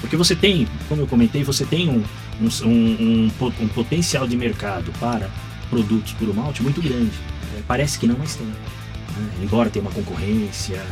Porque 0.01 0.16
você 0.16 0.37
tem, 0.37 0.68
como 0.87 1.01
eu 1.01 1.07
comentei, 1.07 1.43
você 1.43 1.64
tem 1.64 1.89
um, 1.89 2.03
um, 2.41 2.68
um, 2.68 3.30
um 3.41 3.53
um 3.61 3.68
potencial 3.68 4.26
de 4.28 4.37
mercado 4.37 4.93
para 5.01 5.30
produtos 5.70 6.12
puro 6.12 6.35
malte 6.35 6.62
muito 6.62 6.82
grande. 6.82 7.12
É, 7.57 7.62
parece 7.66 7.99
que 7.99 8.07
não, 8.07 8.16
mas 8.18 8.37
tem. 8.37 8.47
né? 8.47 8.55
Embora 9.43 9.70
tenha 9.70 9.82
uma 9.82 9.93
concorrência 9.93 10.82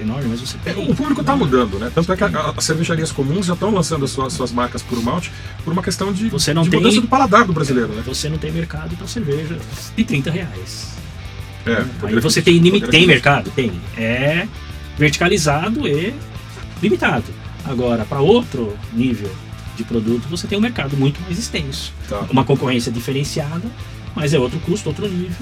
enorme, 0.00 0.28
mas 0.28 0.40
você. 0.40 0.56
O 0.76 0.94
público 0.94 1.20
está 1.20 1.34
mudando, 1.36 1.78
né? 1.78 1.90
Tanto 1.94 2.12
é 2.12 2.16
que 2.16 2.24
as 2.24 2.64
cervejarias 2.64 3.12
comuns 3.12 3.46
já 3.46 3.54
estão 3.54 3.70
lançando 3.70 4.04
as 4.04 4.10
suas, 4.10 4.32
suas 4.32 4.52
marcas 4.52 4.82
por 4.82 5.02
malte 5.02 5.30
por 5.64 5.72
uma 5.72 5.82
questão 5.82 6.12
de, 6.12 6.28
Você 6.28 6.52
não 6.54 6.62
de 6.62 6.70
tem- 6.70 6.80
mudança 6.80 7.00
do 7.00 7.08
paladar 7.08 7.44
do 7.44 7.52
brasileiro, 7.52 7.92
né? 7.92 8.02
Você 8.06 8.28
não 8.28 8.38
tem 8.38 8.50
mercado 8.52 8.96
para 8.96 9.06
cerveja 9.06 9.56
de 9.96 10.04
30 10.04 10.30
reais. 10.30 10.94
É, 11.66 11.84
Aí 12.06 12.20
você 12.20 12.40
tem, 12.40 12.58
limi- 12.58 12.78
poder 12.80 12.92
tem 12.92 13.06
mercado? 13.06 13.50
Tem. 13.50 13.72
É 13.96 14.46
verticalizado 14.98 15.86
e 15.86 16.14
limitado. 16.82 17.24
Agora, 17.64 18.04
para 18.04 18.20
outro 18.20 18.76
nível 18.92 19.30
de 19.76 19.84
produto, 19.84 20.26
você 20.28 20.46
tem 20.46 20.56
um 20.56 20.60
mercado 20.60 20.96
muito 20.96 21.20
mais 21.22 21.38
extenso. 21.38 21.92
Tá. 22.08 22.24
Uma 22.30 22.44
concorrência 22.44 22.90
diferenciada, 22.90 23.64
mas 24.16 24.34
é 24.34 24.38
outro 24.38 24.58
custo, 24.60 24.88
outro 24.88 25.06
nível. 25.08 25.36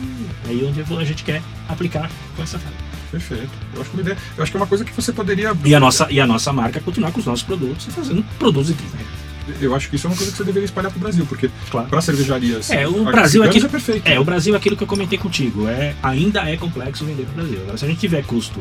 É 0.47 0.51
aí 0.51 0.65
onde 0.65 0.83
a 0.83 1.05
gente 1.05 1.25
quer 1.25 1.41
aplicar 1.69 2.11
com 2.37 2.43
essa 2.43 2.59
fábrica. 2.59 2.85
Perfeito. 3.11 3.49
Eu 3.75 3.81
acho 3.81 3.91
que 3.91 3.97
uma 3.97 4.03
ideia. 4.03 4.19
Eu 4.37 4.43
acho 4.43 4.51
que 4.53 4.59
é 4.59 4.61
uma 4.61 4.67
coisa 4.67 4.85
que 4.85 4.93
você 4.93 5.13
poderia. 5.13 5.57
E 5.65 5.75
a 5.75 5.79
nossa, 5.81 6.07
e 6.11 6.21
a 6.21 6.27
nossa 6.27 6.53
marca 6.53 6.81
continuar 6.81 7.13
com 7.13 7.21
os 7.21 7.27
nossos 7.27 7.45
produtos 7.45 7.87
e 7.87 7.91
fazendo 7.93 8.25
produtos 8.39 8.67
de 8.69 8.75
30 8.75 8.97
reais. 8.97 9.15
Eu 9.61 9.75
acho 9.75 9.91
que 9.91 9.97
isso 9.97 10.07
é 10.07 10.11
uma 10.11 10.17
coisa 10.17 10.33
que 10.33 10.39
você 10.39 10.45
deveria 10.45 10.65
espalhar 10.65 10.91
para 10.91 10.97
o 10.97 11.01
Brasil, 11.01 11.25
porque 11.27 11.51
Claro. 11.71 11.87
para 11.89 12.01
cervejarias. 12.01 12.71
É, 12.71 12.89
o 12.89 13.05
Brasil 13.05 13.43
aqui- 13.45 13.59
é 13.65 13.69
perfeito. 13.69 14.07
É, 14.07 14.19
o 14.19 14.25
Brasil 14.25 14.55
é 14.55 14.57
aquilo 14.57 14.75
que 14.75 14.83
eu 14.83 14.87
comentei 14.87 15.19
contigo. 15.19 15.69
É, 15.69 15.95
ainda 16.03 16.41
é 16.51 16.57
complexo 16.57 17.05
vender 17.05 17.25
para 17.27 17.33
o 17.33 17.37
Brasil. 17.47 17.61
Agora, 17.63 17.77
se 17.79 17.85
a 17.85 17.89
gente 17.89 18.01
tiver 18.01 18.25
custo 18.25 18.59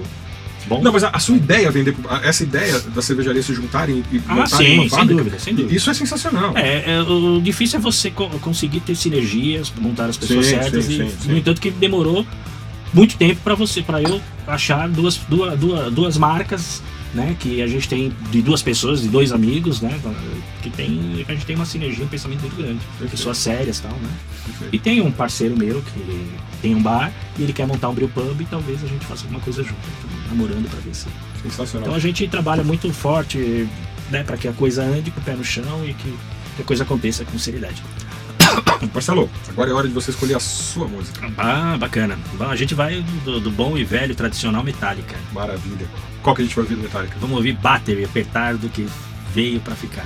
bom. 0.68 0.82
Não, 0.82 0.92
mas 0.92 1.04
a, 1.04 1.10
a 1.10 1.20
sua 1.20 1.36
ideia 1.38 1.70
vender 1.72 1.96
a- 2.10 2.22
essa 2.26 2.44
ideia 2.44 2.80
das 2.80 3.06
cervejarias 3.06 3.46
se 3.46 3.54
juntarem 3.54 4.04
e 4.12 4.22
ah, 4.28 4.36
montarem 4.36 4.68
sim, 4.68 4.74
uma 4.76 4.82
sem 4.82 4.90
fábrica, 4.90 5.16
dúvida, 5.24 5.40
sem 5.40 5.56
dúvida. 5.56 5.76
isso 5.76 5.90
é 5.90 5.94
sensacional. 5.94 6.54
É, 6.58 6.94
é, 6.96 7.02
o 7.02 7.42
difícil 7.42 7.80
é 7.80 7.82
você 7.82 8.10
co- 8.12 8.30
conseguir 8.42 8.80
ter 8.82 8.96
sinergias, 8.96 9.72
montar 9.78 10.06
as 10.06 10.18
pessoas 10.18 10.46
Sim, 10.46 10.52
certas 10.56 10.86
sim, 10.86 10.94
e, 10.94 11.10
sim, 11.10 11.18
sim. 11.22 11.32
no 11.32 11.38
entanto, 11.38 11.60
que 11.62 11.70
demorou 11.72 12.26
muito 12.94 13.18
tempo 13.18 13.42
para 13.44 13.56
você, 13.56 13.82
para 13.82 14.02
eu 14.02 14.22
achar 14.48 14.88
duas, 14.90 15.18
duas, 15.28 15.58
duas, 15.60 15.92
duas 15.94 16.18
marcas, 16.18 16.82
né, 17.14 17.36
que 17.40 17.62
a 17.62 17.68
gente 17.68 17.88
tem 17.88 18.14
de 18.32 18.42
duas 18.42 18.62
pessoas, 18.62 19.02
de 19.02 19.08
dois 19.08 19.32
amigos, 19.32 19.82
né, 19.82 20.00
que 20.62 20.70
tem, 20.70 21.26
a 21.28 21.34
gente 21.34 21.46
tem 21.46 21.56
uma 21.56 21.66
sinergia, 21.66 22.04
um 22.04 22.08
pensamento 22.08 22.42
muito 22.42 22.56
grande, 22.56 22.80
Perfeito. 22.80 23.12
pessoas 23.12 23.38
sérias, 23.38 23.80
tal, 23.80 23.92
né. 23.92 24.10
Perfeito. 24.46 24.76
E 24.76 24.80
tem 24.80 25.02
um 25.02 25.12
parceiro 25.12 25.56
meu 25.56 25.82
que 25.82 26.30
tem 26.62 26.76
um 26.76 26.82
bar 26.82 27.12
e 27.38 27.44
ele 27.44 27.54
quer 27.54 27.68
montar 27.68 27.90
um 27.90 27.94
brew 27.94 28.10
pub 28.10 28.42
e 28.42 28.46
talvez 28.46 28.84
a 28.84 28.88
gente 28.88 29.06
faça 29.06 29.24
alguma 29.24 29.40
coisa 29.40 29.64
junto, 29.64 29.76
Estamos 29.94 30.28
namorando 30.28 30.70
para 30.70 30.80
ver 30.80 30.96
se. 30.96 31.08
Sensacional. 31.44 31.88
Então 31.88 31.96
a 31.96 32.00
gente 32.00 32.28
trabalha 32.28 32.64
muito 32.64 32.92
forte, 32.94 33.68
né, 34.10 34.24
para 34.24 34.38
que 34.38 34.48
a 34.48 34.54
coisa 34.54 34.82
ande 34.84 35.12
com 35.12 35.20
o 35.20 35.24
pé 35.24 35.36
no 35.36 35.44
chão 35.44 35.86
e 35.86 35.94
que 35.94 36.14
que 36.56 36.62
a 36.62 36.66
coisa 36.66 36.84
aconteça 36.84 37.26
com 37.26 37.38
seriedade. 37.38 37.82
Marcelo, 38.94 39.30
agora 39.50 39.70
é 39.70 39.74
hora 39.74 39.88
de 39.88 39.94
você 39.94 40.12
escolher 40.12 40.36
a 40.36 40.40
sua 40.40 40.88
música. 40.88 41.32
Ah, 41.38 41.78
bacana. 41.78 42.18
Bom, 42.38 42.46
a 42.46 42.56
gente 42.56 42.74
vai 42.74 43.04
do, 43.24 43.40
do 43.40 43.52
bom 43.52 43.78
e 43.78 43.84
velho 43.84 44.16
tradicional 44.16 44.64
Metallica. 44.64 45.16
Maravilha. 45.32 45.88
Qual 46.22 46.36
que 46.36 46.42
a 46.42 46.46
gente 46.46 46.56
vai 46.56 46.64
ouvir 46.64 46.76
do 46.76 46.82
Metallica? 46.82 47.16
Vamos 47.20 47.38
ouvir 47.38 47.54
Battery, 47.54 48.06
apertar 48.06 48.56
do 48.56 48.70
que 48.70 48.88
veio 49.34 49.60
pra 49.60 49.76
ficar. 49.76 50.06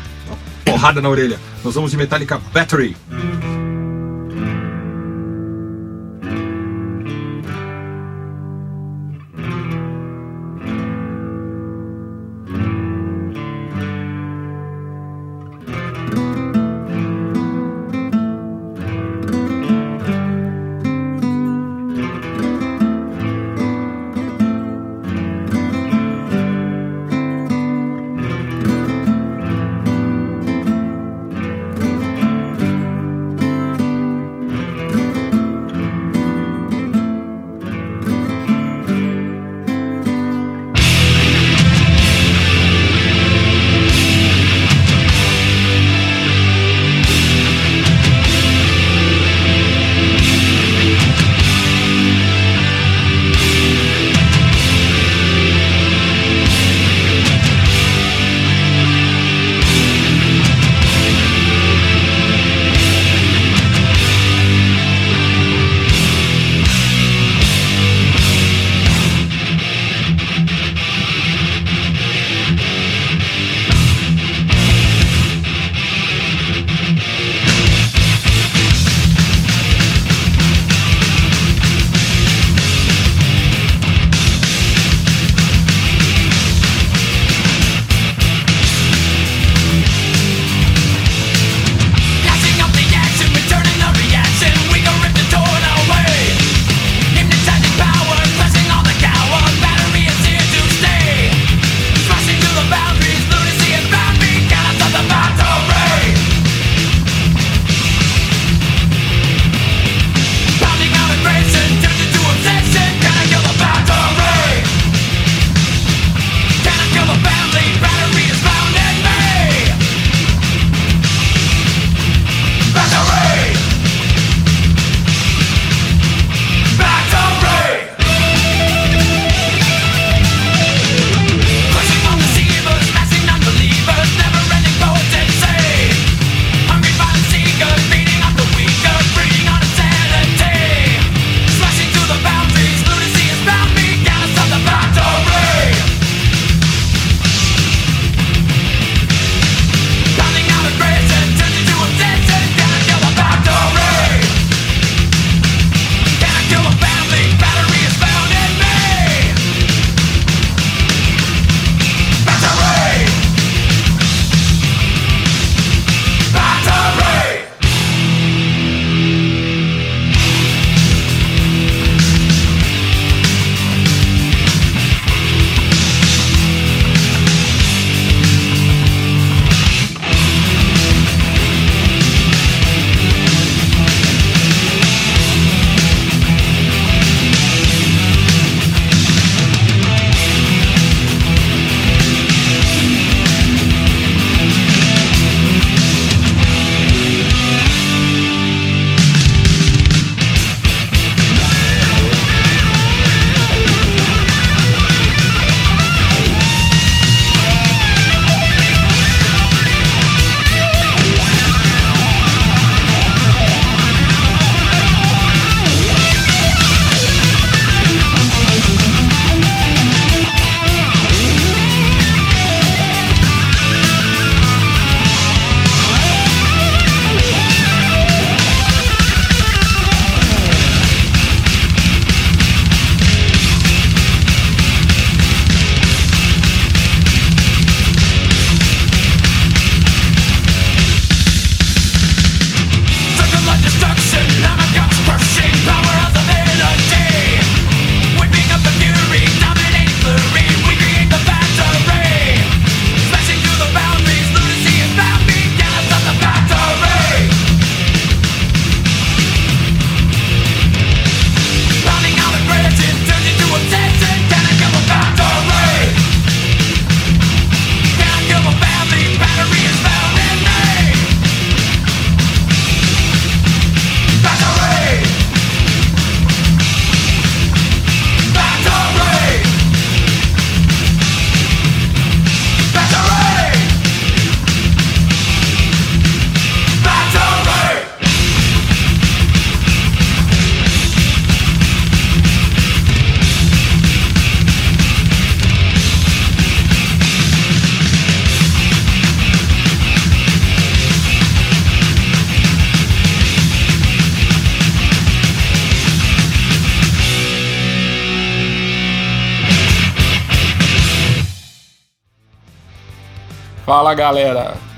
Porrada 0.66 1.02
na 1.02 1.10
orelha. 1.10 1.39
Nós 1.64 1.76
vamos 1.76 1.91
de 1.91 1.98
Metallica. 1.98 2.39
Battery 2.54 2.95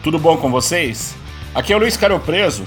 tudo 0.10 0.18
bom 0.18 0.38
com 0.38 0.50
vocês? 0.50 1.14
Aqui 1.54 1.72
é 1.72 1.76
o 1.76 1.80
Luiz 1.80 1.96
Caro 1.96 2.20
Preso 2.20 2.64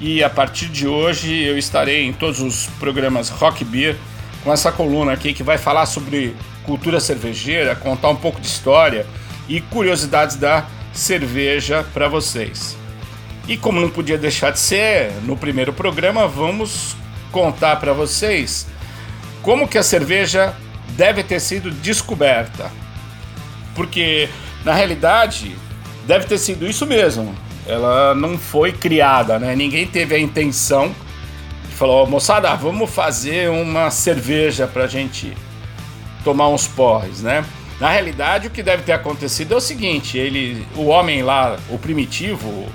e 0.00 0.24
a 0.24 0.30
partir 0.30 0.64
de 0.64 0.88
hoje 0.88 1.42
eu 1.42 1.58
estarei 1.58 2.06
em 2.06 2.12
todos 2.14 2.40
os 2.40 2.68
programas 2.78 3.28
Rock 3.28 3.66
Beer 3.66 3.98
com 4.42 4.50
essa 4.50 4.72
coluna 4.72 5.12
aqui 5.12 5.34
que 5.34 5.42
vai 5.42 5.58
falar 5.58 5.84
sobre 5.84 6.34
cultura 6.64 6.98
cervejeira, 6.98 7.76
contar 7.76 8.08
um 8.08 8.16
pouco 8.16 8.40
de 8.40 8.46
história 8.46 9.06
e 9.46 9.60
curiosidades 9.60 10.36
da 10.36 10.64
cerveja 10.90 11.84
para 11.92 12.08
vocês. 12.08 12.78
E 13.46 13.58
como 13.58 13.78
não 13.78 13.90
podia 13.90 14.16
deixar 14.16 14.50
de 14.50 14.58
ser, 14.58 15.12
no 15.24 15.36
primeiro 15.36 15.74
programa 15.74 16.26
vamos 16.26 16.96
contar 17.30 17.76
para 17.76 17.92
vocês 17.92 18.66
como 19.42 19.68
que 19.68 19.76
a 19.76 19.82
cerveja 19.82 20.56
deve 20.96 21.22
ter 21.22 21.40
sido 21.40 21.70
descoberta. 21.70 22.72
Porque 23.74 24.30
na 24.64 24.72
realidade 24.72 25.54
deve 26.06 26.26
ter 26.26 26.38
sido 26.38 26.66
isso 26.66 26.86
mesmo. 26.86 27.34
Ela 27.66 28.14
não 28.14 28.38
foi 28.38 28.72
criada, 28.72 29.38
né? 29.38 29.54
Ninguém 29.54 29.86
teve 29.86 30.14
a 30.14 30.18
intenção 30.18 30.94
de 31.68 31.74
falar, 31.74 32.02
oh, 32.02 32.06
moçada, 32.06 32.54
vamos 32.54 32.90
fazer 32.90 33.50
uma 33.50 33.90
cerveja 33.90 34.66
pra 34.66 34.86
gente 34.86 35.36
tomar 36.24 36.48
uns 36.48 36.66
porres, 36.66 37.22
né? 37.22 37.44
Na 37.78 37.88
realidade, 37.88 38.46
o 38.46 38.50
que 38.50 38.62
deve 38.62 38.82
ter 38.82 38.92
acontecido 38.92 39.54
é 39.54 39.56
o 39.56 39.60
seguinte: 39.60 40.18
ele, 40.18 40.66
o 40.76 40.86
homem 40.86 41.22
lá, 41.22 41.56
o 41.68 41.78
primitivo, 41.78 42.66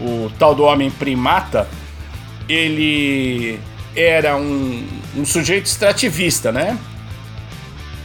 o, 0.00 0.30
tal 0.38 0.54
do 0.54 0.62
homem 0.62 0.90
primata, 0.90 1.68
ele 2.48 3.60
era 3.94 4.36
um, 4.36 4.86
um 5.16 5.24
sujeito 5.24 5.66
extrativista, 5.66 6.50
né? 6.50 6.78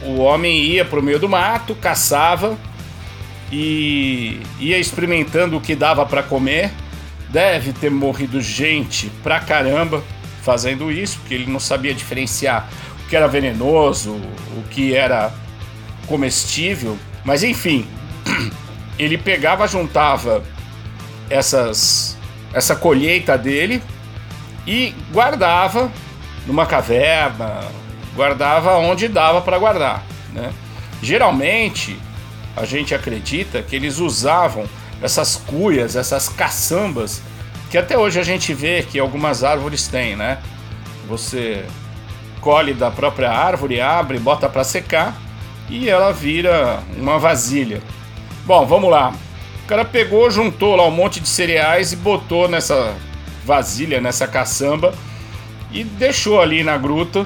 O 0.02 0.18
homem 0.20 0.62
ia 0.62 0.84
para 0.84 0.98
o 0.98 1.02
meio 1.02 1.18
do 1.18 1.28
mato, 1.28 1.74
caçava 1.74 2.58
e 3.50 4.40
ia 4.58 4.78
experimentando 4.78 5.56
o 5.56 5.60
que 5.60 5.74
dava 5.74 6.06
para 6.06 6.22
comer. 6.22 6.70
Deve 7.28 7.72
ter 7.72 7.90
morrido 7.90 8.40
gente 8.40 9.10
pra 9.22 9.40
caramba 9.40 10.02
fazendo 10.42 10.90
isso, 10.90 11.18
porque 11.18 11.34
ele 11.34 11.50
não 11.50 11.60
sabia 11.60 11.94
diferenciar 11.94 12.68
o 13.04 13.08
que 13.08 13.14
era 13.16 13.28
venenoso, 13.28 14.12
o 14.56 14.62
que 14.70 14.94
era 14.94 15.32
comestível. 16.06 16.98
Mas 17.24 17.42
enfim, 17.42 17.86
ele 18.98 19.16
pegava, 19.16 19.66
juntava 19.66 20.42
essas 21.28 22.18
essa 22.52 22.74
colheita 22.74 23.38
dele 23.38 23.80
e 24.66 24.92
guardava 25.12 25.90
numa 26.46 26.66
caverna, 26.66 27.60
guardava 28.14 28.76
onde 28.78 29.06
dava 29.06 29.40
para 29.40 29.56
guardar, 29.56 30.04
né? 30.32 30.52
Geralmente 31.00 31.96
a 32.56 32.64
gente 32.64 32.94
acredita 32.94 33.62
que 33.62 33.76
eles 33.76 33.98
usavam 33.98 34.64
essas 35.02 35.36
cuias, 35.36 35.96
essas 35.96 36.28
caçambas, 36.28 37.22
que 37.70 37.78
até 37.78 37.96
hoje 37.96 38.18
a 38.18 38.22
gente 38.22 38.52
vê 38.52 38.82
que 38.82 38.98
algumas 38.98 39.44
árvores 39.44 39.86
têm, 39.86 40.16
né? 40.16 40.38
Você 41.08 41.64
colhe 42.40 42.74
da 42.74 42.90
própria 42.90 43.30
árvore, 43.30 43.80
abre, 43.80 44.18
bota 44.18 44.48
para 44.48 44.64
secar 44.64 45.16
e 45.68 45.88
ela 45.88 46.12
vira 46.12 46.82
uma 46.96 47.18
vasilha. 47.18 47.80
Bom, 48.44 48.66
vamos 48.66 48.90
lá. 48.90 49.14
O 49.64 49.68
cara 49.68 49.84
pegou, 49.84 50.30
juntou 50.30 50.74
lá 50.74 50.86
um 50.86 50.90
monte 50.90 51.20
de 51.20 51.28
cereais 51.28 51.92
e 51.92 51.96
botou 51.96 52.48
nessa 52.48 52.94
vasilha, 53.44 54.00
nessa 54.00 54.26
caçamba 54.26 54.92
e 55.70 55.84
deixou 55.84 56.40
ali 56.40 56.62
na 56.64 56.76
gruta 56.76 57.24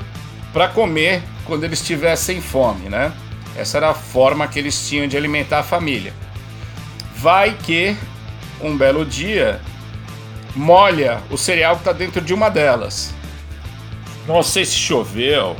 para 0.52 0.68
comer 0.68 1.22
quando 1.46 1.64
eles 1.64 1.84
tivessem 1.84 2.40
fome, 2.40 2.88
né? 2.88 3.12
Essa 3.56 3.78
era 3.78 3.90
a 3.90 3.94
forma 3.94 4.48
que 4.48 4.58
eles 4.58 4.88
tinham 4.88 5.06
de 5.06 5.16
alimentar 5.16 5.60
a 5.60 5.62
família. 5.62 6.12
Vai 7.16 7.56
que 7.62 7.96
um 8.60 8.76
belo 8.76 9.04
dia 9.04 9.60
molha 10.54 11.20
o 11.30 11.36
cereal 11.36 11.74
que 11.74 11.82
está 11.82 11.92
dentro 11.92 12.20
de 12.20 12.34
uma 12.34 12.48
delas. 12.48 13.14
Não 14.26 14.42
sei 14.42 14.64
se 14.64 14.74
choveu. 14.74 15.56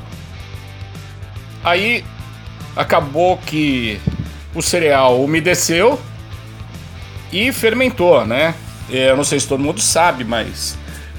Aí 1.62 2.04
acabou 2.76 3.38
que 3.38 4.00
o 4.54 4.62
cereal 4.62 5.22
umedeceu 5.22 6.00
e 7.32 7.52
fermentou, 7.52 8.26
né? 8.26 8.54
Eu 8.88 9.16
não 9.16 9.24
sei 9.24 9.40
se 9.40 9.48
todo 9.48 9.62
mundo 9.62 9.80
sabe, 9.80 10.24
mas 10.24 10.76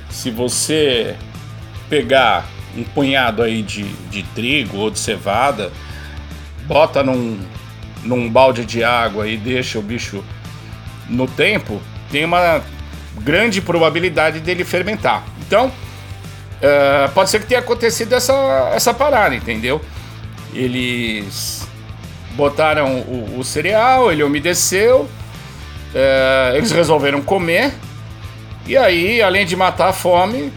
se 0.09 0.29
você 0.29 1.15
pegar 1.89 2.45
um 2.77 2.83
punhado 2.83 3.41
aí 3.41 3.61
de, 3.61 3.83
de 4.09 4.23
trigo 4.23 4.77
ou 4.77 4.89
de 4.89 4.99
cevada 4.99 5.71
bota 6.65 7.03
num, 7.03 7.39
num 8.03 8.29
balde 8.29 8.65
de 8.65 8.83
água 8.83 9.27
e 9.27 9.37
deixa 9.37 9.79
o 9.79 9.81
bicho 9.81 10.23
no 11.09 11.27
tempo, 11.27 11.81
tem 12.11 12.25
uma 12.25 12.61
grande 13.21 13.61
probabilidade 13.61 14.39
dele 14.39 14.63
fermentar. 14.63 15.23
Então, 15.45 15.67
uh, 15.67 17.11
pode 17.13 17.29
ser 17.29 17.39
que 17.39 17.45
tenha 17.45 17.59
acontecido 17.59 18.13
essa, 18.13 18.71
essa 18.73 18.93
parada, 18.93 19.35
entendeu? 19.35 19.81
Eles 20.53 21.67
botaram 22.31 22.99
o, 23.01 23.39
o 23.39 23.43
cereal, 23.43 24.11
ele 24.11 24.23
umedeceu, 24.23 25.01
uh, 25.01 26.55
eles 26.55 26.71
resolveram 26.71 27.21
comer, 27.21 27.73
e 28.67 28.75
aí, 28.75 29.21
além 29.21 29.45
de 29.45 29.55
matar 29.55 29.89
a 29.89 29.93
fome, 29.93 30.51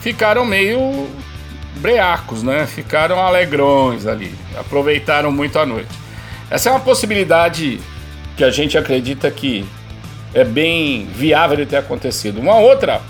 ficaram 0.00 0.44
meio 0.44 1.08
breacos, 1.76 2.42
né? 2.42 2.66
Ficaram 2.66 3.20
alegrões 3.20 4.06
ali, 4.06 4.34
aproveitaram 4.58 5.32
muito 5.32 5.58
a 5.58 5.66
noite. 5.66 5.90
Essa 6.50 6.68
é 6.68 6.72
uma 6.72 6.80
possibilidade 6.80 7.80
que 8.36 8.44
a 8.44 8.50
gente 8.50 8.76
acredita 8.76 9.30
que 9.30 9.64
é 10.34 10.44
bem 10.44 11.06
viável 11.06 11.56
de 11.56 11.66
ter 11.66 11.76
acontecido. 11.76 12.40
Uma 12.40 12.56
outra 12.56 13.00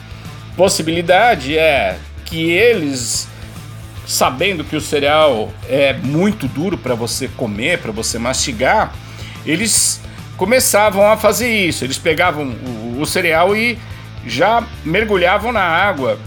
possibilidade 0.56 1.56
é 1.56 1.98
que 2.24 2.50
eles, 2.50 3.28
sabendo 4.06 4.64
que 4.64 4.76
o 4.76 4.80
cereal 4.80 5.52
é 5.68 5.92
muito 5.92 6.48
duro 6.48 6.76
para 6.76 6.94
você 6.94 7.28
comer, 7.28 7.78
para 7.78 7.92
você 7.92 8.18
mastigar, 8.18 8.92
eles 9.44 10.00
começavam 10.36 11.10
a 11.10 11.16
fazer 11.16 11.50
isso. 11.50 11.84
Eles 11.84 11.98
pegavam 11.98 12.44
o, 12.46 13.00
o 13.00 13.06
cereal 13.06 13.56
e 13.56 13.78
já 14.26 14.64
mergulhavam 14.84 15.52
na 15.52 15.62
água 15.62 16.18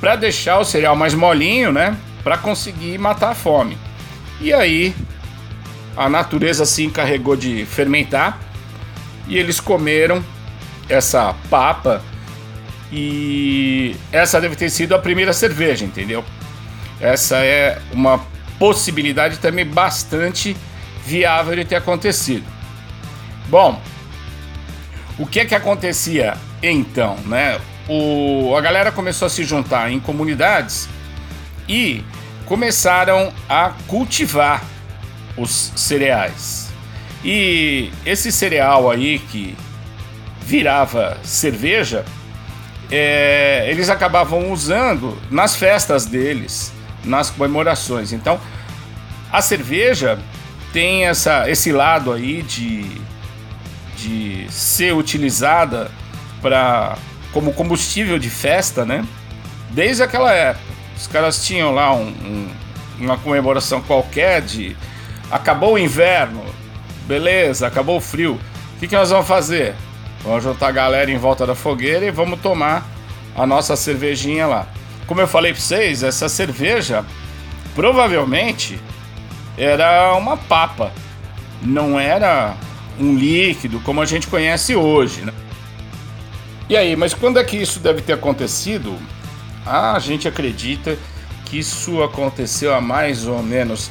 para 0.00 0.16
deixar 0.16 0.58
o 0.58 0.64
cereal 0.64 0.94
mais 0.96 1.14
molinho, 1.14 1.72
né? 1.72 1.96
Para 2.22 2.38
conseguir 2.38 2.98
matar 2.98 3.30
a 3.30 3.34
fome. 3.34 3.76
E 4.40 4.52
aí 4.52 4.94
a 5.96 6.08
natureza 6.08 6.64
se 6.64 6.84
encarregou 6.84 7.36
de 7.36 7.64
fermentar 7.66 8.38
e 9.26 9.36
eles 9.36 9.58
comeram 9.60 10.24
essa 10.88 11.34
papa 11.50 12.02
e 12.92 13.96
essa 14.12 14.40
deve 14.40 14.56
ter 14.56 14.70
sido 14.70 14.94
a 14.94 14.98
primeira 14.98 15.32
cerveja, 15.32 15.84
entendeu? 15.84 16.24
Essa 17.00 17.38
é 17.44 17.78
uma 17.92 18.20
possibilidade 18.58 19.38
também 19.38 19.66
bastante 19.66 20.56
viável 21.04 21.56
de 21.56 21.64
ter 21.64 21.76
acontecido. 21.76 22.44
Bom, 23.48 23.80
o 25.18 25.26
que 25.26 25.40
é 25.40 25.44
que 25.44 25.54
acontecia 25.54 26.36
então, 26.62 27.16
né? 27.26 27.60
O, 27.88 28.54
a 28.56 28.60
galera 28.60 28.92
começou 28.92 29.26
a 29.26 29.28
se 29.30 29.44
juntar 29.44 29.90
em 29.90 29.98
comunidades 29.98 30.88
e 31.68 32.04
começaram 32.44 33.32
a 33.48 33.72
cultivar 33.86 34.62
os 35.36 35.72
cereais. 35.76 36.68
E 37.24 37.90
esse 38.04 38.30
cereal 38.30 38.90
aí 38.90 39.18
que 39.18 39.56
virava 40.42 41.18
cerveja, 41.22 42.04
é, 42.90 43.66
eles 43.68 43.90
acabavam 43.90 44.50
usando 44.50 45.16
nas 45.30 45.56
festas 45.56 46.06
deles, 46.06 46.72
nas 47.04 47.28
comemorações. 47.30 48.12
Então, 48.12 48.40
a 49.30 49.42
cerveja 49.42 50.18
tem 50.72 51.06
essa, 51.06 51.50
esse 51.50 51.70
lado 51.70 52.12
aí 52.12 52.42
de, 52.42 52.84
de 53.96 54.46
ser 54.50 54.94
utilizada 54.94 55.90
para 56.40 56.96
como 57.38 57.52
combustível 57.52 58.18
de 58.18 58.28
festa, 58.28 58.84
né? 58.84 59.06
Desde 59.70 60.02
aquela 60.02 60.32
época. 60.32 60.66
Os 60.96 61.06
caras 61.06 61.46
tinham 61.46 61.72
lá 61.72 61.94
um, 61.94 62.08
um, 62.08 62.48
uma 62.98 63.16
comemoração 63.16 63.80
qualquer 63.80 64.42
de 64.42 64.76
acabou 65.30 65.74
o 65.74 65.78
inverno, 65.78 66.42
beleza, 67.06 67.68
acabou 67.68 67.98
o 67.98 68.00
frio. 68.00 68.40
O 68.74 68.80
que, 68.80 68.88
que 68.88 68.96
nós 68.96 69.10
vamos 69.10 69.28
fazer? 69.28 69.76
Vamos 70.24 70.42
juntar 70.42 70.66
a 70.66 70.72
galera 70.72 71.08
em 71.12 71.16
volta 71.16 71.46
da 71.46 71.54
fogueira 71.54 72.04
e 72.04 72.10
vamos 72.10 72.40
tomar 72.40 72.84
a 73.36 73.46
nossa 73.46 73.76
cervejinha 73.76 74.48
lá. 74.48 74.66
Como 75.06 75.20
eu 75.20 75.28
falei 75.28 75.52
para 75.52 75.62
vocês, 75.62 76.02
essa 76.02 76.28
cerveja 76.28 77.04
provavelmente 77.72 78.80
era 79.56 80.12
uma 80.16 80.36
papa, 80.36 80.90
não 81.62 82.00
era 82.00 82.56
um 82.98 83.14
líquido 83.14 83.78
como 83.84 84.02
a 84.02 84.06
gente 84.06 84.26
conhece 84.26 84.74
hoje, 84.74 85.20
né? 85.20 85.32
E 86.68 86.76
aí, 86.76 86.94
mas 86.96 87.14
quando 87.14 87.38
é 87.38 87.44
que 87.44 87.56
isso 87.56 87.80
deve 87.80 88.02
ter 88.02 88.12
acontecido? 88.12 88.94
Ah, 89.64 89.94
a 89.94 89.98
gente 89.98 90.28
acredita 90.28 90.98
que 91.46 91.58
isso 91.58 92.02
aconteceu 92.02 92.74
há 92.74 92.80
mais 92.80 93.26
ou 93.26 93.42
menos 93.42 93.90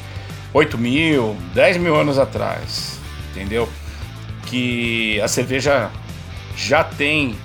8 0.54 0.78
mil, 0.78 1.36
10 1.54 1.78
mil 1.78 1.96
anos 1.96 2.20
atrás, 2.20 3.00
entendeu? 3.32 3.68
que 4.48 5.22
a 5.22 5.28
cerveja 5.28 5.92
já 6.56 6.84
tem 6.84 7.38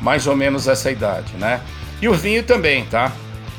mais 0.00 0.26
ou 0.26 0.36
menos 0.36 0.66
essa 0.66 0.90
idade, 0.90 1.32
né? 1.36 1.60
E 2.00 2.08
o 2.08 2.14
vinho 2.14 2.42
também, 2.42 2.84
tá? 2.86 3.12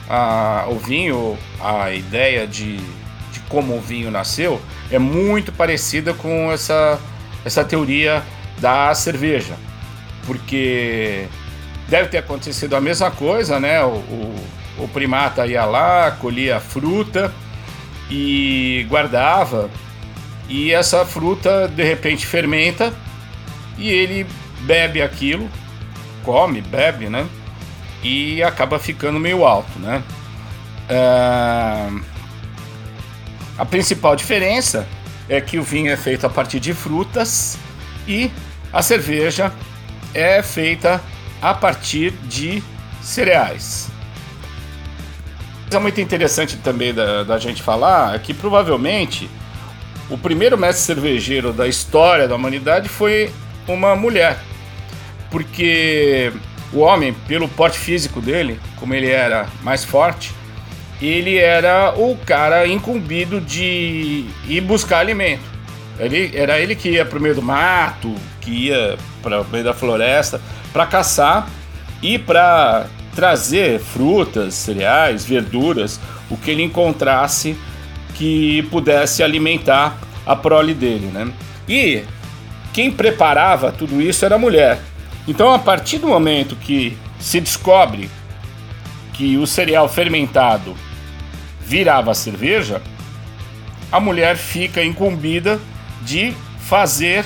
Ah, 0.09 0.65
o 0.69 0.75
vinho, 0.75 1.37
a 1.61 1.91
ideia 1.91 2.47
de, 2.47 2.77
de 2.77 3.39
como 3.47 3.77
o 3.77 3.81
vinho 3.81 4.09
nasceu 4.09 4.59
é 4.91 4.97
muito 4.97 5.51
parecida 5.51 6.13
com 6.13 6.51
essa, 6.51 6.99
essa 7.45 7.63
teoria 7.63 8.23
da 8.57 8.93
cerveja, 8.95 9.55
porque 10.29 11.27
deve 11.87 12.09
ter 12.09 12.19
acontecido 12.19 12.75
a 12.75 12.79
mesma 12.79 13.09
coisa, 13.09 13.59
né? 13.59 13.83
O, 13.83 13.95
o, 13.95 14.35
o 14.77 14.87
primata 14.89 15.47
ia 15.47 15.65
lá, 15.65 16.11
colhia 16.11 16.59
fruta 16.59 17.33
e 18.11 18.85
guardava, 18.87 19.71
e 20.47 20.71
essa 20.71 21.03
fruta 21.03 21.67
de 21.67 21.83
repente 21.83 22.27
fermenta 22.27 22.93
e 23.75 23.89
ele 23.89 24.27
bebe 24.61 25.01
aquilo, 25.01 25.49
come, 26.23 26.61
bebe, 26.61 27.09
né? 27.09 27.27
E 28.03 28.43
acaba 28.43 28.77
ficando 28.77 29.19
meio 29.19 29.43
alto, 29.43 29.79
né? 29.79 30.03
É... 30.87 31.89
A 33.57 33.65
principal 33.65 34.15
diferença 34.15 34.87
é 35.27 35.41
que 35.41 35.57
o 35.57 35.63
vinho 35.63 35.91
é 35.91 35.97
feito 35.97 36.27
a 36.27 36.29
partir 36.29 36.59
de 36.59 36.71
frutas 36.71 37.57
e 38.07 38.31
a 38.71 38.83
cerveja 38.83 39.51
é 40.13 40.41
feita 40.41 41.01
a 41.41 41.53
partir 41.53 42.11
de 42.23 42.63
cereais. 43.01 43.89
Coisa 45.63 45.79
muito 45.79 46.01
interessante 46.01 46.57
também 46.57 46.93
da, 46.93 47.23
da 47.23 47.37
gente 47.37 47.61
falar 47.61 48.15
é 48.15 48.19
que 48.19 48.33
provavelmente 48.33 49.29
o 50.09 50.17
primeiro 50.17 50.57
mestre 50.57 50.83
cervejeiro 50.83 51.53
da 51.53 51.67
história 51.67 52.27
da 52.27 52.35
humanidade 52.35 52.89
foi 52.89 53.31
uma 53.67 53.95
mulher, 53.95 54.39
porque 55.29 56.33
o 56.73 56.79
homem, 56.79 57.13
pelo 57.27 57.47
porte 57.47 57.77
físico 57.77 58.19
dele, 58.19 58.59
como 58.77 58.93
ele 58.93 59.09
era 59.09 59.47
mais 59.61 59.83
forte, 59.83 60.31
ele 61.01 61.37
era 61.37 61.93
o 61.95 62.17
cara 62.25 62.67
incumbido 62.67 63.39
de 63.39 64.25
ir 64.47 64.61
buscar 64.61 64.99
alimento. 64.99 65.43
Ele, 65.99 66.31
era 66.35 66.59
ele 66.59 66.75
que 66.75 66.89
ia 66.89 67.05
para 67.05 67.19
o 67.19 67.21
meio 67.21 67.35
do 67.35 67.41
mato, 67.41 68.13
que 68.49 68.67
ia 68.67 68.97
para 69.21 69.41
o 69.41 69.45
meio 69.47 69.63
da 69.63 69.73
floresta, 69.73 70.41
para 70.73 70.87
caçar 70.87 71.47
e 72.01 72.17
para 72.17 72.87
trazer 73.15 73.79
frutas, 73.79 74.55
cereais, 74.55 75.23
verduras, 75.23 75.99
o 76.29 76.37
que 76.37 76.51
ele 76.51 76.63
encontrasse 76.63 77.55
que 78.15 78.63
pudesse 78.63 79.21
alimentar 79.21 79.97
a 80.25 80.35
prole 80.35 80.73
dele, 80.73 81.07
né? 81.07 81.31
E 81.67 82.03
quem 82.73 82.91
preparava 82.91 83.71
tudo 83.71 84.01
isso 84.01 84.25
era 84.25 84.35
a 84.35 84.39
mulher. 84.39 84.79
Então, 85.27 85.53
a 85.53 85.59
partir 85.59 85.99
do 85.99 86.07
momento 86.07 86.55
que 86.55 86.97
se 87.19 87.39
descobre 87.39 88.09
que 89.13 89.37
o 89.37 89.45
cereal 89.45 89.87
fermentado 89.87 90.75
virava 91.61 92.13
cerveja, 92.13 92.81
a 93.91 93.99
mulher 93.99 94.37
fica 94.37 94.83
incumbida 94.83 95.59
de 96.01 96.33
fazer 96.59 97.25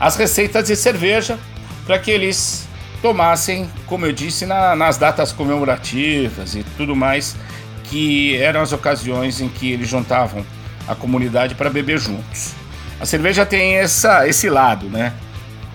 as 0.00 0.16
receitas 0.16 0.66
de 0.66 0.76
cerveja 0.76 1.38
para 1.86 1.98
que 1.98 2.10
eles 2.10 2.68
tomassem, 3.00 3.68
como 3.86 4.06
eu 4.06 4.12
disse, 4.12 4.44
na, 4.44 4.74
nas 4.74 4.98
datas 4.98 5.32
comemorativas 5.32 6.54
e 6.54 6.64
tudo 6.76 6.94
mais, 6.94 7.36
que 7.84 8.36
eram 8.36 8.60
as 8.60 8.72
ocasiões 8.72 9.40
em 9.40 9.48
que 9.48 9.72
eles 9.72 9.88
juntavam 9.88 10.44
a 10.86 10.94
comunidade 10.94 11.54
para 11.54 11.70
beber 11.70 11.98
juntos. 11.98 12.52
A 13.00 13.06
cerveja 13.06 13.46
tem 13.46 13.76
essa, 13.76 14.26
esse 14.26 14.48
lado, 14.48 14.88
né? 14.88 15.12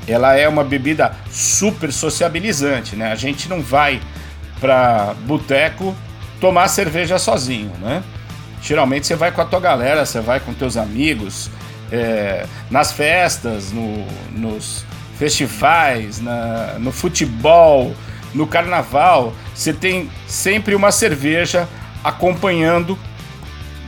Ela 0.08 0.36
é 0.36 0.48
uma 0.48 0.64
bebida 0.64 1.16
super 1.32 1.92
sociabilizante, 1.92 2.96
né? 2.96 3.12
A 3.12 3.16
gente 3.16 3.48
não 3.48 3.62
vai 3.62 4.02
para 4.60 5.16
boteco 5.26 5.96
tomar 6.42 6.68
cerveja 6.68 7.18
sozinho, 7.18 7.72
né? 7.82 8.04
Geralmente 8.62 9.08
você 9.08 9.16
vai 9.16 9.32
com 9.32 9.42
a 9.42 9.46
tua 9.46 9.60
galera, 9.60 10.06
você 10.06 10.20
vai 10.20 10.40
com 10.40 10.54
teus 10.54 10.76
amigos, 10.76 11.50
é, 11.92 12.46
nas 12.70 12.92
festas, 12.92 13.72
no, 13.72 14.06
nos 14.32 14.86
festivais, 15.18 16.20
na, 16.20 16.76
no 16.80 16.92
futebol, 16.92 17.96
no 18.34 18.48
carnaval, 18.48 19.34
você 19.54 19.74
tem 19.74 20.10
sempre 20.28 20.76
uma 20.76 20.92
cerveja 20.92 21.68
acompanhando 22.04 22.98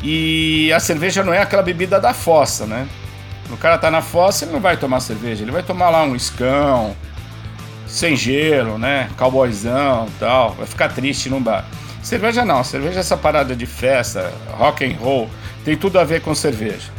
e 0.04 0.72
a 0.72 0.80
cerveja 0.80 1.24
não 1.24 1.34
é 1.34 1.40
aquela 1.40 1.64
bebida 1.64 2.00
da 2.00 2.14
fossa, 2.14 2.66
né? 2.66 2.88
O 3.50 3.58
cara 3.58 3.78
tá 3.78 3.92
na 3.92 4.02
fossa, 4.02 4.46
ele 4.46 4.54
não 4.54 4.60
vai 4.60 4.78
tomar 4.78 5.00
cerveja, 5.00 5.44
ele 5.44 5.52
vai 5.52 5.64
tomar 5.64 5.90
lá 5.90 6.04
um 6.04 6.16
escão, 6.16 6.96
sem 7.88 8.16
gelo, 8.16 8.78
né? 8.78 9.10
Cowboyzão 9.18 10.08
tal, 10.20 10.52
vai 10.52 10.66
ficar 10.66 10.90
triste 10.90 11.30
no 11.30 11.40
bar. 11.40 11.66
Cerveja 12.02 12.46
não, 12.46 12.64
cerveja 12.64 12.98
é 12.98 13.00
essa 13.00 13.18
parada 13.18 13.56
de 13.56 13.66
festa, 13.66 14.32
rock 14.52 14.86
and 14.86 14.96
roll, 14.98 15.30
tem 15.64 15.76
tudo 15.76 16.00
a 16.00 16.04
ver 16.04 16.22
com 16.22 16.36
cerveja. 16.36 16.95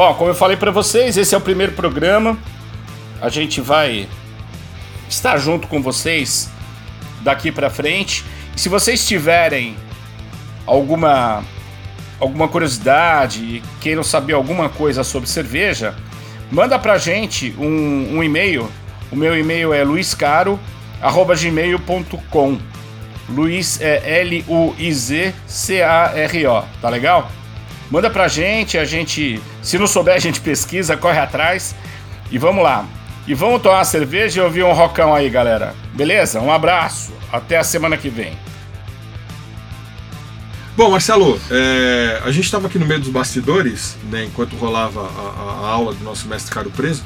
Bom, 0.00 0.14
como 0.14 0.30
eu 0.30 0.34
falei 0.34 0.56
para 0.56 0.70
vocês, 0.70 1.18
esse 1.18 1.34
é 1.34 1.38
o 1.38 1.42
primeiro 1.42 1.72
programa. 1.72 2.38
A 3.20 3.28
gente 3.28 3.60
vai 3.60 4.08
estar 5.10 5.36
junto 5.36 5.68
com 5.68 5.82
vocês 5.82 6.48
daqui 7.20 7.52
para 7.52 7.68
frente. 7.68 8.24
E 8.56 8.60
se 8.60 8.70
vocês 8.70 9.06
tiverem 9.06 9.76
alguma 10.64 11.44
alguma 12.18 12.48
curiosidade, 12.48 13.62
queiram 13.82 14.02
saber 14.02 14.32
alguma 14.32 14.70
coisa 14.70 15.04
sobre 15.04 15.28
cerveja, 15.28 15.94
manda 16.50 16.78
pra 16.78 16.96
gente 16.96 17.54
um, 17.58 18.16
um 18.16 18.24
e-mail. 18.24 18.70
O 19.12 19.16
meu 19.16 19.38
e-mail 19.38 19.74
é 19.74 19.84
luiscaro@gmail.com. 19.84 22.58
Luiz 23.28 23.78
é 23.82 24.22
L-U-I-Z-C-A-R-O, 24.22 25.34
tá 26.80 26.88
legal? 26.88 27.30
Manda 27.90 28.08
pra 28.08 28.28
gente, 28.28 28.78
a 28.78 28.84
gente, 28.84 29.42
se 29.62 29.76
não 29.76 29.86
souber, 29.86 30.14
a 30.14 30.18
gente 30.18 30.40
pesquisa, 30.40 30.96
corre 30.96 31.18
atrás 31.18 31.74
e 32.30 32.38
vamos 32.38 32.62
lá. 32.62 32.86
E 33.26 33.34
vamos 33.34 33.60
tomar 33.60 33.78
uma 33.78 33.84
cerveja 33.84 34.40
e 34.40 34.44
ouvir 34.44 34.62
um 34.62 34.72
rocão 34.72 35.14
aí, 35.14 35.28
galera. 35.28 35.74
Beleza? 35.92 36.40
Um 36.40 36.52
abraço, 36.52 37.12
até 37.32 37.58
a 37.58 37.64
semana 37.64 37.96
que 37.96 38.08
vem. 38.08 38.38
Bom, 40.76 40.90
Marcelo, 40.90 41.38
é, 41.50 42.22
a 42.24 42.30
gente 42.30 42.44
estava 42.44 42.68
aqui 42.68 42.78
no 42.78 42.86
meio 42.86 43.00
dos 43.00 43.10
bastidores, 43.10 43.98
né, 44.04 44.24
enquanto 44.24 44.54
rolava 44.54 45.00
a, 45.02 45.66
a 45.66 45.68
aula 45.68 45.92
do 45.92 46.02
nosso 46.04 46.28
mestre 46.28 46.54
Caro 46.54 46.70
Preso, 46.70 47.04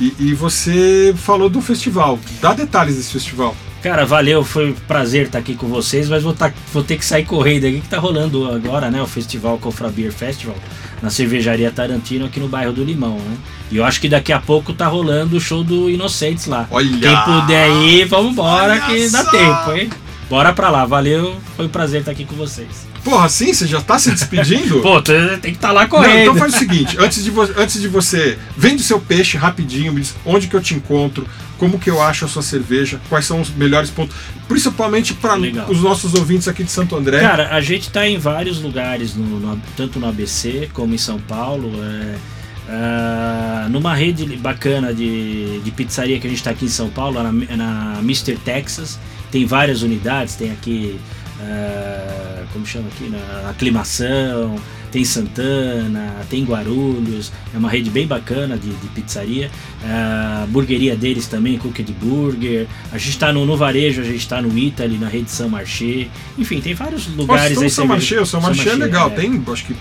e, 0.00 0.14
e, 0.18 0.34
você 0.34 1.14
falou 1.16 1.48
do 1.48 1.60
festival. 1.60 2.18
Dá 2.40 2.52
detalhes 2.52 2.96
desse 2.96 3.12
festival. 3.12 3.56
Cara, 3.82 4.04
valeu, 4.04 4.44
foi 4.44 4.70
um 4.70 4.74
prazer 4.74 5.26
estar 5.26 5.38
aqui 5.38 5.54
com 5.54 5.68
vocês, 5.68 6.08
mas 6.08 6.22
vou, 6.22 6.32
tá, 6.32 6.52
vou 6.72 6.82
ter 6.82 6.96
que 6.96 7.04
sair 7.04 7.24
correndo 7.24 7.66
aqui 7.66 7.80
que 7.80 7.88
tá 7.88 7.98
rolando 7.98 8.50
agora, 8.50 8.90
né? 8.90 9.00
O 9.00 9.06
festival 9.06 9.56
Confra 9.58 9.88
Beer 9.88 10.12
Festival 10.12 10.56
na 11.00 11.10
cervejaria 11.10 11.70
Tarantino 11.70 12.26
aqui 12.26 12.40
no 12.40 12.48
bairro 12.48 12.72
do 12.72 12.82
Limão, 12.82 13.16
né? 13.16 13.36
E 13.70 13.76
eu 13.76 13.84
acho 13.84 14.00
que 14.00 14.08
daqui 14.08 14.32
a 14.32 14.40
pouco 14.40 14.72
tá 14.72 14.86
rolando 14.86 15.36
o 15.36 15.40
show 15.40 15.62
do 15.62 15.88
Inocentes 15.88 16.46
lá. 16.46 16.66
Olha! 16.70 16.88
Quem 16.88 17.16
puder 17.24 17.70
ir, 17.84 18.04
vamos 18.06 18.32
embora 18.32 18.80
que 18.80 19.08
dá 19.10 19.24
tempo, 19.24 19.72
hein? 19.72 19.90
Bora 20.28 20.52
pra 20.52 20.68
lá, 20.68 20.84
valeu, 20.84 21.36
foi 21.56 21.64
um 21.64 21.70
prazer 21.70 22.00
estar 22.00 22.12
aqui 22.12 22.24
com 22.24 22.36
vocês. 22.36 22.86
Porra, 23.02 23.24
assim? 23.24 23.52
Você 23.52 23.66
já 23.66 23.80
tá 23.80 23.98
se 23.98 24.10
despedindo? 24.10 24.80
Pô, 24.82 25.00
tem 25.00 25.38
que 25.40 25.48
estar 25.48 25.68
tá 25.68 25.72
lá 25.72 25.86
correndo. 25.86 26.14
Não, 26.14 26.20
então 26.20 26.36
faz 26.36 26.54
o 26.54 26.58
seguinte, 26.58 26.96
antes 26.98 27.24
de, 27.24 27.32
antes 27.56 27.80
de 27.80 27.88
você... 27.88 28.38
Vende 28.54 28.82
o 28.82 28.84
seu 28.84 29.00
peixe 29.00 29.38
rapidinho, 29.38 29.92
me 29.92 30.02
diz 30.02 30.14
onde 30.26 30.46
que 30.46 30.54
eu 30.54 30.60
te 30.60 30.74
encontro, 30.74 31.26
como 31.56 31.78
que 31.78 31.88
eu 31.88 32.02
acho 32.02 32.26
a 32.26 32.28
sua 32.28 32.42
cerveja, 32.42 33.00
quais 33.08 33.24
são 33.24 33.40
os 33.40 33.48
melhores 33.50 33.88
pontos, 33.88 34.14
principalmente 34.46 35.14
para 35.14 35.38
os 35.68 35.80
nossos 35.80 36.12
ouvintes 36.14 36.46
aqui 36.46 36.62
de 36.62 36.70
Santo 36.70 36.94
André. 36.94 37.20
Cara, 37.20 37.54
a 37.54 37.60
gente 37.62 37.90
tá 37.90 38.06
em 38.06 38.18
vários 38.18 38.60
lugares, 38.60 39.14
no, 39.14 39.24
no, 39.24 39.62
tanto 39.76 39.98
no 39.98 40.08
ABC 40.08 40.68
como 40.74 40.94
em 40.94 40.98
São 40.98 41.18
Paulo. 41.18 41.72
É... 41.82 42.38
Uh, 42.68 43.66
numa 43.70 43.94
rede 43.94 44.26
bacana 44.36 44.92
de, 44.92 45.58
de 45.60 45.70
pizzaria 45.70 46.20
que 46.20 46.26
a 46.26 46.28
gente 46.28 46.40
está 46.40 46.50
aqui 46.50 46.66
em 46.66 46.68
São 46.68 46.90
Paulo, 46.90 47.22
na, 47.22 47.32
na 47.32 47.98
Mr. 48.00 48.36
Texas, 48.36 48.98
tem 49.30 49.46
várias 49.46 49.82
unidades, 49.82 50.36
tem 50.36 50.50
aqui 50.50 50.98
uh, 51.40 52.46
como 52.52 52.66
chama 52.66 52.88
aqui, 52.88 53.08
na 53.08 53.50
aclimação, 53.50 54.56
tem 54.90 55.04
Santana, 55.04 56.14
tem 56.30 56.44
Guarulhos, 56.44 57.30
é 57.54 57.58
uma 57.58 57.70
rede 57.70 57.90
bem 57.90 58.06
bacana 58.06 58.56
de, 58.56 58.70
de 58.70 58.88
pizzaria. 58.88 59.50
Uh, 59.82 60.44
a 60.44 60.46
burgueria 60.48 60.96
deles 60.96 61.26
também, 61.26 61.58
Cooked 61.58 61.92
Burger. 61.92 62.66
A 62.90 62.98
gente 62.98 63.10
está 63.10 63.32
no, 63.32 63.44
no 63.44 63.56
varejo, 63.56 64.00
a 64.00 64.04
gente 64.04 64.16
está 64.16 64.40
no 64.40 64.56
Italy, 64.56 64.96
na 64.98 65.08
rede 65.08 65.30
São 65.30 65.48
Marché. 65.48 66.08
Enfim, 66.36 66.60
tem 66.60 66.74
vários 66.74 67.06
lugares 67.08 67.54
Nossa, 67.54 67.64
aí. 67.66 67.70
São 67.70 67.86
Marché, 67.86 68.20
o 68.20 68.26
São 68.26 68.40
Marché 68.40 68.70
é 68.70 68.74
legal, 68.74 69.08
é. 69.10 69.14
tem 69.14 69.42
acho 69.52 69.66
que 69.66 69.76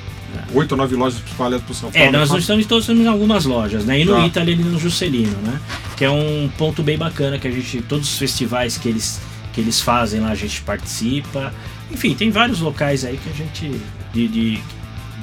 oito 0.54 0.72
ou 0.74 0.78
nove 0.78 0.96
lojas 0.96 1.20
espalhadas 1.26 1.66
por 1.66 1.74
São 1.74 1.90
é, 1.90 2.04
Paulo. 2.04 2.08
É, 2.10 2.12
nós 2.12 2.32
estamos 2.32 2.66
todos 2.66 2.88
em 2.90 3.08
algumas 3.08 3.46
lojas, 3.46 3.86
né? 3.86 4.00
E 4.00 4.06
no 4.06 4.14
tá. 4.14 4.28
Italy 4.28 4.54
ali 4.54 4.64
no 4.64 4.80
Juscelino, 4.80 5.38
né? 5.44 5.60
Que 5.96 6.06
é 6.06 6.12
um 6.12 6.50
ponto 6.58 6.84
bem 6.84 6.98
bacana 6.98 7.40
que 7.40 7.48
a 7.48 7.52
gente, 7.52 7.82
todos 7.82 8.12
os 8.12 8.18
festivais 8.18 8.78
que 8.78 8.90
eles 8.90 9.20
que 9.58 9.62
eles 9.62 9.82
fazem 9.82 10.20
lá 10.20 10.30
a 10.30 10.36
gente 10.36 10.62
participa. 10.62 11.52
Enfim, 11.92 12.14
tem 12.14 12.30
vários 12.30 12.60
locais 12.60 13.04
aí 13.04 13.18
que 13.18 13.28
a 13.28 13.34
gente. 13.34 13.82
de, 14.14 14.28
de, 14.28 14.60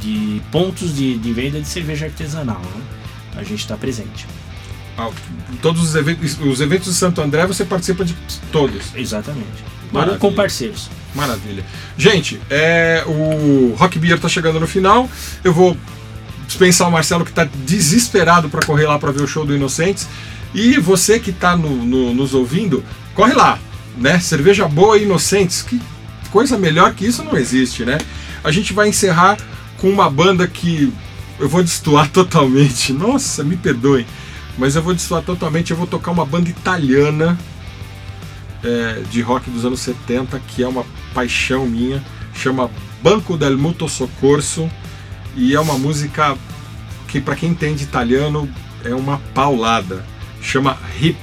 de 0.00 0.42
pontos 0.50 0.92
de, 0.96 1.16
de, 1.18 1.32
venda 1.32 1.60
de 1.60 1.68
cerveja 1.68 2.06
artesanal, 2.06 2.60
né? 2.60 2.82
A 3.36 3.44
gente 3.44 3.60
está 3.60 3.76
presente. 3.76 4.26
Ah, 4.98 5.08
Todos 5.62 5.82
os 5.84 5.94
eventos, 5.94 6.36
os 6.40 6.60
eventos 6.60 6.88
de 6.92 6.94
Santo 6.98 7.20
André 7.20 7.46
você 7.46 7.64
participa 7.64 8.04
de 8.04 8.12
todos. 8.50 8.92
Exatamente. 8.96 9.62
Maravilha. 9.92 10.18
Com 10.18 10.32
parceiros. 10.32 10.90
Maravilha. 11.14 11.64
Gente, 11.96 12.40
é, 12.50 13.04
o 13.06 13.76
Rock 13.78 14.00
Beer 14.00 14.18
tá 14.18 14.28
chegando 14.28 14.58
no 14.58 14.66
final. 14.66 15.08
Eu 15.44 15.52
vou 15.54 15.76
dispensar 16.48 16.88
o 16.88 16.90
Marcelo 16.90 17.24
que 17.24 17.30
tá 17.32 17.44
desesperado 17.64 18.48
para 18.48 18.66
correr 18.66 18.86
lá 18.88 18.98
para 18.98 19.12
ver 19.12 19.22
o 19.22 19.28
show 19.28 19.46
do 19.46 19.54
Inocentes. 19.54 20.08
E 20.52 20.76
você 20.80 21.20
que 21.20 21.30
tá 21.30 21.56
no- 21.56 21.84
no- 21.84 22.12
nos 22.12 22.34
ouvindo, 22.34 22.82
corre 23.14 23.32
lá, 23.32 23.58
né? 23.96 24.18
Cerveja 24.20 24.66
boa 24.68 24.98
e 24.98 25.04
Inocentes. 25.04 25.62
Que 25.62 25.80
coisa 26.30 26.58
melhor 26.58 26.94
que 26.94 27.06
isso 27.06 27.22
não 27.22 27.36
existe, 27.36 27.84
né? 27.84 27.98
A 28.42 28.50
gente 28.50 28.72
vai 28.72 28.88
encerrar 28.88 29.38
com 29.78 29.88
uma 29.88 30.10
banda 30.10 30.46
que 30.46 30.92
eu 31.38 31.48
vou 31.48 31.62
destoar 31.62 32.08
totalmente. 32.12 32.92
Nossa, 32.92 33.42
me 33.44 33.56
perdoem. 33.56 34.06
Mas 34.56 34.76
eu 34.76 34.82
vou 34.82 34.94
destoar 34.94 35.22
totalmente. 35.22 35.70
Eu 35.70 35.76
vou 35.76 35.86
tocar 35.86 36.10
uma 36.10 36.24
banda 36.24 36.48
italiana 36.48 37.38
é, 38.64 39.02
de 39.10 39.20
rock 39.20 39.50
dos 39.50 39.64
anos 39.64 39.80
70, 39.80 40.40
que 40.48 40.62
é 40.62 40.68
uma 40.68 40.84
paixão 41.12 41.66
minha, 41.66 42.02
chama 42.34 42.70
Banco 43.02 43.36
del 43.36 43.58
Mutuo 43.58 43.88
Soccorso, 43.88 44.70
e 45.36 45.54
é 45.54 45.60
uma 45.60 45.76
música 45.76 46.36
que, 47.08 47.20
para 47.20 47.36
quem 47.36 47.50
entende 47.50 47.84
italiano, 47.84 48.48
é 48.84 48.94
uma 48.94 49.18
paulada. 49.34 50.04
Chama 50.40 50.78
Hip, 51.00 51.18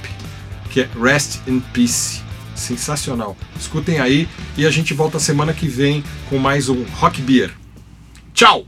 que 0.70 0.82
é 0.82 0.88
Rest 1.00 1.40
in 1.46 1.60
Peace. 1.72 2.21
Sensacional. 2.54 3.36
Escutem 3.58 4.00
aí 4.00 4.28
e 4.56 4.66
a 4.66 4.70
gente 4.70 4.94
volta 4.94 5.18
semana 5.18 5.52
que 5.52 5.66
vem 5.66 6.02
com 6.28 6.38
mais 6.38 6.68
um 6.68 6.84
Rock 6.94 7.20
Beer. 7.20 7.52
Tchau! 8.34 8.66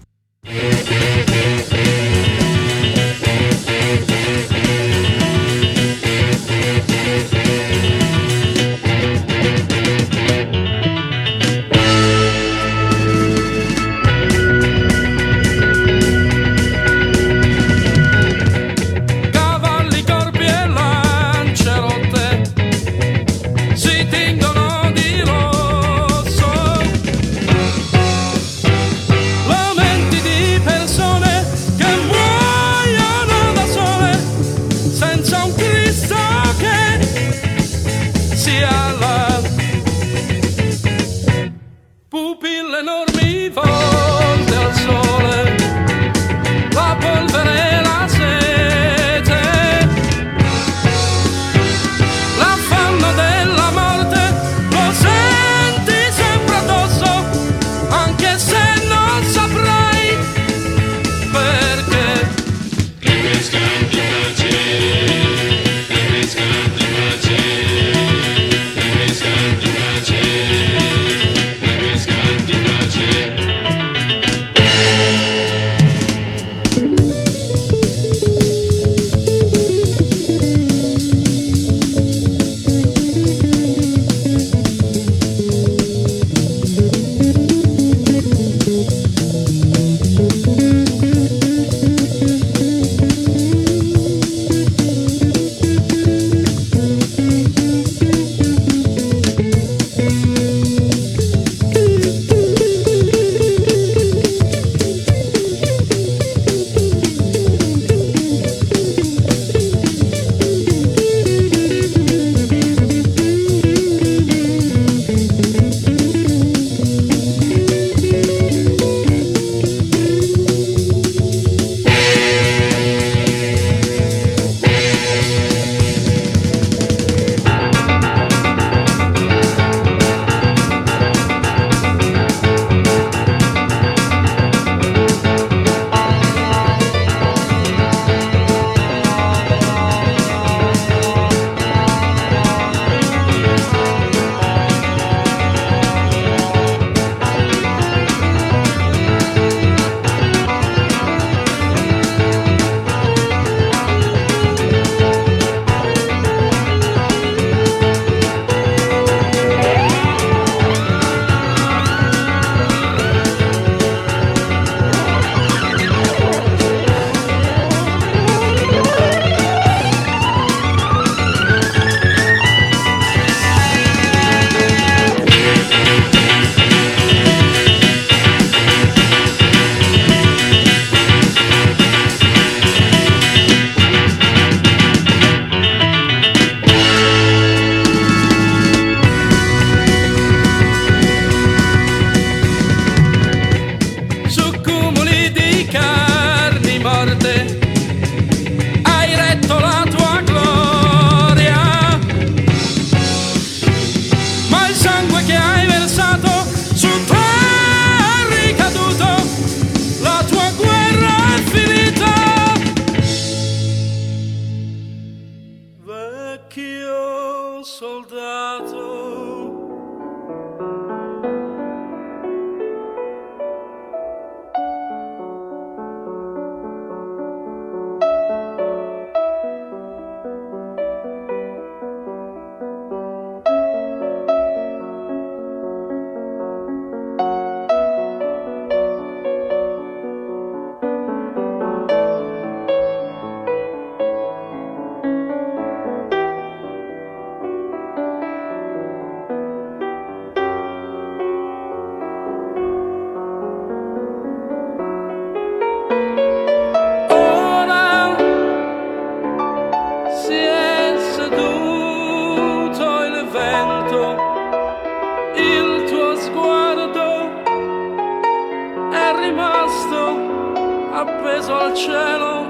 Appeso 271.07 271.55
al 271.55 271.74
cielo, 271.74 272.46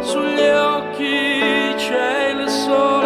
sugli 0.00 0.48
occhi 0.48 1.74
c'è 1.76 2.30
il 2.30 2.48
sole, 2.48 3.03